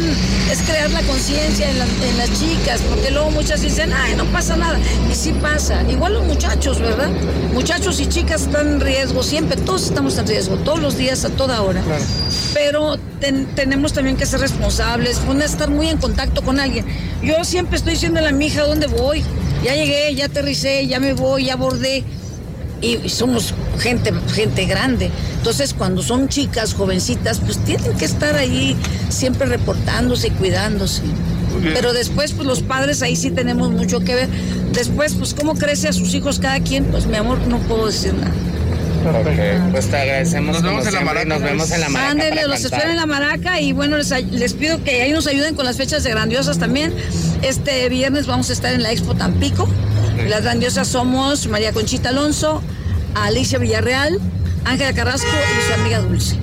es 0.52 0.60
crear 0.62 0.92
la 0.92 1.02
conciencia 1.02 1.68
en, 1.68 1.80
la- 1.80 1.86
en 1.86 2.18
las 2.20 2.30
chicas, 2.40 2.80
porque 2.88 3.10
luego 3.10 3.32
muchas 3.32 3.62
dicen, 3.64 3.92
ay, 3.92 4.14
no 4.16 4.24
pasa 4.26 4.56
nada. 4.56 4.78
Y 5.12 5.16
sí 5.16 5.32
pasa. 5.42 5.82
Igual 5.90 6.14
los 6.14 6.26
muchachos, 6.26 6.80
¿verdad? 6.80 7.10
Muchachos 7.56 8.00
y 8.00 8.06
chicas 8.06 8.44
están 8.44 8.68
en 8.74 8.82
riesgo, 8.82 9.24
siempre, 9.24 9.58
todos 9.58 9.86
estamos 9.88 10.16
en 10.20 10.28
riesgo, 10.28 10.58
todos 10.58 10.80
los 10.80 10.98
días, 10.98 11.26
a 11.26 11.30
toda 11.30 11.64
hora. 11.64 11.82
Pero 12.54 12.98
ten- 13.20 13.48
tenemos 13.56 13.94
también 13.94 14.16
que 14.16 14.28
ser 14.28 14.42
responsables, 14.42 15.18
poner 15.18 15.46
estar 15.48 15.72
muy 15.72 15.90
en 15.90 15.98
contacto 15.98 16.44
con 16.44 16.60
alguien. 16.60 16.86
Yo 17.24 17.44
siempre 17.44 17.78
estoy 17.78 17.94
diciendo 17.94 18.20
a 18.24 18.32
mi 18.32 18.46
hija 18.46 18.62
dónde 18.62 18.86
voy. 18.86 19.24
Ya 19.66 19.74
llegué, 19.74 20.14
ya 20.14 20.26
aterricé, 20.26 20.86
ya 20.86 21.00
me 21.00 21.14
voy, 21.14 21.46
ya 21.46 21.54
abordé 21.54 22.04
y 22.82 23.10
somos 23.10 23.56
gente, 23.80 24.14
gente 24.32 24.66
grande. 24.66 25.10
Entonces, 25.38 25.74
cuando 25.74 26.04
son 26.04 26.30
chicas, 26.30 26.76
jovencitas, 26.76 27.40
pues 27.40 27.58
tienen 27.66 27.94
que 27.98 28.06
estar 28.06 28.36
ahí 28.36 28.78
siempre 29.10 29.48
reportándose 29.48 30.28
y 30.28 30.32
cuidándose. 30.32 31.02
Pero 31.74 31.94
después, 31.94 32.34
pues 32.34 32.46
los 32.46 32.62
padres 32.62 33.02
ahí 33.02 33.16
sí 33.16 33.32
tenemos 33.32 33.72
mucho 33.72 34.02
que 34.02 34.14
ver. 34.14 34.30
Después, 34.72 35.16
pues 35.16 35.34
cómo 35.34 35.56
crece 35.56 35.88
a 35.88 35.94
sus 35.94 36.14
hijos 36.14 36.38
cada 36.38 36.60
quien, 36.60 36.86
pues 36.86 37.08
mi 37.08 37.18
amor, 37.18 37.40
no 37.48 37.58
puedo 37.58 37.88
decir 37.88 38.14
nada. 38.14 38.34
Ok, 39.20 39.72
Pues 39.72 39.88
te 39.88 39.98
agradecemos. 39.98 40.62
Nos 40.62 40.64
vemos 40.64 40.86
en 40.86 40.94
la 40.94 41.02
maraca, 41.02 41.26
Nos 41.26 41.42
vemos 41.42 41.72
en 41.72 41.82
la 41.82 41.90
maraca. 41.90 42.48
Los 42.48 42.66
espero 42.66 42.90
en 42.92 42.98
la 42.98 43.06
maraca 43.08 43.62
y 43.62 43.72
bueno, 43.72 43.98
les, 43.98 44.12
les 44.32 44.54
pido 44.54 44.84
que 44.84 45.02
ahí 45.02 45.12
nos 45.12 45.26
ayuden 45.26 45.56
con 45.56 45.66
las 45.66 45.78
fechas 45.78 46.04
de 46.04 46.12
grandiosas 46.12 46.60
también. 46.60 46.94
Este 47.46 47.88
viernes 47.90 48.26
vamos 48.26 48.50
a 48.50 48.54
estar 48.54 48.74
en 48.74 48.82
la 48.82 48.92
Expo 48.92 49.14
Tampico. 49.14 49.70
Las 50.28 50.42
grandiosas 50.42 50.88
somos 50.88 51.46
María 51.46 51.74
Conchita 51.74 52.10
Alonso, 52.10 52.64
Alicia 53.14 53.60
Villarreal, 53.60 54.20
Ángela 54.64 54.94
Carrasco 54.94 55.28
y 55.28 55.68
su 55.68 55.80
amiga 55.80 56.00
Dulce. 56.00 56.38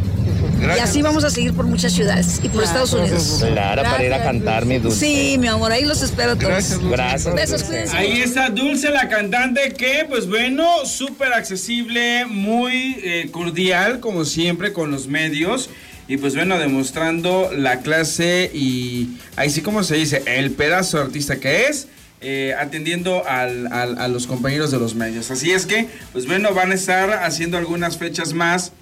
Y 0.61 0.79
así 0.79 1.03
vamos 1.03 1.25
a 1.25 1.31
seguir 1.31 1.55
por 1.55 1.67
muchas 1.67 1.93
ciudades 1.93 2.39
y 2.45 2.49
por 2.49 2.63
Estados 2.63 2.93
Unidos. 2.93 3.43
Claro, 3.45 3.83
para 3.83 4.05
ir 4.05 4.15
a 4.15 4.23
cantar, 4.23 4.65
mi 4.65 4.79
dulce. 4.79 5.01
Sí, 5.01 5.39
mi 5.39 5.49
amor, 5.49 5.73
ahí 5.73 5.85
los 5.85 6.03
espero 6.03 6.33
a 6.33 6.37
todos. 6.37 6.79
Gracias. 6.89 7.35
Besos, 7.35 7.65
cuídense. 7.65 7.97
Ahí 7.97 8.21
está 8.21 8.51
Dulce, 8.51 8.91
la 8.91 9.09
cantante, 9.09 9.73
que 9.73 10.07
pues 10.09 10.29
bueno, 10.29 10.87
súper 10.87 11.33
accesible, 11.33 12.27
muy 12.27 12.97
eh, 13.03 13.29
cordial, 13.33 13.99
como 13.99 14.25
siempre, 14.25 14.73
con 14.73 14.93
los 14.93 15.09
medios. 15.09 15.69
Y 16.09 16.17
pues 16.17 16.35
bueno, 16.35 16.59
demostrando 16.59 17.51
la 17.57 17.81
clase 17.81 18.51
y 18.53 19.17
ahí 19.37 19.51
sí 19.51 19.61
como 19.63 19.83
se 19.85 19.97
dice, 19.97 20.23
el 20.27 20.51
pedazo 20.51 20.99
de 20.99 21.05
artista 21.05 21.37
que 21.41 21.67
es, 21.67 21.89
eh, 22.21 22.55
atendiendo 22.59 23.27
al- 23.27 23.73
al- 23.73 23.99
a 23.99 24.09
los 24.09 24.27
compañeros 24.27 24.71
de 24.71 24.79
los 24.79 24.95
medios. 24.95 25.31
Así 25.31 25.51
es 25.53 25.67
que, 25.67 25.89
pues 26.13 26.27
bueno, 26.27 26.53
van 26.55 26.71
a 26.73 26.75
estar 26.75 27.11
haciendo 27.25 27.57
algunas 27.57 27.97
fechas 27.99 28.33
más 28.33 28.73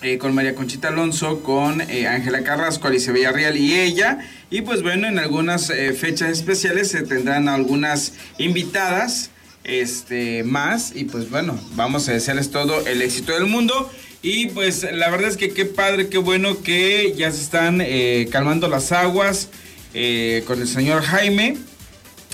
eh, 0.00 0.18
con 0.18 0.32
María 0.32 0.54
Conchita 0.54 0.88
Alonso, 0.88 1.42
con 1.42 1.80
eh, 1.80 2.06
Ángela 2.06 2.44
Carrasco, 2.44 2.86
Alicia 2.86 3.12
Villarreal 3.12 3.56
y 3.56 3.74
ella. 3.80 4.18
Y 4.48 4.60
pues 4.60 4.82
bueno, 4.82 5.08
en 5.08 5.18
algunas 5.18 5.72
fechas 5.98 6.30
especiales 6.30 6.88
se 6.92 7.02
tendrán 7.02 7.48
algunas 7.48 8.12
invitadas 8.38 9.30
este, 9.64 10.44
más. 10.44 10.92
Y 10.94 11.04
pues 11.04 11.28
bueno, 11.30 11.58
vamos 11.74 12.08
a 12.08 12.12
desearles 12.12 12.50
todo 12.52 12.86
el 12.86 13.02
éxito 13.02 13.32
del 13.32 13.46
mundo. 13.46 13.90
Y 14.22 14.46
pues 14.48 14.86
la 14.92 15.10
verdad 15.10 15.28
es 15.28 15.36
que 15.36 15.50
qué 15.50 15.64
padre, 15.64 16.08
qué 16.08 16.18
bueno 16.18 16.62
que 16.62 17.14
ya 17.16 17.30
se 17.30 17.40
están 17.40 17.80
eh, 17.80 18.28
calmando 18.30 18.68
las 18.68 18.90
aguas 18.90 19.48
eh, 19.94 20.42
con 20.46 20.60
el 20.60 20.68
señor 20.68 21.02
Jaime. 21.02 21.56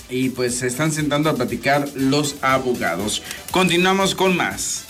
Y 0.09 0.29
pues 0.29 0.55
se 0.59 0.67
están 0.67 0.91
sentando 0.91 1.29
a 1.29 1.35
platicar 1.35 1.87
los 1.95 2.35
abogados. 2.41 3.23
Continuamos 3.51 4.13
con 4.13 4.35
más. 4.35 4.85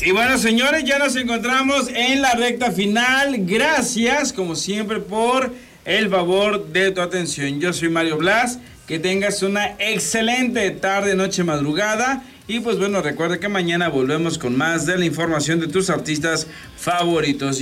Y 0.00 0.10
bueno, 0.10 0.36
señores, 0.36 0.84
ya 0.84 0.98
nos 0.98 1.16
encontramos 1.16 1.88
en 1.88 2.20
la 2.20 2.34
recta 2.34 2.70
final. 2.70 3.36
Gracias, 3.38 4.32
como 4.32 4.54
siempre, 4.54 5.00
por 5.00 5.52
el 5.84 6.10
favor 6.10 6.68
de 6.68 6.90
tu 6.90 7.00
atención. 7.00 7.60
Yo 7.60 7.72
soy 7.72 7.88
Mario 7.88 8.18
Blas. 8.18 8.58
Que 8.86 8.98
tengas 8.98 9.42
una 9.42 9.76
excelente 9.78 10.70
tarde, 10.72 11.14
noche, 11.14 11.42
madrugada. 11.42 12.22
Y 12.46 12.60
pues 12.60 12.78
bueno, 12.78 13.00
recuerda 13.00 13.40
que 13.40 13.48
mañana 13.48 13.88
volvemos 13.88 14.36
con 14.36 14.54
más 14.54 14.84
de 14.84 14.98
la 14.98 15.06
información 15.06 15.60
de 15.60 15.66
tus 15.66 15.88
artistas 15.88 16.46
favoritos. 16.76 17.58